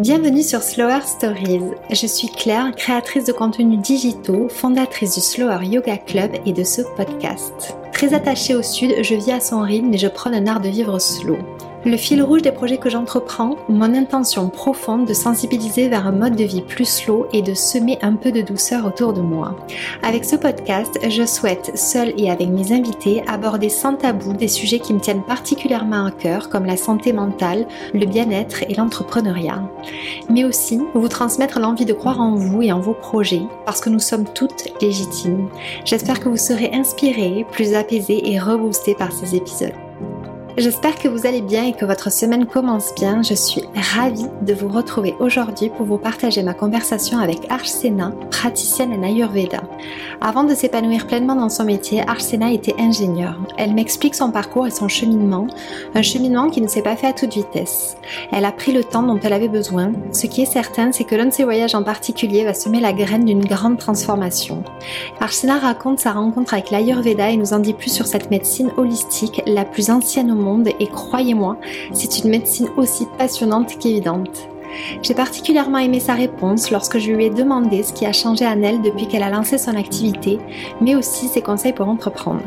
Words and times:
Bienvenue 0.00 0.42
sur 0.42 0.60
Slower 0.60 1.02
Stories. 1.06 1.70
Je 1.88 2.06
suis 2.08 2.26
Claire, 2.26 2.74
créatrice 2.74 3.26
de 3.26 3.32
contenus 3.32 3.78
digitaux, 3.78 4.48
fondatrice 4.48 5.14
du 5.14 5.20
Slower 5.20 5.64
Yoga 5.64 5.98
Club 5.98 6.32
et 6.44 6.52
de 6.52 6.64
ce 6.64 6.82
podcast. 6.96 7.76
Très 7.92 8.12
attachée 8.12 8.56
au 8.56 8.62
sud, 8.64 8.92
je 9.04 9.14
vis 9.14 9.30
à 9.30 9.38
son 9.38 9.60
rythme 9.60 9.94
et 9.94 9.98
je 9.98 10.08
prône 10.08 10.34
un 10.34 10.48
art 10.48 10.60
de 10.60 10.68
vivre 10.68 10.98
slow. 10.98 11.38
Le 11.86 11.98
fil 11.98 12.22
rouge 12.22 12.40
des 12.40 12.50
projets 12.50 12.78
que 12.78 12.88
j'entreprends, 12.88 13.56
mon 13.68 13.94
intention 13.94 14.48
profonde 14.48 15.06
de 15.06 15.12
sensibiliser 15.12 15.90
vers 15.90 16.06
un 16.06 16.12
mode 16.12 16.34
de 16.34 16.44
vie 16.44 16.62
plus 16.62 16.88
slow 16.88 17.26
et 17.34 17.42
de 17.42 17.52
semer 17.52 17.98
un 18.00 18.14
peu 18.14 18.32
de 18.32 18.40
douceur 18.40 18.86
autour 18.86 19.12
de 19.12 19.20
moi. 19.20 19.54
Avec 20.02 20.24
ce 20.24 20.36
podcast, 20.36 20.98
je 21.06 21.26
souhaite, 21.26 21.76
seule 21.76 22.14
et 22.16 22.30
avec 22.30 22.48
mes 22.48 22.72
invités, 22.72 23.22
aborder 23.26 23.68
sans 23.68 23.96
tabou 23.96 24.32
des 24.32 24.48
sujets 24.48 24.78
qui 24.78 24.94
me 24.94 24.98
tiennent 24.98 25.22
particulièrement 25.22 26.06
à 26.06 26.10
cœur, 26.10 26.48
comme 26.48 26.64
la 26.64 26.78
santé 26.78 27.12
mentale, 27.12 27.66
le 27.92 28.06
bien-être 28.06 28.62
et 28.62 28.74
l'entrepreneuriat. 28.74 29.62
Mais 30.30 30.44
aussi 30.44 30.80
vous 30.94 31.08
transmettre 31.08 31.60
l'envie 31.60 31.84
de 31.84 31.92
croire 31.92 32.22
en 32.22 32.34
vous 32.34 32.62
et 32.62 32.72
en 32.72 32.80
vos 32.80 32.94
projets, 32.94 33.42
parce 33.66 33.82
que 33.82 33.90
nous 33.90 33.98
sommes 33.98 34.24
toutes 34.24 34.72
légitimes. 34.80 35.50
J'espère 35.84 36.20
que 36.20 36.30
vous 36.30 36.38
serez 36.38 36.70
inspirés, 36.72 37.44
plus 37.52 37.74
apaisés 37.74 38.32
et 38.32 38.38
reboostés 38.38 38.94
par 38.94 39.12
ces 39.12 39.34
épisodes. 39.36 39.83
J'espère 40.56 40.96
que 41.00 41.08
vous 41.08 41.26
allez 41.26 41.42
bien 41.42 41.64
et 41.64 41.72
que 41.72 41.84
votre 41.84 42.12
semaine 42.12 42.46
commence 42.46 42.94
bien. 42.94 43.22
Je 43.22 43.34
suis 43.34 43.64
ravie 43.74 44.28
de 44.42 44.54
vous 44.54 44.68
retrouver 44.68 45.12
aujourd'hui 45.18 45.68
pour 45.68 45.84
vous 45.84 45.98
partager 45.98 46.44
ma 46.44 46.54
conversation 46.54 47.18
avec 47.18 47.50
Arshsena, 47.50 48.12
praticienne 48.30 48.92
en 48.92 49.02
Ayurveda. 49.02 49.62
Avant 50.20 50.44
de 50.44 50.54
s'épanouir 50.54 51.08
pleinement 51.08 51.34
dans 51.34 51.48
son 51.48 51.64
métier, 51.64 52.08
Arshsena 52.08 52.52
était 52.52 52.76
ingénieure. 52.78 53.36
Elle 53.58 53.74
m'explique 53.74 54.14
son 54.14 54.30
parcours 54.30 54.68
et 54.68 54.70
son 54.70 54.86
cheminement, 54.86 55.48
un 55.96 56.02
cheminement 56.02 56.48
qui 56.50 56.60
ne 56.60 56.68
s'est 56.68 56.82
pas 56.82 56.94
fait 56.94 57.08
à 57.08 57.12
toute 57.12 57.34
vitesse. 57.34 57.96
Elle 58.30 58.44
a 58.44 58.52
pris 58.52 58.70
le 58.70 58.84
temps 58.84 59.02
dont 59.02 59.18
elle 59.24 59.32
avait 59.32 59.48
besoin. 59.48 59.90
Ce 60.12 60.28
qui 60.28 60.42
est 60.42 60.46
certain, 60.52 60.92
c'est 60.92 61.02
que 61.02 61.16
l'un 61.16 61.26
de 61.26 61.32
ses 61.32 61.42
voyages 61.42 61.74
en 61.74 61.82
particulier 61.82 62.44
va 62.44 62.54
semer 62.54 62.78
la 62.78 62.92
graine 62.92 63.24
d'une 63.24 63.44
grande 63.44 63.78
transformation. 63.78 64.62
Arshsena 65.18 65.58
raconte 65.58 65.98
sa 65.98 66.12
rencontre 66.12 66.54
avec 66.54 66.70
l'Ayurveda 66.70 67.30
et 67.30 67.36
nous 67.36 67.54
en 67.54 67.58
dit 67.58 67.74
plus 67.74 67.90
sur 67.90 68.06
cette 68.06 68.30
médecine 68.30 68.70
holistique, 68.76 69.42
la 69.46 69.64
plus 69.64 69.90
ancienne 69.90 70.30
au 70.30 70.36
monde 70.36 70.43
et 70.78 70.86
croyez-moi, 70.86 71.56
c'est 71.92 72.20
une 72.20 72.30
médecine 72.30 72.68
aussi 72.76 73.06
passionnante 73.18 73.78
qu'évidente. 73.78 74.48
J'ai 75.02 75.14
particulièrement 75.14 75.78
aimé 75.78 76.00
sa 76.00 76.14
réponse 76.14 76.70
lorsque 76.70 76.98
je 76.98 77.12
lui 77.12 77.26
ai 77.26 77.30
demandé 77.30 77.82
ce 77.84 77.92
qui 77.92 78.06
a 78.06 78.12
changé 78.12 78.44
en 78.44 78.60
elle 78.62 78.82
depuis 78.82 79.06
qu'elle 79.06 79.22
a 79.22 79.30
lancé 79.30 79.56
son 79.56 79.76
activité, 79.76 80.38
mais 80.80 80.96
aussi 80.96 81.28
ses 81.28 81.42
conseils 81.42 81.72
pour 81.72 81.88
entreprendre. 81.88 82.42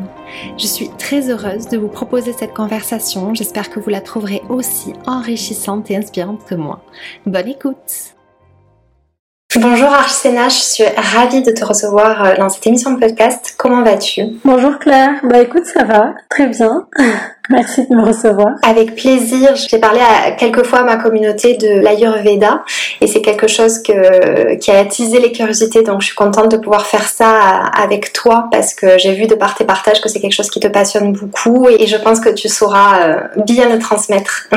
Je 0.57 0.67
suis 0.67 0.89
très 0.97 1.29
heureuse 1.29 1.69
de 1.69 1.77
vous 1.77 1.87
proposer 1.87 2.33
cette 2.33 2.53
conversation, 2.53 3.33
j'espère 3.33 3.69
que 3.69 3.79
vous 3.79 3.89
la 3.89 4.01
trouverez 4.01 4.41
aussi 4.49 4.93
enrichissante 5.05 5.89
et 5.89 5.95
inspirante 5.95 6.45
que 6.45 6.55
moi. 6.55 6.81
Bonne 7.25 7.47
écoute 7.47 8.13
Bonjour 9.55 9.87
Archsena, 9.87 10.49
je 10.49 10.59
suis 10.59 10.83
ravie 10.95 11.41
de 11.41 11.51
te 11.51 11.65
recevoir 11.65 12.23
euh, 12.23 12.35
dans 12.37 12.49
cette 12.49 12.67
émission 12.67 12.91
de 12.91 12.99
podcast. 12.99 13.55
Comment 13.57 13.81
vas-tu? 13.81 14.23
Bonjour 14.43 14.77
Claire, 14.77 15.21
bah 15.23 15.39
écoute 15.39 15.65
ça 15.65 15.83
va, 15.83 16.13
très 16.29 16.47
bien. 16.47 16.85
Merci 17.49 17.87
de 17.87 17.95
me 17.95 18.05
recevoir. 18.05 18.55
Avec 18.63 18.95
plaisir. 18.95 19.55
J'ai 19.55 19.79
parlé 19.79 19.99
à, 19.99 20.31
quelques 20.31 20.65
fois 20.65 20.79
à 20.79 20.83
ma 20.83 20.97
communauté 20.97 21.55
de 21.55 21.79
l'Ayurveda 21.79 22.63
et 23.01 23.07
c'est 23.07 23.21
quelque 23.21 23.47
chose 23.47 23.81
que, 23.81 24.55
qui 24.55 24.71
a 24.71 24.79
attisé 24.79 25.19
les 25.19 25.31
curiosités. 25.31 25.83
Donc 25.83 26.01
je 26.01 26.07
suis 26.07 26.15
contente 26.15 26.51
de 26.51 26.57
pouvoir 26.57 26.85
faire 26.85 27.07
ça 27.07 27.39
avec 27.77 28.13
toi 28.13 28.47
parce 28.51 28.73
que 28.73 28.97
j'ai 28.97 29.13
vu 29.13 29.27
de 29.27 29.35
par 29.35 29.55
tes 29.55 29.63
partages 29.63 30.01
que 30.01 30.09
c'est 30.09 30.19
quelque 30.19 30.33
chose 30.33 30.49
qui 30.49 30.59
te 30.59 30.67
passionne 30.67 31.13
beaucoup 31.13 31.67
et 31.69 31.87
je 31.87 31.97
pense 31.97 32.19
que 32.19 32.29
tu 32.29 32.49
sauras 32.49 33.01
euh, 33.01 33.19
bien 33.45 33.69
le 33.69 33.79
transmettre. 33.79 34.47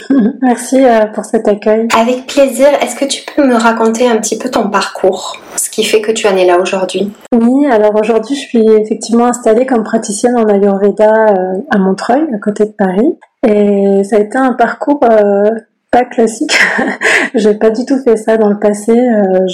Merci 0.42 0.84
euh, 0.84 1.06
pour 1.06 1.24
cet 1.24 1.46
accueil. 1.48 1.88
Avec 1.98 2.26
plaisir. 2.26 2.68
Est-ce 2.82 2.96
que 2.96 3.04
tu 3.04 3.22
peux 3.34 3.46
me 3.46 3.54
raconter 3.54 4.08
un 4.08 4.16
petit 4.16 4.38
peu 4.38 4.50
ton 4.50 4.68
parcours, 4.70 5.36
ce 5.56 5.70
qui 5.70 5.84
fait 5.84 6.00
que 6.00 6.12
tu 6.12 6.26
en 6.26 6.36
es 6.36 6.46
là 6.46 6.58
aujourd'hui? 6.58 7.12
Oui, 7.34 7.66
alors 7.66 7.94
aujourd'hui 7.94 8.34
je 8.34 8.40
suis 8.40 8.66
effectivement 8.72 9.26
installée 9.26 9.66
comme 9.66 9.82
praticienne 9.82 10.36
en 10.36 10.46
Ayurveda 10.46 11.10
euh, 11.10 11.58
à 11.70 11.78
Montreuil, 11.78 12.26
côté 12.40 12.66
de 12.66 12.72
Paris. 12.72 13.18
Et 13.46 14.04
ça 14.04 14.16
a 14.16 14.20
été 14.20 14.36
un 14.36 14.52
parcours 14.54 15.00
euh, 15.04 15.50
pas 15.90 16.04
classique. 16.04 16.56
j'ai 17.34 17.54
pas 17.54 17.70
du 17.70 17.84
tout 17.84 17.98
fait 17.98 18.16
ça 18.16 18.36
dans 18.36 18.48
le 18.48 18.58
passé. 18.58 18.92
Euh, 18.92 19.44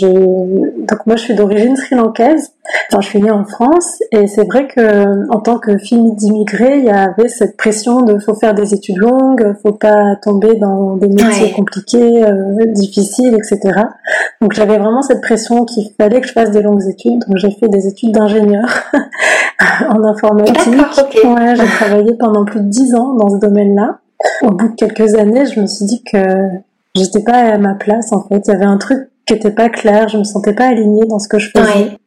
donc 0.78 1.06
moi 1.06 1.16
je 1.16 1.22
suis 1.22 1.34
d'origine 1.34 1.76
sri-lankaise. 1.76 2.52
Enfin, 2.90 3.00
je 3.00 3.08
suis 3.08 3.22
née 3.22 3.30
en 3.30 3.44
France 3.44 4.02
et 4.12 4.26
c'est 4.26 4.44
vrai 4.44 4.66
que 4.66 5.30
en 5.32 5.40
tant 5.40 5.58
que 5.58 5.78
fille 5.78 6.12
d'immigrés, 6.12 6.78
il 6.78 6.84
y 6.84 6.90
avait 6.90 7.28
cette 7.28 7.56
pression 7.56 8.02
de 8.02 8.18
faut 8.18 8.34
faire 8.34 8.54
des 8.54 8.74
études 8.74 8.98
longues, 8.98 9.54
faut 9.62 9.72
pas 9.72 10.16
tomber 10.16 10.56
dans 10.56 10.96
des 10.96 11.08
métiers 11.08 11.52
compliqués, 11.52 12.24
euh, 12.24 12.66
difficiles, 12.66 13.34
etc. 13.34 13.80
Donc 14.42 14.52
j'avais 14.52 14.78
vraiment 14.78 15.02
cette 15.02 15.22
pression 15.22 15.64
qu'il 15.64 15.90
fallait 15.98 16.20
que 16.20 16.26
je 16.26 16.32
fasse 16.32 16.50
des 16.50 16.62
longues 16.62 16.86
études. 16.86 17.24
Donc 17.26 17.36
j'ai 17.36 17.50
fait 17.52 17.68
des 17.68 17.86
études 17.86 18.12
d'ingénieur 18.12 18.66
en 19.88 20.04
informatique. 20.04 20.56
Ouais, 21.24 21.56
j'ai 21.56 21.66
travaillé 21.66 22.14
pendant 22.18 22.44
plus 22.44 22.60
de 22.60 22.68
dix 22.68 22.94
ans 22.94 23.14
dans 23.14 23.30
ce 23.30 23.38
domaine-là 23.38 24.00
au 24.42 24.50
bout 24.50 24.68
de 24.68 24.74
quelques 24.74 25.14
années, 25.14 25.46
je 25.46 25.60
me 25.60 25.66
suis 25.66 25.84
dit 25.84 26.02
que 26.02 26.18
j'étais 26.94 27.22
pas 27.22 27.38
à 27.38 27.58
ma 27.58 27.74
place 27.74 28.12
en 28.12 28.22
fait. 28.26 28.42
Il 28.46 28.52
y 28.52 28.54
avait 28.54 28.64
un 28.64 28.78
truc 28.78 29.08
qui 29.26 29.34
était 29.34 29.50
pas 29.50 29.68
clair, 29.68 30.08
je 30.08 30.18
me 30.18 30.24
sentais 30.24 30.54
pas 30.54 30.68
alignée 30.68 31.06
dans 31.06 31.18
ce 31.18 31.28
que 31.28 31.38
je 31.38 31.50
faisais. 31.50 31.98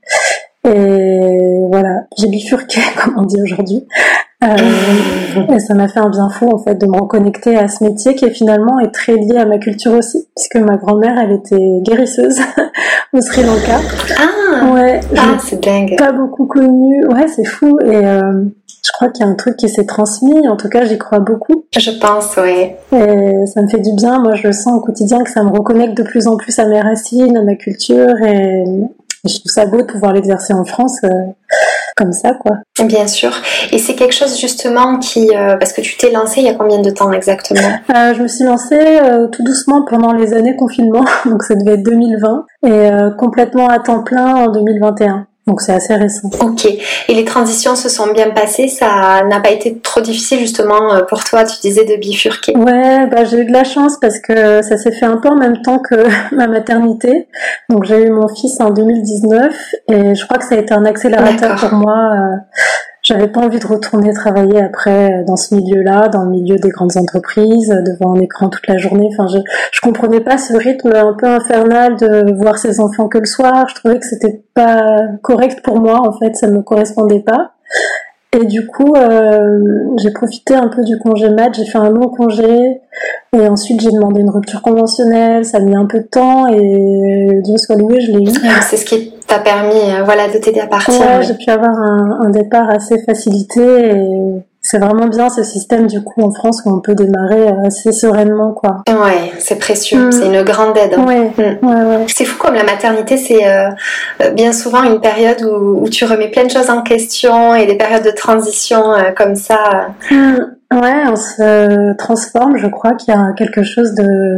Et 0.65 1.67
voilà, 1.69 2.03
j'ai 2.17 2.27
bifurqué, 2.27 2.81
comme 3.03 3.15
on 3.17 3.23
dit 3.23 3.41
aujourd'hui. 3.41 3.85
Euh, 4.41 5.53
et 5.53 5.59
ça 5.59 5.73
m'a 5.73 5.89
fait 5.89 5.99
un 5.99 6.09
bien 6.09 6.29
fou 6.29 6.49
en 6.49 6.57
fait 6.59 6.75
de 6.75 6.85
me 6.85 6.97
reconnecter 6.97 7.57
à 7.57 7.67
ce 7.67 7.83
métier 7.83 8.15
qui 8.15 8.23
est 8.23 8.29
finalement 8.29 8.79
est 8.79 8.91
très 8.91 9.15
lié 9.17 9.37
à 9.37 9.45
ma 9.45 9.57
culture 9.57 9.91
aussi, 9.91 10.29
puisque 10.33 10.55
ma 10.65 10.77
grand-mère 10.77 11.19
elle 11.19 11.33
était 11.33 11.81
guérisseuse 11.81 12.39
au 13.13 13.19
Sri 13.19 13.43
Lanka. 13.43 13.81
Ah, 14.17 14.71
ouais, 14.71 15.01
ah 15.17 15.37
c'est 15.43 15.61
dingue. 15.61 15.93
Pas 15.97 16.13
beaucoup 16.13 16.45
connue, 16.45 17.05
ouais 17.07 17.27
c'est 17.27 17.43
fou 17.43 17.79
et 17.83 17.97
euh, 17.97 18.45
je 18.89 18.93
crois 18.93 19.09
qu'il 19.09 19.23
y 19.23 19.29
a 19.29 19.31
un 19.31 19.35
truc 19.35 19.55
qui 19.55 19.69
s'est 19.69 19.85
transmis. 19.85 20.47
En 20.47 20.57
tout 20.57 20.67
cas, 20.67 20.83
j'y 20.83 20.97
crois 20.97 21.19
beaucoup. 21.19 21.65
Je 21.77 21.91
pense, 21.91 22.35
oui. 22.37 22.71
Et 22.91 23.45
ça 23.45 23.61
me 23.61 23.67
fait 23.67 23.81
du 23.81 23.93
bien. 23.93 24.19
Moi, 24.19 24.33
je 24.33 24.47
le 24.47 24.53
sens 24.53 24.77
au 24.77 24.81
quotidien 24.81 25.23
que 25.23 25.29
ça 25.29 25.43
me 25.43 25.51
reconnecte 25.51 25.95
de 25.95 26.03
plus 26.03 26.27
en 26.27 26.37
plus 26.37 26.57
à 26.57 26.65
mes 26.65 26.81
racines, 26.81 27.37
à 27.37 27.43
ma 27.43 27.55
culture. 27.55 28.15
Et, 28.25 28.63
je 29.25 29.37
trouve 29.39 29.51
ça 29.51 29.65
beau 29.65 29.81
de 29.81 29.85
pouvoir 29.85 30.13
l'exercer 30.13 30.53
en 30.53 30.65
France. 30.65 30.97
Euh, 31.03 31.09
comme 31.95 32.13
ça, 32.13 32.33
quoi. 32.33 32.55
Bien 32.85 33.07
sûr. 33.07 33.31
Et 33.73 33.77
c'est 33.77 33.93
quelque 33.93 34.13
chose 34.13 34.39
justement 34.39 34.97
qui, 34.99 35.35
euh, 35.35 35.57
parce 35.57 35.73
que 35.73 35.81
tu 35.81 35.97
t'es 35.97 36.11
lancée 36.11 36.39
il 36.39 36.45
y 36.45 36.49
a 36.49 36.53
combien 36.53 36.79
de 36.79 36.89
temps 36.89 37.11
exactement? 37.11 37.67
Euh, 37.93 38.13
Je 38.13 38.23
me 38.23 38.27
suis 38.29 38.45
lancée 38.45 38.99
tout 39.33 39.43
doucement 39.43 39.83
pendant 39.83 40.13
les 40.13 40.33
années 40.33 40.55
confinement, 40.55 41.03
donc 41.25 41.43
ça 41.43 41.55
devait 41.55 41.73
être 41.73 41.83
2020, 41.83 42.45
et 42.65 42.89
complètement 43.17 43.67
à 43.67 43.79
temps 43.79 44.01
plein 44.01 44.35
en 44.37 44.51
2021. 44.51 45.27
Donc 45.49 45.61
c'est 45.61 45.73
assez 45.73 45.95
récent. 45.95 46.29
Ok. 46.41 46.65
Et 46.65 47.13
les 47.15 47.25
transitions 47.25 47.75
se 47.75 47.89
sont 47.89 48.13
bien 48.13 48.29
passées? 48.29 48.67
Ça 48.67 49.23
n'a 49.27 49.39
pas 49.39 49.49
été 49.49 49.79
trop 49.79 49.99
difficile 49.99 50.37
justement 50.37 50.93
euh, 50.93 51.01
pour 51.01 51.23
toi 51.23 51.43
Tu 51.43 51.59
disais 51.59 51.85
de 51.85 51.95
bifurquer? 51.95 52.55
Ouais, 52.55 53.07
bah 53.07 53.25
j'ai 53.25 53.39
eu 53.39 53.45
de 53.45 53.51
la 53.51 53.63
chance 53.63 53.97
parce 53.99 54.19
que 54.19 54.61
ça 54.61 54.77
s'est 54.77 54.91
fait 54.91 55.07
un 55.07 55.17
peu 55.17 55.27
en 55.27 55.35
même 55.35 55.63
temps 55.63 55.79
que 55.79 56.05
ma 56.35 56.45
maternité. 56.45 57.27
Donc 57.67 57.85
j'ai 57.85 58.03
eu 58.03 58.11
mon 58.11 58.27
fils 58.27 58.61
en 58.61 58.69
2019 58.69 59.51
et 59.87 60.13
je 60.13 60.23
crois 60.25 60.37
que 60.37 60.45
ça 60.45 60.53
a 60.53 60.59
été 60.59 60.71
un 60.71 60.85
accélérateur 60.85 61.55
pour 61.55 61.73
moi. 61.73 62.11
Euh, 63.11 63.15
j'avais 63.15 63.27
pas 63.27 63.41
envie 63.41 63.59
de 63.59 63.67
retourner 63.67 64.13
travailler 64.13 64.61
après 64.61 65.11
euh, 65.11 65.23
dans 65.25 65.35
ce 65.35 65.55
milieu-là, 65.55 66.07
dans 66.09 66.23
le 66.23 66.31
milieu 66.31 66.55
des 66.55 66.69
grandes 66.69 66.97
entreprises, 66.97 67.71
euh, 67.71 67.81
devant 67.81 68.15
un 68.15 68.19
écran 68.19 68.49
toute 68.49 68.67
la 68.67 68.77
journée. 68.77 69.09
Enfin, 69.11 69.27
je, 69.27 69.39
je 69.71 69.81
comprenais 69.81 70.21
pas 70.21 70.37
ce 70.37 70.55
rythme 70.55 70.93
un 70.93 71.13
peu 71.13 71.27
infernal 71.27 71.95
de 71.97 72.33
voir 72.33 72.57
ses 72.57 72.79
enfants 72.79 73.07
que 73.07 73.17
le 73.17 73.25
soir. 73.25 73.67
Je 73.69 73.75
trouvais 73.75 73.99
que 73.99 74.05
c'était 74.05 74.43
pas 74.53 75.01
correct 75.21 75.61
pour 75.63 75.79
moi, 75.79 75.99
en 76.07 76.17
fait, 76.17 76.35
ça 76.35 76.47
me 76.47 76.61
correspondait 76.61 77.21
pas. 77.21 77.51
Et 78.39 78.45
du 78.45 78.67
coup, 78.67 78.93
euh, 78.95 79.95
j'ai 79.97 80.11
profité 80.11 80.53
un 80.53 80.67
peu 80.67 80.83
du 80.83 80.99
congé 80.99 81.29
mat, 81.29 81.51
j'ai 81.51 81.65
fait 81.65 81.79
un 81.79 81.89
long 81.89 82.09
congé, 82.09 82.79
et 83.33 83.47
ensuite 83.47 83.81
j'ai 83.81 83.89
demandé 83.89 84.21
une 84.21 84.29
rupture 84.29 84.61
conventionnelle, 84.61 85.43
ça 85.45 85.57
a 85.57 85.61
mis 85.61 85.75
un 85.75 85.87
peu 85.87 85.97
de 85.97 86.05
temps, 86.05 86.47
et 86.47 87.41
Dieu 87.43 87.57
soit 87.57 87.75
loué, 87.75 88.01
je 88.01 88.11
l'ai 88.11 88.23
eu. 88.23 88.31
C'est 88.61 88.77
ce 88.77 88.85
qui 88.85 89.13
t'a 89.29 89.39
permis 89.39 89.91
euh, 89.91 90.03
voilà, 90.03 90.27
de 90.27 90.37
t'aider 90.37 90.59
à 90.59 90.67
partir. 90.67 90.99
Ouais, 90.99 91.23
j'ai 91.23 91.35
pu 91.35 91.49
avoir 91.49 91.71
un, 91.71 92.19
un, 92.25 92.29
départ 92.29 92.69
assez 92.69 93.01
facilité, 93.05 93.61
et 93.61 94.41
c'est 94.61 94.79
vraiment 94.79 95.07
bien 95.07 95.29
ce 95.29 95.43
système 95.43 95.87
du 95.87 96.03
coup 96.03 96.21
en 96.21 96.31
France 96.31 96.61
où 96.65 96.75
on 96.75 96.79
peut 96.79 96.95
démarrer 96.95 97.47
assez 97.65 97.91
sereinement 97.91 98.51
quoi. 98.51 98.83
Ouais, 98.89 99.31
c'est 99.39 99.57
précieux, 99.57 100.07
mm. 100.07 100.11
c'est 100.11 100.25
une 100.25 100.43
grande 100.43 100.77
aide. 100.77 100.95
Hein. 100.97 101.05
Ouais, 101.05 101.31
mm. 101.37 101.65
ouais, 101.65 101.97
ouais. 101.97 102.05
C'est 102.07 102.25
fou 102.25 102.37
comme 102.37 102.55
la 102.55 102.65
maternité 102.65 103.15
c'est 103.17 103.47
euh, 103.47 103.69
bien 104.33 104.51
souvent 104.51 104.83
une 104.83 104.99
période 104.99 105.41
où, 105.43 105.83
où, 105.83 105.89
tu 105.89 106.03
remets 106.05 106.29
plein 106.29 106.43
de 106.43 106.51
choses 106.51 106.69
en 106.69 106.81
question 106.81 107.55
et 107.55 107.65
des 107.67 107.75
périodes 107.75 108.03
de 108.03 108.11
transition 108.11 108.93
euh, 108.93 109.11
comme 109.15 109.35
ça. 109.35 109.89
Mm. 110.11 110.37
Ouais, 110.71 111.03
on 111.09 111.15
se 111.15 111.95
transforme, 111.95 112.57
je 112.57 112.67
crois 112.67 112.93
qu'il 112.93 113.13
y 113.13 113.17
a 113.17 113.31
quelque 113.35 113.63
chose 113.63 113.95
de 113.95 114.37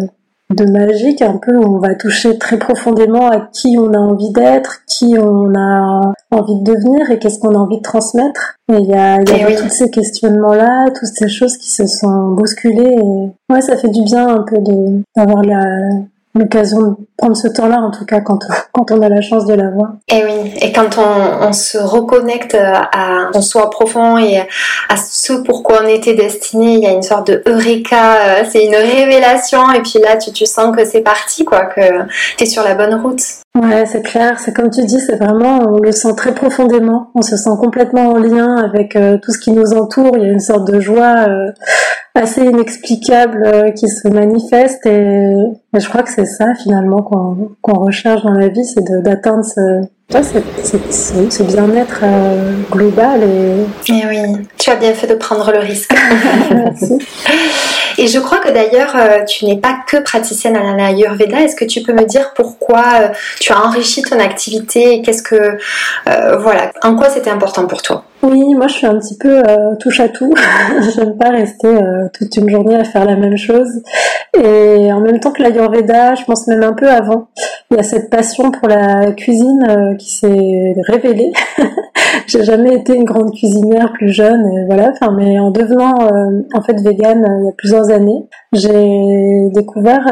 de 0.55 0.65
magique 0.65 1.21
un 1.21 1.37
peu 1.37 1.55
où 1.55 1.75
on 1.75 1.79
va 1.79 1.95
toucher 1.95 2.37
très 2.37 2.57
profondément 2.57 3.29
à 3.29 3.49
qui 3.51 3.77
on 3.77 3.93
a 3.93 3.97
envie 3.97 4.31
d'être, 4.31 4.81
qui 4.87 5.15
on 5.17 5.53
a 5.55 6.13
envie 6.31 6.59
de 6.61 6.63
devenir 6.63 7.11
et 7.11 7.19
qu'est-ce 7.19 7.39
qu'on 7.39 7.55
a 7.55 7.59
envie 7.59 7.77
de 7.77 7.83
transmettre. 7.83 8.55
Et 8.71 8.77
il 8.77 8.87
y 8.87 8.93
a, 8.93 9.21
y 9.21 9.43
a 9.43 9.49
eh 9.49 9.55
tous 9.55 9.69
ces 9.69 9.89
questionnements-là, 9.89 10.87
toutes 10.95 11.13
ces 11.13 11.27
choses 11.27 11.57
qui 11.57 11.69
se 11.69 11.85
sont 11.87 12.29
bousculées. 12.29 12.95
Et 12.95 13.53
ouais, 13.53 13.61
ça 13.61 13.77
fait 13.77 13.89
du 13.89 14.03
bien 14.03 14.27
un 14.27 14.43
peu 14.43 14.57
d'avoir 15.15 15.43
la, 15.43 15.63
l'occasion 16.35 16.81
de 16.81 16.95
prendre 17.17 17.35
ce 17.35 17.47
temps-là, 17.47 17.77
en 17.77 17.91
tout 17.91 18.05
cas 18.05 18.21
quand 18.21 18.39
on, 18.49 18.53
quand 18.73 18.91
on 18.91 19.01
a 19.01 19.09
la 19.09 19.21
chance 19.21 19.45
de 19.45 19.53
l'avoir. 19.53 19.93
Et 20.07 20.15
eh 20.17 20.25
oui, 20.25 20.53
et 20.61 20.71
quand 20.71 20.97
on, 20.97 21.47
on, 21.47 21.53
se 21.53 21.77
reconnecte 21.77 22.55
à 22.55 23.29
son 23.33 23.41
soi 23.41 23.69
profond 23.69 24.17
et 24.17 24.39
à 24.89 24.95
ce 24.97 25.33
pourquoi 25.33 25.81
on 25.83 25.87
était 25.87 26.13
destiné, 26.13 26.73
il 26.75 26.79
y 26.79 26.87
a 26.87 26.91
une 26.91 27.01
sorte 27.01 27.27
de 27.27 27.43
eureka, 27.45 28.15
euh, 28.15 28.43
c'est 28.49 28.65
une 28.65 28.75
révélation, 28.75 29.71
et 29.73 29.81
puis 29.81 29.99
là 29.99 30.17
tu, 30.17 30.31
tu 30.31 30.45
sens 30.45 30.75
que 30.75 30.85
c'est 30.85 31.01
parti, 31.01 31.45
quoi, 31.45 31.65
que 31.65 31.81
tu 32.37 32.43
es 32.43 32.45
sur 32.45 32.63
la 32.63 32.75
bonne 32.75 32.95
route. 32.95 33.21
Ouais, 33.53 33.85
c'est 33.85 34.01
clair, 34.01 34.39
c'est 34.39 34.53
comme 34.53 34.69
tu 34.69 34.85
dis, 34.85 34.99
c'est 34.99 35.17
vraiment, 35.17 35.59
on 35.67 35.79
le 35.79 35.91
sent 35.91 36.15
très 36.15 36.33
profondément, 36.33 37.11
on 37.15 37.21
se 37.21 37.35
sent 37.35 37.49
complètement 37.59 38.11
en 38.11 38.17
lien 38.17 38.55
avec 38.55 38.95
euh, 38.95 39.17
tout 39.21 39.31
ce 39.31 39.39
qui 39.39 39.51
nous 39.51 39.73
entoure, 39.73 40.11
il 40.15 40.23
y 40.23 40.25
a 40.25 40.31
une 40.31 40.39
sorte 40.39 40.65
de 40.71 40.79
joie 40.79 41.25
euh, 41.27 41.51
assez 42.15 42.41
inexplicable 42.41 43.43
euh, 43.45 43.71
qui 43.71 43.87
se 43.87 44.07
manifeste 44.07 44.85
et, 44.85 45.33
je 45.73 45.87
crois 45.87 46.03
que 46.03 46.09
c'est 46.09 46.25
ça 46.25 46.47
finalement 46.61 47.01
qu'on 47.01 47.79
recherche 47.79 48.23
dans 48.23 48.33
la 48.33 48.49
vie, 48.49 48.65
c'est 48.65 48.83
d'atteindre 49.01 49.45
ce, 49.45 49.81
ce 50.11 51.43
bien-être 51.43 52.01
euh, 52.03 52.51
global. 52.69 53.21
Et... 53.23 53.93
et... 53.93 54.05
oui, 54.05 54.47
tu 54.57 54.69
as 54.69 54.75
bien 54.75 54.93
fait 54.93 55.07
de 55.07 55.15
prendre 55.15 55.49
le 55.53 55.59
risque. 55.59 55.95
Merci. 56.53 56.99
Et 57.97 58.07
je 58.07 58.19
crois 58.19 58.39
que 58.39 58.51
d'ailleurs, 58.51 58.93
euh, 58.97 59.23
tu 59.23 59.45
n'es 59.45 59.57
pas 59.57 59.77
que 59.87 59.97
praticienne 59.97 60.57
à 60.57 60.75
l'Ayurveda. 60.75 61.39
Est-ce 61.39 61.55
que 61.55 61.65
tu 61.65 61.81
peux 61.81 61.93
me 61.93 62.03
dire 62.03 62.33
pourquoi 62.35 63.11
tu 63.39 63.53
as 63.53 63.65
enrichi 63.65 64.01
ton 64.01 64.19
activité 64.19 64.95
et 64.95 65.01
qu'est-ce 65.01 65.23
que, 65.23 65.57
voilà, 66.37 66.73
en 66.83 66.97
quoi 66.97 67.09
c'était 67.09 67.29
important 67.29 67.65
pour 67.65 67.81
toi? 67.81 68.03
Oui, 68.23 68.53
moi 68.53 68.67
je 68.67 68.73
suis 68.73 68.87
un 68.87 68.97
petit 68.99 69.17
peu 69.17 69.41
euh, 69.47 69.75
touche 69.79 69.99
à 69.99 70.09
tout. 70.09 70.33
J'aime 70.95 71.17
pas 71.17 71.29
rester 71.29 71.67
euh, 71.67 72.07
toute 72.13 72.35
une 72.37 72.49
journée 72.49 72.75
à 72.75 72.83
faire 72.83 73.05
la 73.05 73.15
même 73.15 73.37
chose. 73.37 73.81
Et 74.37 74.93
en 74.93 74.99
même 74.99 75.19
temps 75.19 75.31
que 75.31 75.41
l'Ayurveda, 75.41 76.15
je 76.15 76.23
pense 76.25 76.47
même 76.47 76.63
un 76.63 76.73
peu 76.73 76.87
avant, 76.87 77.27
il 77.69 77.77
y 77.77 77.79
a 77.79 77.83
cette 77.83 78.09
passion 78.09 78.51
pour 78.51 78.67
la 78.67 79.11
cuisine 79.13 79.65
euh, 79.67 79.95
qui 79.95 80.11
s'est 80.11 80.75
révélée. 80.87 81.31
J'ai 82.27 82.43
jamais 82.43 82.75
été 82.75 82.95
une 82.95 83.05
grande 83.05 83.33
cuisinière 83.33 83.91
plus 83.93 84.09
jeune, 84.09 84.45
et 84.53 84.65
voilà. 84.65 84.91
Enfin, 84.91 85.13
mais 85.17 85.39
en 85.39 85.49
devenant 85.51 85.95
en 86.53 86.61
fait 86.61 86.79
végane 86.79 87.25
il 87.41 87.45
y 87.45 87.49
a 87.49 87.53
plusieurs 87.57 87.89
années, 87.89 88.25
j'ai 88.53 89.49
découvert 89.53 90.05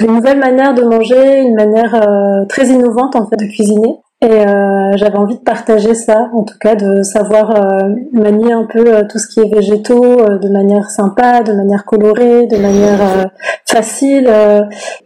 une 0.00 0.14
nouvelle 0.14 0.38
manière 0.38 0.74
de 0.74 0.82
manger, 0.82 1.40
une 1.40 1.54
manière 1.54 2.46
très 2.48 2.66
innovante 2.66 3.16
en 3.16 3.26
fait 3.26 3.36
de 3.36 3.46
cuisiner. 3.46 3.96
Et 4.24 4.30
euh, 4.30 4.96
j'avais 4.96 5.18
envie 5.18 5.34
de 5.34 5.42
partager 5.42 5.92
ça, 5.92 6.30
en 6.32 6.44
tout 6.44 6.56
cas 6.58 6.76
de 6.76 7.02
savoir 7.02 7.50
euh, 7.50 7.90
manier 8.12 8.54
un 8.54 8.64
peu 8.64 8.82
euh, 8.86 9.02
tout 9.06 9.18
ce 9.18 9.28
qui 9.28 9.40
est 9.40 9.54
végétaux 9.54 10.16
de 10.16 10.48
manière 10.48 10.88
sympa, 10.88 11.42
de 11.42 11.52
manière 11.52 11.84
colorée, 11.84 12.46
de 12.46 12.56
manière 12.56 13.30
facile 13.66 14.30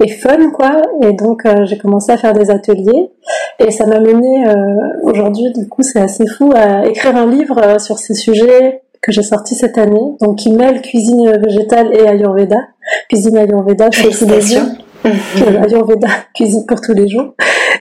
et 0.04 0.08
fun 0.08 0.50
quoi. 0.52 0.82
Et 1.02 1.14
donc 1.14 1.42
j'ai 1.64 1.78
commencé 1.78 2.12
à 2.12 2.16
faire 2.16 2.32
des 2.32 2.50
ateliers 2.50 3.10
et 3.58 3.72
ça 3.72 3.86
m'a 3.86 3.98
mené 3.98 4.44
aujourd'hui, 5.02 5.52
du 5.52 5.68
coup 5.68 5.82
c'est 5.82 6.00
assez 6.00 6.26
fou, 6.26 6.52
à 6.54 6.86
écrire 6.86 7.16
un 7.16 7.26
livre 7.26 7.80
sur 7.80 7.98
ces 7.98 8.14
sujets 8.14 8.82
que 9.02 9.10
j'ai 9.10 9.22
sorti 9.22 9.56
cette 9.56 9.78
année, 9.78 10.16
donc 10.20 10.36
qui 10.36 10.52
mêle 10.52 10.80
cuisine 10.80 11.40
végétale 11.44 11.88
et 11.92 12.06
ayurveda, 12.06 12.58
cuisine 13.08 13.36
ayurveda 13.36 13.88
pour 13.90 14.16
tous 14.16 14.28
les 14.28 14.40
jours. 14.40 14.68
Ayurveda, 15.04 16.08
cuisine 16.34 16.66
pour 16.66 16.80
tous 16.80 16.92
les 16.92 17.08
jours. 17.08 17.34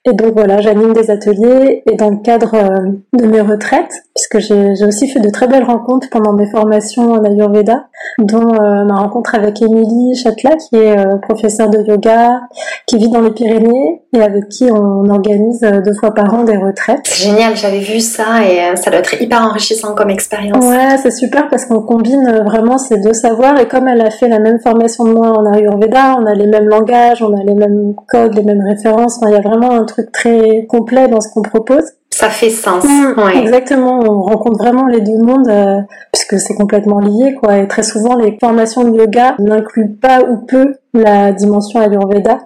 Et 0.09 0.13
donc 0.13 0.35
voilà, 0.35 0.61
j'anime 0.61 0.93
des 0.93 1.11
ateliers 1.11 1.83
et 1.85 1.95
dans 1.97 2.09
le 2.09 2.17
cadre 2.17 2.53
euh, 2.53 2.91
de 3.11 3.25
mes 3.25 3.41
retraites, 3.41 3.91
puisque 4.15 4.39
j'ai 4.39 4.85
aussi 4.85 5.09
fait 5.09 5.19
de 5.19 5.29
très 5.29 5.47
belles 5.47 5.65
rencontres 5.65 6.07
pendant 6.09 6.31
mes 6.31 6.49
formations 6.49 7.11
en 7.11 7.23
Ayurveda, 7.25 7.87
dont 8.19 8.53
euh, 8.53 8.85
ma 8.85 8.95
rencontre 8.95 9.35
avec 9.35 9.61
Émilie 9.61 10.15
Chatla, 10.15 10.51
qui 10.55 10.77
est 10.77 10.97
euh, 10.97 11.17
professeure 11.17 11.69
de 11.69 11.79
yoga, 11.79 12.39
qui 12.85 12.97
vit 12.97 13.09
dans 13.09 13.19
les 13.19 13.31
Pyrénées 13.31 14.01
et 14.13 14.21
avec 14.21 14.47
qui 14.47 14.71
on 14.71 15.09
organise 15.09 15.59
deux 15.59 15.93
fois 15.93 16.13
par 16.13 16.33
an 16.33 16.45
des 16.45 16.55
retraites. 16.55 17.01
C'est 17.03 17.29
génial, 17.29 17.57
j'avais 17.57 17.79
vu 17.79 17.99
ça 17.99 18.45
et 18.49 18.77
ça 18.77 18.89
doit 18.89 19.01
être 19.01 19.21
hyper 19.21 19.41
enrichissant 19.41 19.93
comme 19.93 20.09
expérience. 20.09 20.63
Ouais, 20.63 20.95
c'est 21.03 21.11
super 21.11 21.49
parce 21.49 21.65
qu'on 21.65 21.81
combine 21.81 22.43
vraiment 22.45 22.77
ces 22.77 22.97
deux 23.01 23.13
savoirs 23.13 23.59
et 23.59 23.67
comme 23.67 23.89
elle 23.89 24.01
a 24.01 24.09
fait 24.09 24.29
la 24.29 24.39
même 24.39 24.59
formation 24.59 25.03
de 25.03 25.11
moi 25.11 25.31
en 25.31 25.53
Ayurveda, 25.53 26.15
on 26.17 26.25
a 26.25 26.33
les 26.33 26.47
mêmes 26.47 26.69
langages, 26.69 27.21
on 27.21 27.35
a 27.37 27.43
les 27.43 27.53
mêmes 27.55 27.93
codes, 28.07 28.35
les 28.35 28.43
mêmes 28.43 28.63
références, 28.65 29.19
il 29.27 29.31
y 29.31 29.35
a 29.35 29.41
vraiment 29.41 29.71
un 29.71 29.83
truc 29.83 29.96
très 30.11 30.65
complet 30.67 31.07
dans 31.07 31.21
ce 31.21 31.29
qu'on 31.33 31.41
propose. 31.41 31.83
Ça 32.09 32.29
fait 32.29 32.49
sens. 32.49 32.83
Mmh, 32.83 33.13
exactement, 33.43 33.99
on 33.99 34.23
rencontre 34.23 34.57
vraiment 34.57 34.87
les 34.87 35.01
deux 35.01 35.19
mondes 35.19 35.47
euh, 35.49 35.81
puisque 36.11 36.39
c'est 36.39 36.55
complètement 36.55 36.99
lié 36.99 37.35
quoi. 37.35 37.59
Et 37.59 37.67
très 37.67 37.83
souvent 37.83 38.15
les 38.15 38.35
formations 38.39 38.85
de 38.85 38.97
yoga 38.97 39.35
n'incluent 39.37 39.95
pas 40.01 40.21
ou 40.23 40.37
peu 40.37 40.73
la 40.95 41.31
dimension 41.31 41.79
Ayurveda. 41.79 42.39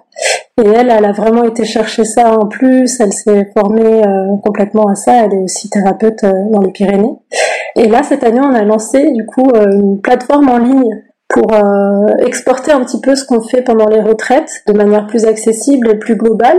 Et 0.62 0.68
elle, 0.68 0.90
elle 0.90 1.04
a 1.06 1.12
vraiment 1.12 1.44
été 1.44 1.64
chercher 1.64 2.04
ça 2.04 2.38
en 2.38 2.48
plus. 2.48 3.00
Elle 3.00 3.14
s'est 3.14 3.50
formée 3.56 4.04
euh, 4.04 4.36
complètement 4.44 4.88
à 4.88 4.94
ça. 4.94 5.24
Elle 5.24 5.32
est 5.32 5.44
aussi 5.44 5.70
thérapeute 5.70 6.22
euh, 6.24 6.32
dans 6.50 6.60
les 6.60 6.70
Pyrénées. 6.70 7.16
Et 7.76 7.88
là, 7.88 8.02
cette 8.02 8.24
année, 8.24 8.40
on 8.42 8.54
a 8.54 8.64
lancé 8.64 9.10
du 9.12 9.24
coup 9.24 9.50
une 9.54 10.02
plateforme 10.02 10.50
en 10.50 10.58
ligne 10.58 11.02
pour 11.32 11.50
exporter 12.18 12.72
un 12.72 12.84
petit 12.84 13.00
peu 13.00 13.14
ce 13.14 13.24
qu'on 13.24 13.40
fait 13.40 13.62
pendant 13.62 13.86
les 13.86 14.00
retraites 14.00 14.62
de 14.66 14.72
manière 14.72 15.06
plus 15.06 15.24
accessible 15.24 15.90
et 15.90 15.98
plus 15.98 16.16
globale. 16.16 16.58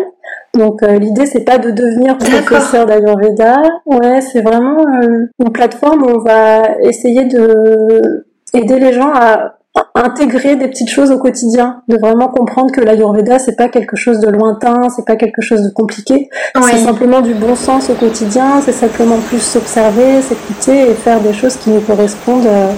Donc 0.55 0.83
euh, 0.83 0.99
l'idée 0.99 1.25
c'est 1.25 1.43
pas 1.43 1.57
de 1.57 1.71
devenir 1.71 2.17
professeur 2.17 2.85
d'Ayurveda, 2.85 3.57
ouais 3.87 4.21
c'est 4.21 4.41
vraiment 4.41 4.81
euh, 4.81 5.25
une 5.39 5.51
plateforme 5.51 6.03
où 6.03 6.09
on 6.09 6.19
va 6.19 6.77
essayer 6.81 7.25
de 7.25 8.27
aider 8.53 8.79
les 8.79 8.93
gens 8.93 9.11
à 9.15 9.57
intégrer 9.95 10.55
des 10.55 10.67
petites 10.67 10.89
choses 10.89 11.11
au 11.11 11.17
quotidien, 11.17 11.81
de 11.87 11.97
vraiment 11.97 12.27
comprendre 12.27 12.71
que 12.71 12.81
l'Ayurveda 12.81 13.39
c'est 13.39 13.55
pas 13.55 13.69
quelque 13.69 13.95
chose 13.95 14.19
de 14.19 14.29
lointain, 14.29 14.87
c'est 14.95 15.05
pas 15.05 15.15
quelque 15.15 15.41
chose 15.41 15.61
de 15.61 15.69
compliqué, 15.69 16.29
c'est 16.69 16.77
simplement 16.77 17.21
du 17.21 17.33
bon 17.33 17.55
sens 17.55 17.89
au 17.89 17.93
quotidien, 17.93 18.61
c'est 18.63 18.71
simplement 18.71 19.17
plus 19.17 19.39
s'observer, 19.39 20.21
s'écouter 20.21 20.91
et 20.91 20.93
faire 20.93 21.19
des 21.21 21.33
choses 21.33 21.55
qui 21.57 21.69
nous 21.69 21.81
correspondent 21.81 22.45
euh, 22.45 22.71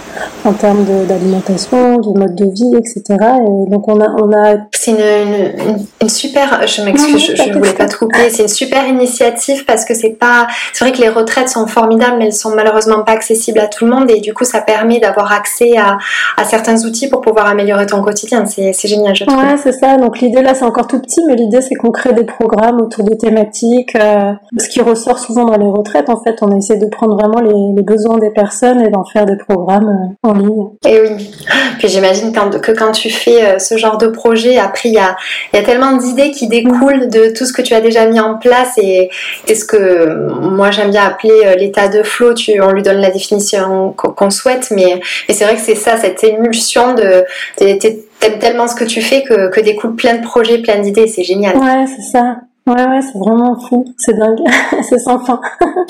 en 0.45 0.53
termes 0.53 0.85
d'alimentation, 1.07 1.97
de, 1.97 2.17
mode 2.17 2.35
de 2.35 2.45
vie, 2.45 2.75
etc. 2.77 3.03
Et 3.11 3.69
donc 3.69 3.87
on 3.87 3.99
a, 3.99 4.09
on 4.21 4.31
a. 4.31 4.57
C'est 4.71 4.91
une, 4.91 5.77
une, 6.01 6.09
super, 6.09 6.65
je 6.67 6.81
m'excuse, 6.81 7.31
je, 7.31 7.35
je 7.35 7.51
voulais 7.53 7.73
pas 7.73 7.87
te 7.87 7.97
couper, 7.97 8.29
c'est 8.29 8.43
une 8.43 8.47
super 8.47 8.87
initiative 8.87 9.65
parce 9.65 9.83
que 9.83 9.93
c'est 9.93 10.17
pas, 10.17 10.47
c'est 10.73 10.85
vrai 10.85 10.93
que 10.93 11.01
les 11.01 11.09
retraites 11.09 11.49
sont 11.49 11.67
formidables, 11.67 12.17
mais 12.19 12.27
elles 12.27 12.33
sont 12.33 12.55
malheureusement 12.55 13.03
pas 13.03 13.13
accessibles 13.13 13.59
à 13.59 13.67
tout 13.67 13.85
le 13.85 13.91
monde 13.91 14.09
et 14.11 14.19
du 14.19 14.33
coup 14.33 14.45
ça 14.45 14.61
permet 14.61 14.99
d'avoir 14.99 15.31
accès 15.33 15.77
à, 15.77 15.97
à 16.37 16.43
certains 16.43 16.84
outils 16.85 17.09
pour 17.09 17.21
pouvoir 17.21 17.47
améliorer 17.47 17.85
ton 17.85 18.01
quotidien. 18.01 18.45
C'est 18.45 18.73
génial, 18.87 19.15
je 19.15 19.25
trouve. 19.25 19.37
Ouais, 19.37 19.57
c'est 19.61 19.71
ça. 19.71 19.97
Donc 19.97 20.19
l'idée 20.19 20.41
là, 20.41 20.53
c'est 20.53 20.65
encore 20.65 20.87
tout 20.87 20.99
petit, 20.99 21.21
mais 21.27 21.35
l'idée 21.35 21.61
c'est 21.61 21.75
qu'on 21.75 21.91
crée 21.91 22.13
des 22.13 22.23
programmes 22.23 22.81
autour 22.81 23.03
de 23.03 23.15
thématiques. 23.15 23.95
Euh, 23.95 24.33
ce 24.57 24.69
qui 24.69 24.81
ressort 24.81 25.19
souvent 25.19 25.45
dans 25.45 25.57
les 25.57 25.65
retraites, 25.67 26.09
en 26.09 26.21
fait, 26.21 26.35
on 26.41 26.55
essaie 26.55 26.77
de 26.77 26.85
prendre 26.87 27.15
vraiment 27.15 27.41
les, 27.41 27.83
besoins 27.83 28.17
des 28.17 28.31
personnes 28.31 28.81
et 28.81 28.89
d'en 28.89 29.03
faire 29.03 29.25
des 29.25 29.37
programmes 29.37 30.15
euh, 30.23 30.29
en 30.29 30.33
ligne. 30.33 30.67
Et 30.87 31.01
oui. 31.01 31.31
Puis 31.77 31.87
j'imagine 31.87 32.31
que 32.31 32.71
quand 32.71 32.91
tu 32.91 33.09
fais 33.09 33.43
euh, 33.43 33.59
ce 33.59 33.77
genre 33.77 33.97
de 33.97 34.07
projet, 34.07 34.57
après 34.57 34.89
il 34.89 34.95
y 34.95 34.99
a, 34.99 35.15
y 35.53 35.57
a 35.57 35.63
tellement 35.63 35.97
d'idées 35.97 36.31
qui 36.31 36.47
découlent 36.47 37.09
de 37.09 37.31
tout 37.35 37.45
ce 37.45 37.53
que 37.53 37.61
tu 37.61 37.73
as 37.73 37.81
déjà 37.81 38.05
mis 38.07 38.19
en 38.19 38.37
place 38.37 38.77
et, 38.77 39.09
c'est 39.45 39.55
ce 39.55 39.65
que 39.65 40.31
moi 40.41 40.71
j'aime 40.71 40.89
bien 40.89 41.03
appeler 41.03 41.55
l'état 41.57 41.87
de 41.87 42.03
flow. 42.03 42.33
Tu, 42.33 42.59
on 42.61 42.71
lui 42.71 42.81
donne 42.81 42.97
la 42.97 43.11
définition 43.11 43.93
qu'on 43.95 44.29
souhaite, 44.29 44.71
mais, 44.71 44.99
mais 45.27 45.35
c'est 45.35 45.45
vrai 45.45 45.55
que 45.55 45.61
c'est 45.61 45.75
ça, 45.75 45.97
cette 45.97 46.23
émulsion 46.23 46.74
de 46.93 47.25
t'aimes 47.57 48.39
tellement 48.39 48.67
ce 48.67 48.75
que 48.75 48.83
tu 48.83 49.01
fais 49.01 49.23
que, 49.23 49.49
que 49.49 49.61
découle 49.61 49.95
plein 49.95 50.15
de 50.15 50.23
projets, 50.23 50.59
plein 50.59 50.79
d'idées, 50.79 51.07
c'est 51.07 51.23
génial. 51.23 51.57
Ouais, 51.57 51.85
c'est 51.87 52.03
ça. 52.03 52.37
Ouais, 52.67 52.83
ouais, 52.83 53.01
c'est 53.01 53.17
vraiment 53.19 53.59
fou, 53.59 53.85
c'est 53.97 54.17
dingue, 54.17 54.39
c'est 54.89 54.99
sans 54.99 55.19
fin. 55.19 55.39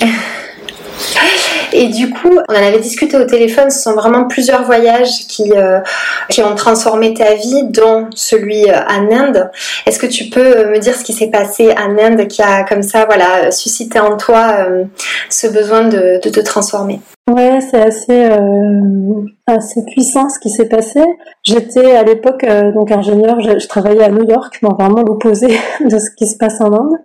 Et 1.72 1.88
du 1.88 2.10
coup, 2.10 2.30
on 2.48 2.52
en 2.52 2.56
avait 2.56 2.80
discuté 2.80 3.16
au 3.16 3.24
téléphone, 3.24 3.70
ce 3.70 3.80
sont 3.80 3.94
vraiment 3.94 4.26
plusieurs 4.26 4.64
voyages 4.64 5.26
qui, 5.28 5.52
euh, 5.52 5.80
qui 6.28 6.42
ont 6.42 6.54
transformé 6.54 7.14
ta 7.14 7.34
vie, 7.34 7.64
dont 7.64 8.08
celui 8.14 8.70
euh, 8.70 8.80
en 8.88 9.10
Inde. 9.10 9.50
Est-ce 9.86 9.98
que 9.98 10.06
tu 10.06 10.26
peux 10.26 10.70
me 10.70 10.78
dire 10.78 10.94
ce 10.94 11.04
qui 11.04 11.12
s'est 11.12 11.30
passé 11.30 11.72
en 11.72 11.98
Inde 11.98 12.26
qui 12.28 12.42
a 12.42 12.64
comme 12.64 12.82
ça 12.82 13.04
voilà, 13.06 13.50
suscité 13.50 13.98
en 13.98 14.16
toi 14.16 14.66
euh, 14.68 14.84
ce 15.30 15.46
besoin 15.46 15.88
de, 15.88 16.18
te 16.18 16.40
transformer? 16.40 17.00
Ouais, 17.30 17.58
c'est 17.60 17.80
assez 17.80 18.30
euh, 18.30 19.24
assez 19.46 19.84
puissant 19.84 20.28
ce 20.28 20.38
qui 20.38 20.50
s'est 20.50 20.68
passé. 20.68 21.00
J'étais 21.42 21.96
à 21.96 22.04
l'époque 22.04 22.44
euh, 22.44 22.72
donc 22.72 22.92
ingénieur, 22.92 23.40
je, 23.40 23.58
je, 23.58 23.66
travaillais 23.66 24.04
à 24.04 24.10
New 24.10 24.28
York, 24.28 24.58
donc 24.62 24.78
vraiment 24.78 25.02
l'opposé 25.02 25.48
de 25.84 25.98
ce 25.98 26.10
qui 26.16 26.26
se 26.26 26.36
passe 26.36 26.60
en 26.60 26.72
Inde. 26.72 26.96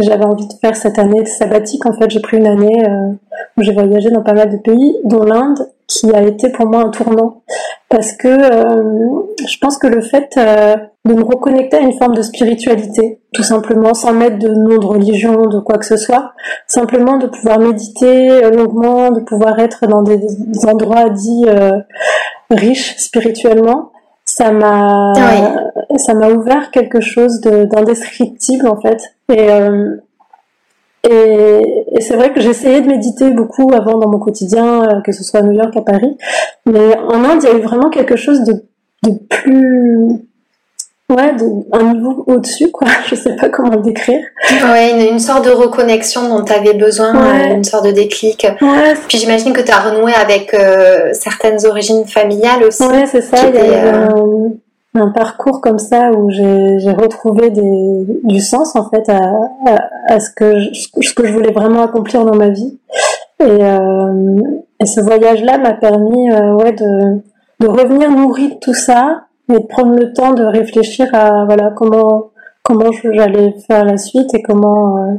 J'avais 0.00 0.24
envie 0.24 0.48
de 0.48 0.54
faire 0.60 0.74
cette 0.74 0.98
année 0.98 1.24
sabbatique. 1.24 1.86
En 1.86 1.92
fait, 1.92 2.10
j'ai 2.10 2.20
pris 2.20 2.38
une 2.38 2.46
année 2.46 2.84
euh, 2.84 3.12
où 3.56 3.62
j'ai 3.62 3.72
voyagé 3.72 4.10
dans 4.10 4.22
pas 4.22 4.32
mal 4.32 4.50
de 4.50 4.56
pays, 4.56 4.96
dont 5.04 5.22
l'Inde, 5.22 5.70
qui 5.86 6.12
a 6.12 6.22
été 6.22 6.50
pour 6.50 6.66
moi 6.66 6.80
un 6.80 6.90
tournant. 6.90 7.42
Parce 7.88 8.12
que 8.12 8.26
euh, 8.26 9.22
je 9.46 9.56
pense 9.58 9.78
que 9.78 9.86
le 9.86 10.00
fait 10.00 10.34
euh, 10.36 10.74
de 11.04 11.14
me 11.14 11.22
reconnecter 11.22 11.76
à 11.76 11.80
une 11.80 11.92
forme 11.92 12.14
de 12.16 12.22
spiritualité, 12.22 13.20
tout 13.32 13.44
simplement, 13.44 13.94
sans 13.94 14.12
mettre 14.12 14.38
de 14.38 14.48
nom 14.48 14.78
de 14.78 14.86
religion, 14.86 15.46
de 15.46 15.60
quoi 15.60 15.78
que 15.78 15.86
ce 15.86 15.96
soit, 15.96 16.32
simplement 16.66 17.18
de 17.18 17.28
pouvoir 17.28 17.60
méditer 17.60 18.50
longuement, 18.50 19.12
de 19.12 19.20
pouvoir 19.20 19.60
être 19.60 19.86
dans 19.86 20.02
des, 20.02 20.18
endroits 20.66 21.10
dits 21.10 21.44
riches 22.50 22.96
spirituellement, 22.96 23.92
ça 24.24 24.52
m'a 24.52 25.12
ça 25.96 26.14
m'a 26.14 26.30
ouvert 26.30 26.70
quelque 26.70 27.00
chose 27.00 27.40
d'indescriptible 27.40 28.66
en 28.68 28.80
fait. 28.80 29.02
Et 29.32 29.50
euh, 29.50 29.96
et, 31.08 31.86
et 31.92 32.00
c'est 32.00 32.16
vrai 32.16 32.32
que 32.32 32.40
j'essayais 32.40 32.80
de 32.80 32.88
méditer 32.88 33.30
beaucoup 33.30 33.70
avant 33.74 33.98
dans 33.98 34.08
mon 34.08 34.18
quotidien, 34.18 34.84
euh, 34.84 35.00
que 35.02 35.12
ce 35.12 35.22
soit 35.22 35.40
à 35.40 35.42
New 35.42 35.52
York, 35.52 35.76
à 35.76 35.82
Paris. 35.82 36.16
Mais 36.64 36.96
en 36.96 37.22
Inde, 37.24 37.42
il 37.42 37.48
y 37.48 37.52
a 37.52 37.58
eu 37.58 37.60
vraiment 37.60 37.90
quelque 37.90 38.16
chose 38.16 38.42
de, 38.44 38.64
de 39.02 39.18
plus 39.28 40.26
ouais, 41.14 41.34
de, 41.34 41.44
un 41.72 41.94
niveau 41.94 42.24
au-dessus, 42.26 42.70
quoi. 42.70 42.88
Je 43.08 43.14
sais 43.14 43.36
pas 43.36 43.48
comment 43.48 43.70
le 43.70 43.82
décrire. 43.82 44.20
Ouais, 44.50 44.90
une, 44.90 45.14
une 45.14 45.18
sorte 45.18 45.44
de 45.44 45.50
reconnexion 45.50 46.28
dont 46.28 46.44
tu 46.44 46.52
avais 46.52 46.74
besoin, 46.74 47.14
euh, 47.14 47.54
une 47.54 47.64
sorte 47.64 47.86
de 47.86 47.92
déclic. 47.92 48.46
Ouais. 48.60 48.94
Puis 49.08 49.18
j'imagine 49.18 49.52
que 49.52 49.60
tu 49.60 49.70
as 49.70 49.78
renoué 49.78 50.12
avec 50.12 50.54
euh, 50.54 51.10
certaines 51.12 51.64
origines 51.66 52.04
familiales 52.06 52.64
aussi. 52.64 52.84
Ouais, 52.84 53.06
c'est 53.06 53.22
ça. 53.22 53.36
Il 53.48 53.54
y 53.54 53.74
a 53.74 54.08
un 54.94 55.10
parcours 55.10 55.60
comme 55.60 55.78
ça 55.78 56.12
où 56.12 56.30
j'ai 56.30 56.92
retrouvé 56.92 57.50
des, 57.50 58.06
du 58.22 58.40
sens 58.40 58.76
en 58.76 58.88
fait 58.88 59.08
à, 59.08 59.20
à, 60.06 60.20
ce 60.20 60.30
que 60.30 60.60
je, 60.60 60.68
ce 60.72 61.14
que 61.14 61.26
je 61.26 61.32
voulais 61.32 61.52
vraiment 61.52 61.82
accomplir 61.82 62.24
dans 62.24 62.36
ma 62.36 62.48
vie 62.48 62.78
et, 63.40 63.44
euh, 63.44 64.40
et 64.80 64.86
ce 64.86 65.00
voyage 65.00 65.42
là 65.42 65.58
m'a 65.58 65.72
permis 65.72 66.30
euh, 66.30 66.54
ouais 66.54 66.72
de, 66.72 67.20
de 67.60 67.66
revenir 67.66 68.10
nourrir 68.10 68.50
de 68.50 68.58
tout 68.60 68.74
ça 68.74 69.23
et 69.48 69.52
de 69.54 69.66
prendre 69.66 69.94
le 69.94 70.12
temps 70.12 70.32
de 70.32 70.44
réfléchir 70.44 71.06
à 71.12 71.44
voilà 71.44 71.72
comment 71.76 72.30
comment 72.62 72.90
j'allais 73.12 73.54
faire 73.66 73.84
la 73.84 73.98
suite 73.98 74.34
et 74.34 74.42
comment 74.42 74.98
euh, 74.98 75.14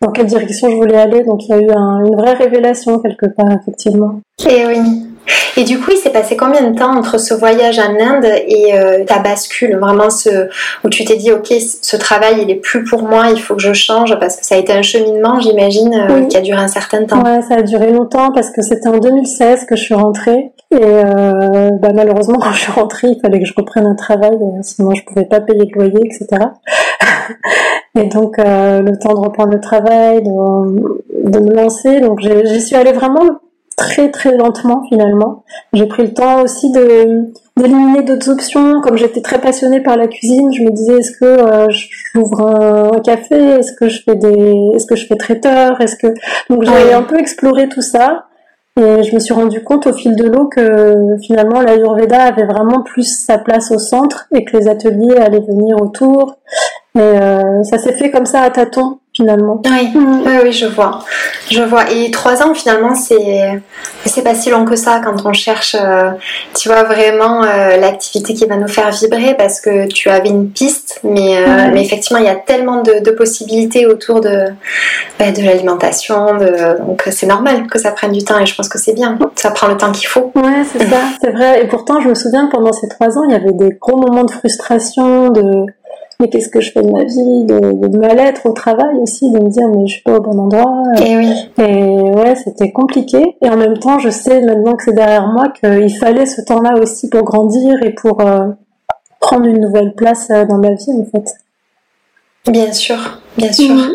dans 0.00 0.12
quelle 0.12 0.26
direction 0.26 0.68
je 0.70 0.76
voulais 0.76 0.96
aller. 0.96 1.24
Donc 1.24 1.46
il 1.46 1.50
y 1.50 1.54
a 1.54 1.60
eu 1.60 1.70
un, 1.70 2.04
une 2.04 2.16
vraie 2.16 2.34
révélation 2.34 2.98
quelque 2.98 3.26
part 3.26 3.52
effectivement. 3.52 4.20
Et 4.48 4.66
oui. 4.66 5.08
Et 5.56 5.64
du 5.64 5.78
coup, 5.78 5.90
il 5.90 5.96
s'est 5.96 6.10
passé 6.10 6.36
combien 6.36 6.70
de 6.70 6.78
temps 6.78 6.96
entre 6.96 7.18
ce 7.18 7.34
voyage 7.34 7.78
en 7.78 7.98
Inde 8.00 8.24
et 8.46 8.74
euh, 8.74 9.04
ta 9.04 9.18
bascule, 9.18 9.76
vraiment 9.76 10.08
ce 10.08 10.48
où 10.84 10.88
tu 10.88 11.04
t'es 11.04 11.16
dit 11.16 11.32
ok, 11.32 11.52
ce 11.82 11.96
travail 11.96 12.42
il 12.42 12.50
est 12.50 12.56
plus 12.56 12.84
pour 12.84 13.02
moi, 13.02 13.26
il 13.30 13.40
faut 13.40 13.54
que 13.54 13.60
je 13.62 13.72
change 13.72 14.18
parce 14.20 14.36
que 14.36 14.46
ça 14.46 14.54
a 14.54 14.58
été 14.58 14.72
un 14.72 14.82
cheminement, 14.82 15.40
j'imagine, 15.40 15.94
euh, 15.94 16.26
qui 16.26 16.36
a 16.36 16.40
duré 16.40 16.58
un 16.58 16.68
certain 16.68 17.04
temps. 17.04 17.22
Ouais, 17.22 17.42
ça 17.42 17.56
a 17.56 17.62
duré 17.62 17.90
longtemps 17.92 18.30
parce 18.32 18.50
que 18.50 18.62
c'était 18.62 18.88
en 18.88 18.98
2016 18.98 19.66
que 19.66 19.76
je 19.76 19.82
suis 19.82 19.94
rentrée 19.94 20.52
et 20.70 20.76
euh, 20.80 21.70
bah, 21.80 21.92
malheureusement 21.94 22.38
quand 22.40 22.52
je 22.52 22.60
suis 22.60 22.72
rentrée, 22.72 23.08
il 23.08 23.20
fallait 23.20 23.40
que 23.40 23.46
je 23.46 23.54
reprenne 23.56 23.86
un 23.86 23.94
travail, 23.94 24.34
euh, 24.34 24.62
sinon 24.62 24.94
je 24.94 25.04
pouvais 25.04 25.24
pas 25.24 25.40
payer 25.40 25.64
le 25.64 25.74
loyer, 25.74 26.00
etc. 26.04 26.26
et 27.94 28.04
donc 28.08 28.38
euh, 28.38 28.80
le 28.82 28.98
temps 28.98 29.14
de 29.14 29.20
reprendre 29.20 29.52
le 29.52 29.60
travail, 29.60 30.22
de, 30.22 31.30
de 31.30 31.38
me 31.38 31.54
lancer, 31.54 32.00
donc 32.00 32.20
j'y 32.20 32.60
suis 32.60 32.76
allée 32.76 32.92
vraiment 32.92 33.40
très 33.78 34.10
très 34.10 34.36
lentement 34.36 34.82
finalement. 34.88 35.44
J'ai 35.72 35.86
pris 35.86 36.02
le 36.02 36.12
temps 36.12 36.42
aussi 36.42 36.70
de 36.72 37.30
d'éliminer 37.56 38.02
d'autres 38.02 38.30
options. 38.30 38.80
Comme 38.82 38.96
j'étais 38.96 39.22
très 39.22 39.40
passionnée 39.40 39.80
par 39.80 39.96
la 39.96 40.08
cuisine, 40.08 40.52
je 40.52 40.62
me 40.62 40.70
disais 40.70 40.98
est-ce 40.98 41.12
que 41.12 41.24
euh, 41.24 41.68
j'ouvre 41.70 42.40
un, 42.42 43.00
café, 43.00 43.36
est-ce 43.36 43.72
que 43.72 43.88
je 43.88 44.02
fais 44.02 44.16
des, 44.16 44.72
est-ce 44.74 44.86
que 44.86 44.96
je 44.96 45.06
fais 45.06 45.16
traiteur, 45.16 45.80
est-ce 45.80 45.96
que 45.96 46.08
donc 46.50 46.64
j'ai 46.64 46.92
un 46.92 47.02
peu 47.02 47.18
exploré 47.18 47.68
tout 47.68 47.82
ça. 47.82 48.27
Et 48.78 49.02
je 49.02 49.12
me 49.12 49.18
suis 49.18 49.34
rendu 49.34 49.64
compte 49.64 49.88
au 49.88 49.92
fil 49.92 50.14
de 50.14 50.24
l'eau 50.28 50.46
que 50.46 51.16
finalement 51.20 51.60
l'Ayurveda 51.60 52.22
avait 52.22 52.46
vraiment 52.46 52.82
plus 52.82 53.02
sa 53.02 53.36
place 53.38 53.72
au 53.72 53.78
centre 53.78 54.28
et 54.32 54.44
que 54.44 54.56
les 54.56 54.68
ateliers 54.68 55.16
allaient 55.16 55.40
venir 55.40 55.82
autour. 55.82 56.36
Et 56.94 57.00
euh, 57.00 57.64
ça 57.64 57.78
s'est 57.78 57.94
fait 57.94 58.12
comme 58.12 58.26
ça 58.26 58.42
à 58.42 58.50
tâtons 58.50 59.00
finalement. 59.18 59.60
Oui, 59.64 59.88
mm. 59.94 60.22
oui, 60.24 60.32
oui, 60.44 60.52
je 60.52 60.66
vois. 60.66 61.00
Je 61.50 61.62
vois. 61.62 61.90
Et 61.90 62.10
trois 62.10 62.42
ans, 62.42 62.54
finalement, 62.54 62.94
c'est 62.94 63.60
c'est 64.06 64.22
pas 64.22 64.34
si 64.34 64.50
long 64.50 64.64
que 64.64 64.76
ça 64.76 65.00
quand 65.04 65.26
on 65.26 65.32
cherche, 65.32 65.76
euh, 65.78 66.10
tu 66.54 66.68
vois, 66.68 66.84
vraiment 66.84 67.42
euh, 67.42 67.76
l'activité 67.76 68.32
qui 68.32 68.46
va 68.46 68.56
nous 68.56 68.68
faire 68.68 68.90
vibrer 68.90 69.34
parce 69.36 69.60
que 69.60 69.86
tu 69.86 70.08
avais 70.08 70.28
une 70.28 70.50
piste, 70.50 71.00
mais, 71.02 71.36
euh, 71.36 71.70
mais 71.72 71.82
effectivement, 71.82 72.18
il 72.18 72.24
y 72.24 72.30
a 72.30 72.36
tellement 72.36 72.82
de, 72.82 73.00
de 73.04 73.10
possibilités 73.10 73.86
autour 73.86 74.20
de, 74.20 74.46
bah, 75.18 75.30
de 75.30 75.42
l'alimentation. 75.42 76.38
Donc, 76.78 77.02
c'est 77.10 77.26
normal 77.26 77.66
que 77.66 77.78
ça 77.78 77.90
prenne 77.90 78.12
du 78.12 78.24
temps 78.24 78.38
et 78.38 78.46
je 78.46 78.54
pense 78.54 78.68
que 78.68 78.78
c'est 78.78 78.94
bien. 78.94 79.18
Ça 79.36 79.50
prend 79.50 79.66
le 79.68 79.76
temps 79.76 79.92
qu'il 79.92 80.08
faut. 80.08 80.32
Ouais, 80.34 80.64
c'est 80.72 80.86
ça, 80.86 81.00
c'est 81.20 81.30
vrai. 81.30 81.62
Et 81.62 81.66
pourtant, 81.66 82.00
je 82.00 82.08
me 82.08 82.14
souviens 82.14 82.46
que 82.46 82.52
pendant 82.52 82.72
ces 82.72 82.88
trois 82.88 83.18
ans, 83.18 83.24
il 83.28 83.32
y 83.32 83.36
avait 83.36 83.52
des 83.52 83.76
gros 83.80 83.96
moments 83.96 84.24
de 84.24 84.30
frustration, 84.30 85.30
de 85.30 85.66
mais 86.20 86.28
qu'est-ce 86.28 86.48
que 86.48 86.60
je 86.60 86.72
fais 86.72 86.82
de 86.82 86.90
ma 86.90 87.04
vie, 87.04 87.44
de, 87.44 87.88
de 87.88 87.96
mal-être 87.96 88.46
au 88.46 88.52
travail 88.52 88.96
aussi, 89.00 89.30
de 89.30 89.38
me 89.38 89.48
dire 89.48 89.68
mais 89.68 89.86
je 89.86 89.94
suis 89.94 90.02
pas 90.02 90.16
au 90.16 90.20
bon 90.20 90.38
endroit. 90.38 90.82
Et 91.00 91.16
oui. 91.16 91.32
Et 91.58 92.00
ouais, 92.00 92.34
c'était 92.34 92.72
compliqué. 92.72 93.36
Et 93.40 93.48
en 93.48 93.56
même 93.56 93.78
temps, 93.78 93.98
je 94.00 94.10
sais 94.10 94.40
maintenant 94.40 94.74
que 94.74 94.82
c'est 94.82 94.94
derrière 94.94 95.28
moi 95.28 95.48
qu'il 95.50 95.96
fallait 95.96 96.26
ce 96.26 96.42
temps-là 96.42 96.74
aussi 96.80 97.08
pour 97.08 97.22
grandir 97.22 97.80
et 97.84 97.90
pour 97.90 98.20
euh, 98.20 98.48
prendre 99.20 99.46
une 99.46 99.60
nouvelle 99.60 99.94
place 99.94 100.28
euh, 100.30 100.44
dans 100.44 100.58
ma 100.58 100.70
vie 100.74 100.92
en 100.92 101.04
fait. 101.04 101.34
Bien 102.50 102.72
sûr, 102.72 103.20
bien 103.36 103.52
sûr. 103.52 103.74
Mhm. 103.74 103.94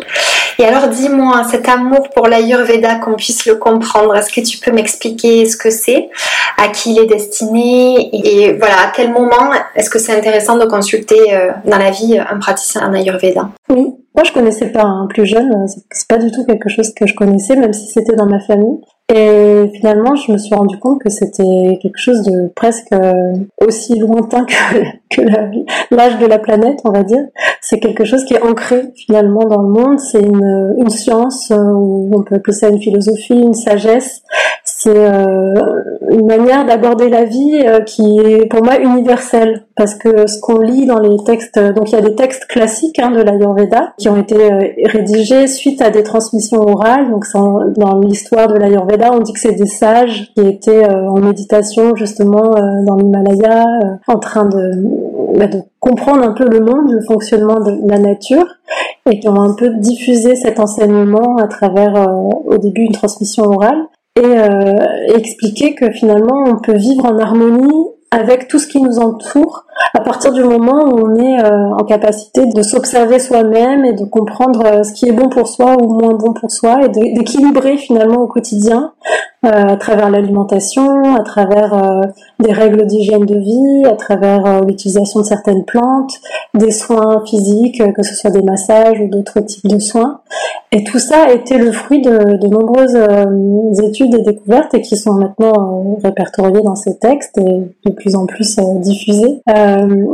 Et 0.58 0.64
alors 0.64 0.88
dis-moi, 0.88 1.44
cet 1.50 1.68
amour 1.68 2.10
pour 2.14 2.28
l'Ayurveda, 2.28 2.96
qu'on 2.96 3.14
puisse 3.14 3.46
le 3.46 3.56
comprendre, 3.56 4.14
est-ce 4.16 4.32
que 4.32 4.40
tu 4.40 4.58
peux 4.58 4.72
m'expliquer 4.72 5.46
ce 5.46 5.56
que 5.56 5.70
c'est, 5.70 6.10
à 6.56 6.68
qui 6.68 6.92
il 6.92 6.98
est 7.00 7.06
destiné 7.06 8.10
et 8.12 8.52
voilà, 8.52 8.74
à 8.86 8.92
quel 8.94 9.12
moment 9.12 9.52
est-ce 9.74 9.90
que 9.90 9.98
c'est 9.98 10.16
intéressant 10.16 10.56
de 10.56 10.66
consulter 10.66 11.34
euh, 11.34 11.50
dans 11.64 11.78
la 11.78 11.90
vie 11.90 12.18
un 12.18 12.38
praticien 12.38 12.88
en 12.88 12.92
Ayurveda? 12.92 13.50
Oui, 13.68 13.94
moi 14.14 14.24
je 14.24 14.32
connaissais 14.32 14.66
pas, 14.66 14.82
un 14.82 15.04
hein. 15.04 15.06
plus 15.08 15.26
jeune, 15.26 15.50
euh, 15.52 15.66
c'est 15.90 16.08
pas 16.08 16.18
du 16.18 16.30
tout 16.30 16.44
quelque 16.44 16.68
chose 16.68 16.92
que 16.94 17.06
je 17.06 17.14
connaissais, 17.14 17.56
même 17.56 17.72
si 17.72 17.88
c'était 17.88 18.16
dans 18.16 18.26
ma 18.26 18.40
famille. 18.40 18.78
Et 19.12 19.70
finalement, 19.76 20.14
je 20.16 20.32
me 20.32 20.38
suis 20.38 20.54
rendu 20.54 20.78
compte 20.78 21.02
que 21.02 21.10
c'était 21.10 21.78
quelque 21.82 21.98
chose 21.98 22.22
de 22.22 22.48
presque 22.54 22.90
euh, 22.92 23.34
aussi 23.60 23.98
lointain 23.98 24.46
que, 24.46 25.20
l'âge 25.94 26.18
de 26.18 26.26
la 26.26 26.38
planète, 26.38 26.80
on 26.84 26.90
va 26.90 27.02
dire. 27.02 27.22
C'est 27.60 27.80
quelque 27.80 28.04
chose 28.04 28.24
qui 28.24 28.32
est 28.32 28.42
ancré 28.42 28.82
finalement 28.96 29.44
dans 29.44 29.60
le 29.60 29.68
monde. 29.68 30.00
C'est 30.00 30.22
une, 30.22 30.74
une 30.78 30.88
science, 30.88 31.50
euh, 31.50 31.56
ou 31.56 32.10
on 32.14 32.22
peut 32.22 32.36
appeler 32.36 32.56
ça 32.56 32.68
une 32.70 32.80
philosophie, 32.80 33.34
une 33.34 33.52
sagesse. 33.52 34.22
C'est 34.84 34.94
euh, 34.94 35.54
une 36.10 36.26
manière 36.26 36.66
d'aborder 36.66 37.08
la 37.08 37.24
vie 37.24 37.64
qui 37.86 38.18
est 38.18 38.46
pour 38.46 38.62
moi 38.62 38.78
universelle. 38.78 39.62
Parce 39.76 39.96
que 39.96 40.28
ce 40.28 40.38
qu'on 40.40 40.60
lit 40.60 40.86
dans 40.86 41.00
les 41.00 41.16
textes, 41.24 41.58
donc 41.58 41.90
il 41.90 41.96
y 41.96 41.98
a 41.98 42.00
des 42.00 42.14
textes 42.14 42.46
classiques 42.46 43.00
hein, 43.00 43.10
de 43.10 43.20
l'Ayurveda 43.20 43.92
qui 43.98 44.08
ont 44.08 44.16
été 44.16 44.36
rédigés 44.84 45.48
suite 45.48 45.82
à 45.82 45.90
des 45.90 46.04
transmissions 46.04 46.60
orales. 46.60 47.10
Donc 47.10 47.24
dans 47.76 47.98
l'histoire 47.98 48.46
de 48.46 48.54
l'Ayurveda 48.54 49.10
on 49.12 49.20
dit 49.20 49.32
que 49.32 49.40
c'est 49.40 49.52
des 49.52 49.66
sages 49.66 50.32
qui 50.34 50.46
étaient 50.46 50.84
euh, 50.84 51.08
en 51.08 51.18
méditation 51.18 51.94
justement 51.94 52.56
euh, 52.56 52.84
dans 52.84 52.96
l'Himalaya, 52.96 53.64
euh, 53.64 53.96
en 54.06 54.18
train 54.18 54.48
bah, 55.36 55.46
de, 55.46 55.62
comprendre 55.80 56.22
un 56.22 56.32
peu 56.32 56.48
le 56.48 56.60
monde, 56.60 56.90
le 56.90 57.00
fonctionnement 57.02 57.60
de 57.60 57.88
la 57.88 57.98
nature, 57.98 58.46
et 59.10 59.20
qui 59.20 59.28
ont 59.28 59.40
un 59.40 59.54
peu 59.54 59.70
diffusé 59.74 60.34
cet 60.34 60.58
enseignement 60.60 61.36
à 61.36 61.46
travers, 61.46 62.08
au 62.46 62.56
début, 62.56 62.82
une 62.82 62.92
transmission 62.92 63.44
orale, 63.44 63.86
et 64.16 65.16
expliquer 65.16 65.74
que 65.74 65.90
finalement 65.90 66.44
on 66.46 66.56
peut 66.56 66.76
vivre 66.76 67.04
en 67.04 67.18
harmonie 67.18 67.86
avec 68.10 68.46
tout 68.46 68.58
ce 68.58 68.68
qui 68.68 68.80
nous 68.80 68.98
entoure 68.98 69.63
à 69.94 70.00
partir 70.00 70.32
du 70.32 70.42
moment 70.42 70.84
où 70.84 71.06
on 71.06 71.14
est 71.14 71.44
euh, 71.44 71.70
en 71.78 71.84
capacité 71.84 72.46
de 72.46 72.62
s'observer 72.62 73.18
soi-même 73.18 73.84
et 73.84 73.92
de 73.92 74.04
comprendre 74.04 74.64
euh, 74.66 74.82
ce 74.82 74.92
qui 74.92 75.08
est 75.08 75.12
bon 75.12 75.28
pour 75.28 75.46
soi 75.46 75.76
ou 75.80 76.00
moins 76.00 76.14
bon 76.14 76.32
pour 76.32 76.50
soi 76.50 76.80
et 76.84 76.88
d'équilibrer 76.88 77.76
finalement 77.76 78.22
au 78.22 78.26
quotidien 78.26 78.92
euh, 79.44 79.50
à 79.50 79.76
travers 79.76 80.10
l'alimentation, 80.10 81.14
à 81.14 81.22
travers 81.22 82.00
des 82.40 82.52
règles 82.52 82.86
d'hygiène 82.86 83.26
de 83.26 83.38
vie, 83.38 83.84
à 83.86 83.94
travers 83.94 84.62
l'utilisation 84.62 85.20
de 85.20 85.26
certaines 85.26 85.64
plantes, 85.64 86.14
des 86.54 86.70
soins 86.70 87.22
physiques, 87.26 87.82
que 87.94 88.02
ce 88.02 88.14
soit 88.14 88.30
des 88.30 88.42
massages 88.42 88.98
ou 89.00 89.08
d'autres 89.08 89.40
types 89.40 89.68
de 89.68 89.78
soins. 89.78 90.20
Et 90.72 90.82
tout 90.82 90.98
ça 90.98 91.24
a 91.28 91.32
été 91.32 91.58
le 91.58 91.72
fruit 91.72 92.00
de, 92.00 92.38
de 92.38 92.46
nombreuses 92.48 92.98
études 93.82 94.14
et 94.14 94.22
découvertes 94.22 94.74
et 94.74 94.80
qui 94.80 94.96
sont 94.96 95.12
maintenant 95.12 95.98
répertoriées 96.02 96.62
dans 96.62 96.74
ces 96.74 96.98
textes 96.98 97.38
et 97.38 97.74
de 97.84 97.90
plus 97.94 98.16
en 98.16 98.26
plus 98.26 98.58
diffusées. 98.80 99.42
Euh, 99.64 100.04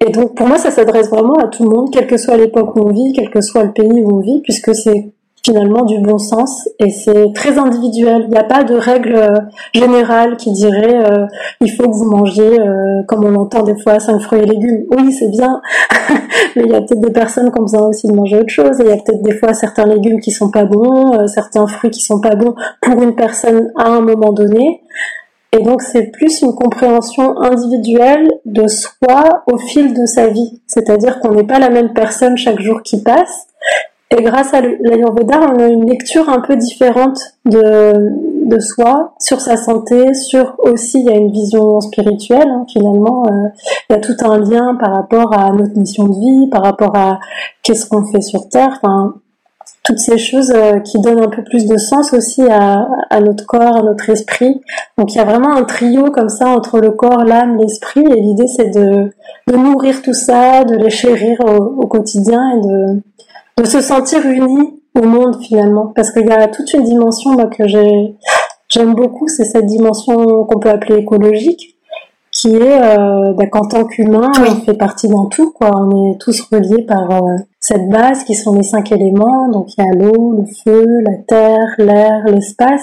et 0.00 0.10
donc 0.10 0.34
pour 0.36 0.46
moi, 0.46 0.58
ça 0.58 0.70
s'adresse 0.70 1.08
vraiment 1.08 1.36
à 1.36 1.48
tout 1.48 1.64
le 1.64 1.70
monde, 1.70 1.90
quelle 1.92 2.06
que 2.06 2.16
soit 2.16 2.36
l'époque 2.36 2.76
où 2.76 2.80
on 2.80 2.90
vit, 2.90 3.12
quel 3.14 3.30
que 3.30 3.40
soit 3.40 3.64
le 3.64 3.72
pays 3.72 4.02
où 4.02 4.16
on 4.16 4.20
vit, 4.20 4.40
puisque 4.42 4.74
c'est 4.74 5.12
finalement 5.44 5.84
du 5.84 5.98
bon 5.98 6.16
sens 6.16 6.66
et 6.78 6.88
c'est 6.90 7.32
très 7.34 7.58
individuel. 7.58 8.22
Il 8.24 8.30
n'y 8.30 8.38
a 8.38 8.44
pas 8.44 8.64
de 8.64 8.74
règle 8.74 9.14
euh, 9.14 9.40
générale 9.74 10.38
qui 10.38 10.52
dirait 10.52 11.04
euh, 11.04 11.26
il 11.60 11.70
faut 11.70 11.84
que 11.84 11.94
vous 11.94 12.10
mangiez, 12.10 12.56
comme 13.06 13.24
on 13.24 13.34
entend 13.34 13.62
des 13.62 13.78
fois, 13.78 13.98
cinq 14.00 14.20
fruits 14.20 14.40
et 14.40 14.46
légumes. 14.46 14.84
Oui, 14.96 15.12
c'est 15.12 15.30
bien, 15.30 15.60
mais 16.56 16.62
il 16.64 16.70
y 16.70 16.74
a 16.74 16.80
peut-être 16.80 17.00
des 17.00 17.12
personnes 17.12 17.52
qui 17.52 17.58
ont 17.58 17.64
besoin 17.64 17.88
aussi 17.88 18.06
de 18.06 18.14
manger 18.14 18.38
autre 18.38 18.48
chose. 18.48 18.76
Il 18.80 18.86
y 18.86 18.92
a 18.92 18.96
peut-être 18.96 19.22
des 19.22 19.36
fois 19.36 19.52
certains 19.52 19.86
légumes 19.86 20.20
qui 20.20 20.30
sont 20.30 20.50
pas 20.50 20.64
bons, 20.64 21.26
certains 21.28 21.66
fruits 21.66 21.90
qui 21.90 22.00
sont 22.00 22.20
pas 22.20 22.36
bons 22.36 22.54
pour 22.80 23.02
une 23.02 23.14
personne 23.14 23.70
à 23.76 23.88
un 23.88 24.00
moment 24.00 24.32
donné. 24.32 24.80
Et 25.56 25.62
donc 25.62 25.82
c'est 25.82 26.10
plus 26.10 26.42
une 26.42 26.54
compréhension 26.54 27.38
individuelle 27.40 28.28
de 28.44 28.66
soi 28.66 29.44
au 29.46 29.56
fil 29.56 29.94
de 29.94 30.04
sa 30.04 30.26
vie. 30.26 30.60
C'est-à-dire 30.66 31.20
qu'on 31.20 31.32
n'est 31.32 31.46
pas 31.46 31.60
la 31.60 31.70
même 31.70 31.92
personne 31.92 32.36
chaque 32.36 32.60
jour 32.60 32.82
qui 32.82 33.02
passe 33.02 33.46
Et 34.10 34.20
grâce 34.22 34.52
à 34.52 34.60
l'Ayurveda, 34.60 35.40
on 35.54 35.58
a 35.60 35.66
une 35.68 35.88
lecture 35.88 36.28
un 36.28 36.40
peu 36.40 36.56
différente 36.56 37.18
de, 37.44 38.10
de 38.46 38.58
soi, 38.58 39.14
sur 39.20 39.40
sa 39.40 39.56
santé, 39.56 40.12
sur 40.14 40.56
aussi, 40.58 41.00
il 41.00 41.06
y 41.06 41.10
a 41.10 41.16
une 41.16 41.30
vision 41.32 41.80
spirituelle, 41.80 42.48
hein, 42.48 42.66
finalement. 42.70 43.24
Euh, 43.26 43.48
il 43.88 43.94
y 43.94 43.96
a 43.96 44.00
tout 44.00 44.16
un 44.22 44.38
lien 44.38 44.76
par 44.80 44.92
rapport 44.92 45.32
à 45.32 45.50
notre 45.52 45.76
mission 45.78 46.08
de 46.08 46.18
vie, 46.18 46.48
par 46.50 46.62
rapport 46.62 46.96
à 46.96 47.20
qu'est-ce 47.62 47.86
qu'on 47.86 48.04
fait 48.04 48.20
sur 48.20 48.48
Terre. 48.48 48.80
Toutes 49.84 49.98
ces 49.98 50.16
choses 50.16 50.50
euh, 50.54 50.80
qui 50.80 50.98
donnent 50.98 51.22
un 51.22 51.28
peu 51.28 51.44
plus 51.44 51.66
de 51.66 51.76
sens 51.76 52.14
aussi 52.14 52.42
à, 52.50 52.88
à, 53.10 53.20
notre 53.20 53.44
corps, 53.44 53.76
à 53.76 53.82
notre 53.82 54.08
esprit. 54.08 54.60
Donc 54.96 55.14
il 55.14 55.18
y 55.18 55.20
a 55.20 55.24
vraiment 55.24 55.54
un 55.54 55.64
trio 55.64 56.10
comme 56.10 56.30
ça 56.30 56.48
entre 56.48 56.80
le 56.80 56.90
corps, 56.90 57.22
l'âme, 57.24 57.58
l'esprit, 57.58 58.00
et 58.04 58.20
l'idée 58.20 58.46
c'est 58.46 58.70
de, 58.70 59.10
de 59.46 59.56
nourrir 59.56 60.00
tout 60.02 60.14
ça, 60.14 60.64
de 60.64 60.74
les 60.74 60.90
chérir 60.90 61.38
au, 61.44 61.82
au 61.82 61.86
quotidien 61.86 62.40
et 62.56 62.60
de, 62.66 63.02
de 63.62 63.66
se 63.66 63.82
sentir 63.82 64.24
unis 64.26 64.82
au 64.98 65.02
monde 65.02 65.36
finalement. 65.42 65.92
Parce 65.94 66.10
qu'il 66.12 66.26
y 66.26 66.32
a 66.32 66.48
toute 66.48 66.72
une 66.72 66.84
dimension 66.84 67.32
moi, 67.32 67.46
que 67.46 67.68
j'ai, 67.68 68.16
j'aime 68.68 68.94
beaucoup, 68.94 69.28
c'est 69.28 69.44
cette 69.44 69.66
dimension 69.66 70.44
qu'on 70.44 70.58
peut 70.58 70.70
appeler 70.70 71.00
écologique, 71.00 71.76
qui 72.32 72.56
est 72.56 72.82
euh, 72.82 73.32
bah, 73.34 73.46
qu'en 73.46 73.68
tant 73.68 73.84
qu'humain, 73.84 74.32
on 74.40 74.64
fait 74.64 74.74
partie 74.74 75.08
d'un 75.08 75.26
tout, 75.30 75.52
quoi. 75.52 75.70
On 75.72 76.10
est 76.10 76.18
tous 76.18 76.40
reliés 76.50 76.82
par 76.82 77.10
euh, 77.12 77.36
cette 77.64 77.88
base 77.88 78.24
qui 78.24 78.34
sont 78.34 78.54
les 78.54 78.62
cinq 78.62 78.92
éléments. 78.92 79.48
Donc 79.48 79.68
il 79.76 79.84
y 79.84 79.88
a 79.88 79.92
l'eau, 79.92 80.32
le 80.32 80.44
feu, 80.62 80.84
la 81.00 81.16
terre, 81.26 81.66
l'air, 81.78 82.24
l'espace. 82.26 82.82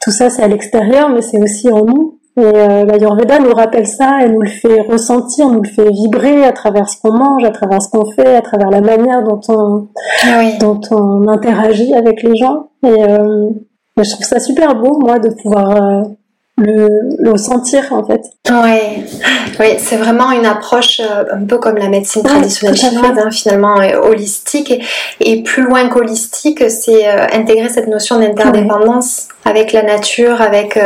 Tout 0.00 0.10
ça, 0.10 0.30
c'est 0.30 0.42
à 0.42 0.48
l'extérieur, 0.48 1.10
mais 1.10 1.20
c'est 1.20 1.42
aussi 1.42 1.70
en 1.70 1.84
nous. 1.84 2.14
Et 2.38 2.40
euh, 2.40 2.84
l'Ayurveda 2.84 3.40
nous 3.40 3.52
rappelle 3.52 3.86
ça, 3.86 4.20
elle 4.22 4.32
nous 4.32 4.42
le 4.42 4.48
fait 4.48 4.80
ressentir, 4.82 5.50
nous 5.50 5.60
le 5.60 5.68
fait 5.68 5.90
vibrer 5.90 6.44
à 6.44 6.52
travers 6.52 6.88
ce 6.88 6.98
qu'on 7.02 7.12
mange, 7.12 7.44
à 7.44 7.50
travers 7.50 7.82
ce 7.82 7.90
qu'on 7.90 8.06
fait, 8.12 8.36
à 8.36 8.40
travers 8.40 8.70
la 8.70 8.80
manière 8.80 9.24
dont 9.24 9.40
on, 9.48 9.88
dont 10.60 10.80
on 10.92 11.28
interagit 11.28 11.92
avec 11.94 12.22
les 12.22 12.36
gens. 12.36 12.68
Et 12.84 13.04
euh, 13.10 13.50
je 13.98 14.10
trouve 14.10 14.24
ça 14.24 14.40
super 14.40 14.74
beau, 14.80 14.98
moi, 15.00 15.18
de 15.18 15.30
pouvoir 15.42 15.70
euh, 15.70 16.02
le, 16.56 16.88
le 17.18 17.36
sentir 17.36 17.92
en 17.92 18.04
fait. 18.04 18.22
Ouais, 18.50 19.04
oui, 19.60 19.66
c'est 19.78 19.96
vraiment 19.96 20.32
une 20.32 20.46
approche 20.46 21.00
euh, 21.00 21.24
un 21.34 21.44
peu 21.44 21.58
comme 21.58 21.76
la 21.76 21.88
médecine 21.88 22.22
traditionnelle 22.22 22.76
chinoise, 22.76 23.18
hein, 23.18 23.30
finalement 23.30 23.78
euh, 23.78 24.00
holistique 24.00 24.70
et, 24.70 24.82
et 25.20 25.42
plus 25.42 25.64
loin 25.64 25.88
qu'holistique, 25.88 26.62
c'est 26.70 27.08
euh, 27.08 27.26
intégrer 27.32 27.68
cette 27.68 27.88
notion 27.88 28.18
d'interdépendance 28.18 29.28
avec 29.44 29.72
la 29.72 29.82
nature, 29.82 30.40
avec 30.42 30.78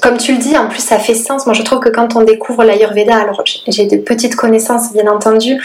comme 0.00 0.16
tu 0.16 0.32
le 0.32 0.38
dis, 0.38 0.56
en 0.56 0.68
plus 0.68 0.80
ça 0.80 0.98
fait 0.98 1.14
sens. 1.14 1.46
Moi 1.46 1.54
je 1.54 1.62
trouve 1.62 1.80
que 1.80 1.90
quand 1.90 2.16
on 2.16 2.22
découvre 2.22 2.64
l'Ayurveda, 2.64 3.16
alors 3.16 3.42
j'ai 3.68 3.86
de 3.86 3.96
petites 3.98 4.36
connaissances 4.36 4.92
bien 4.92 5.06
entendu, 5.06 5.60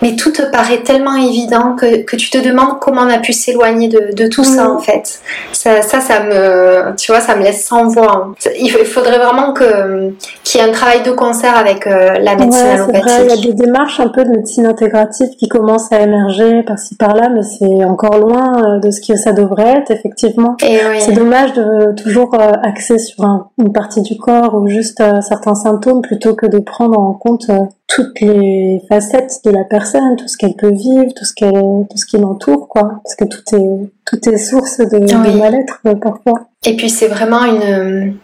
mais 0.00 0.16
tout 0.16 0.30
te 0.30 0.42
paraît 0.42 0.82
tellement 0.82 1.16
évident 1.16 1.74
que, 1.74 2.02
que 2.02 2.16
tu 2.16 2.30
te 2.30 2.38
demandes 2.38 2.78
comment 2.80 3.02
on 3.02 3.10
a 3.10 3.18
pu 3.18 3.32
s'éloigner 3.32 3.88
de, 3.88 4.12
de, 4.12 4.26
tout 4.26 4.44
ça 4.44 4.68
en 4.68 4.78
fait. 4.78 5.20
Ça, 5.52 5.82
ça, 5.82 6.00
ça, 6.00 6.20
me, 6.20 6.94
tu 6.96 7.12
vois, 7.12 7.20
ça 7.20 7.36
me 7.36 7.42
laisse 7.42 7.64
sans 7.64 7.86
voix. 7.86 8.32
Il, 8.58 8.70
faudrait 8.70 9.18
vraiment 9.18 9.52
que 9.52 10.12
qu'il 10.44 10.60
y 10.60 10.64
ait 10.64 10.68
un 10.68 10.71
travail 10.72 11.02
de 11.02 11.12
concert 11.12 11.56
avec 11.56 11.86
euh, 11.86 12.18
la 12.20 12.34
médecine 12.34 12.64
ouais, 12.64 12.70
allopathique. 12.70 13.04
Vrai, 13.04 13.24
il 13.24 13.30
y 13.30 13.32
a 13.32 13.52
des 13.52 13.54
démarches 13.54 14.00
un 14.00 14.08
peu 14.08 14.24
de 14.24 14.30
médecine 14.30 14.66
intégrative 14.66 15.28
qui 15.38 15.48
commencent 15.48 15.92
à 15.92 16.00
émerger 16.00 16.62
par-ci 16.64 16.96
par-là, 16.96 17.28
mais 17.28 17.42
c'est 17.42 17.84
encore 17.84 18.18
loin 18.18 18.76
euh, 18.76 18.80
de 18.80 18.90
ce 18.90 19.00
que 19.00 19.16
ça 19.16 19.32
devrait 19.32 19.78
être 19.78 19.90
effectivement. 19.90 20.56
Oui. 20.62 20.78
C'est 20.98 21.12
dommage 21.12 21.52
de 21.52 21.92
toujours 21.94 22.34
euh, 22.34 22.52
axer 22.62 22.98
sur 22.98 23.24
un, 23.24 23.48
une 23.58 23.72
partie 23.72 24.02
du 24.02 24.16
corps 24.16 24.54
ou 24.54 24.66
juste 24.68 25.00
euh, 25.00 25.20
certains 25.20 25.54
symptômes 25.54 26.02
plutôt 26.02 26.34
que 26.34 26.46
de 26.46 26.58
prendre 26.58 26.98
en 26.98 27.12
compte 27.12 27.46
euh, 27.50 27.60
toutes 27.86 28.20
les 28.20 28.80
facettes 28.88 29.40
de 29.44 29.50
la 29.50 29.64
personne, 29.64 30.16
tout 30.16 30.26
ce 30.26 30.38
qu'elle 30.38 30.54
peut 30.54 30.72
vivre, 30.72 31.12
tout 31.14 31.24
ce 31.26 31.34
qu'elle, 31.34 31.52
tout 31.52 31.96
ce 31.96 32.06
qui 32.06 32.16
l'entoure, 32.16 32.66
quoi. 32.68 33.00
Parce 33.04 33.14
que 33.16 33.24
tout 33.26 33.42
est, 33.54 33.90
tout 34.06 34.28
est 34.30 34.38
source 34.38 34.78
de, 34.78 34.98
de 34.98 35.38
mal-être 35.38 35.80
parfois. 36.00 36.46
Et 36.64 36.74
puis 36.76 36.88
c'est 36.88 37.08
vraiment 37.08 37.44
une, 37.44 38.14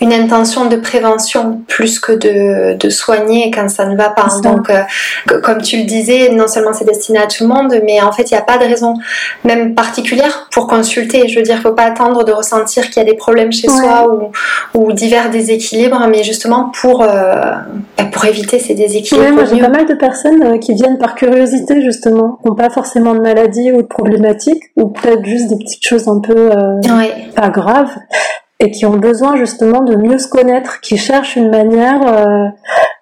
une 0.00 0.12
intention 0.12 0.66
de 0.66 0.76
prévention 0.76 1.62
plus 1.68 2.00
que 2.00 2.12
de, 2.12 2.76
de 2.76 2.90
soigner 2.90 3.50
quand 3.50 3.68
ça 3.68 3.86
ne 3.86 3.96
va 3.96 4.10
pas. 4.10 4.28
Donc, 4.42 4.68
euh, 4.68 4.82
comme 5.42 5.62
tu 5.62 5.78
le 5.78 5.84
disais, 5.84 6.30
non 6.30 6.48
seulement 6.48 6.72
c'est 6.72 6.84
destiné 6.84 7.18
à 7.18 7.26
tout 7.26 7.44
le 7.44 7.48
monde, 7.48 7.74
mais 7.84 8.00
en 8.02 8.12
fait, 8.12 8.30
il 8.30 8.34
n'y 8.34 8.38
a 8.38 8.42
pas 8.42 8.58
de 8.58 8.64
raison 8.64 8.94
même 9.44 9.74
particulière 9.74 10.48
pour 10.50 10.66
consulter. 10.66 11.28
Je 11.28 11.38
veux 11.38 11.42
dire, 11.42 11.54
il 11.54 11.58
ne 11.58 11.62
faut 11.62 11.74
pas 11.74 11.84
attendre 11.84 12.24
de 12.24 12.32
ressentir 12.32 12.84
qu'il 12.90 12.96
y 12.96 13.00
a 13.00 13.08
des 13.08 13.16
problèmes 13.16 13.52
chez 13.52 13.68
ouais. 13.68 13.76
soi 13.76 14.08
ou, 14.12 14.32
ou, 14.78 14.92
divers 14.92 15.30
déséquilibres, 15.30 16.04
mais 16.08 16.24
justement 16.24 16.72
pour, 16.80 17.02
euh, 17.02 17.06
bah, 17.96 18.04
pour 18.10 18.24
éviter 18.24 18.58
ces 18.58 18.74
déséquilibres. 18.74 19.26
Ouais, 19.26 19.32
moi 19.32 19.44
j'ai 19.44 19.60
pas 19.60 19.68
mal 19.68 19.86
de 19.86 19.94
personnes 19.94 20.42
euh, 20.42 20.58
qui 20.58 20.74
viennent 20.74 20.98
par 20.98 21.14
curiosité, 21.14 21.82
justement, 21.82 22.38
qui 22.42 22.48
n'ont 22.48 22.56
pas 22.56 22.70
forcément 22.70 23.14
de 23.14 23.20
maladie 23.20 23.70
ou 23.72 23.82
de 23.82 23.86
problématiques, 23.86 24.62
ou 24.76 24.88
peut-être 24.88 25.24
juste 25.24 25.48
des 25.48 25.56
petites 25.56 25.86
choses 25.86 26.08
un 26.08 26.20
peu 26.20 26.50
euh, 26.50 26.80
ouais. 26.96 27.30
pas 27.36 27.50
graves 27.50 27.94
et 28.62 28.70
qui 28.70 28.86
ont 28.86 28.96
besoin 28.96 29.36
justement 29.36 29.82
de 29.82 29.96
mieux 29.96 30.18
se 30.18 30.28
connaître, 30.28 30.80
qui 30.80 30.96
cherchent 30.96 31.34
une 31.34 31.50
manière 31.50 32.00
euh, 32.06 32.46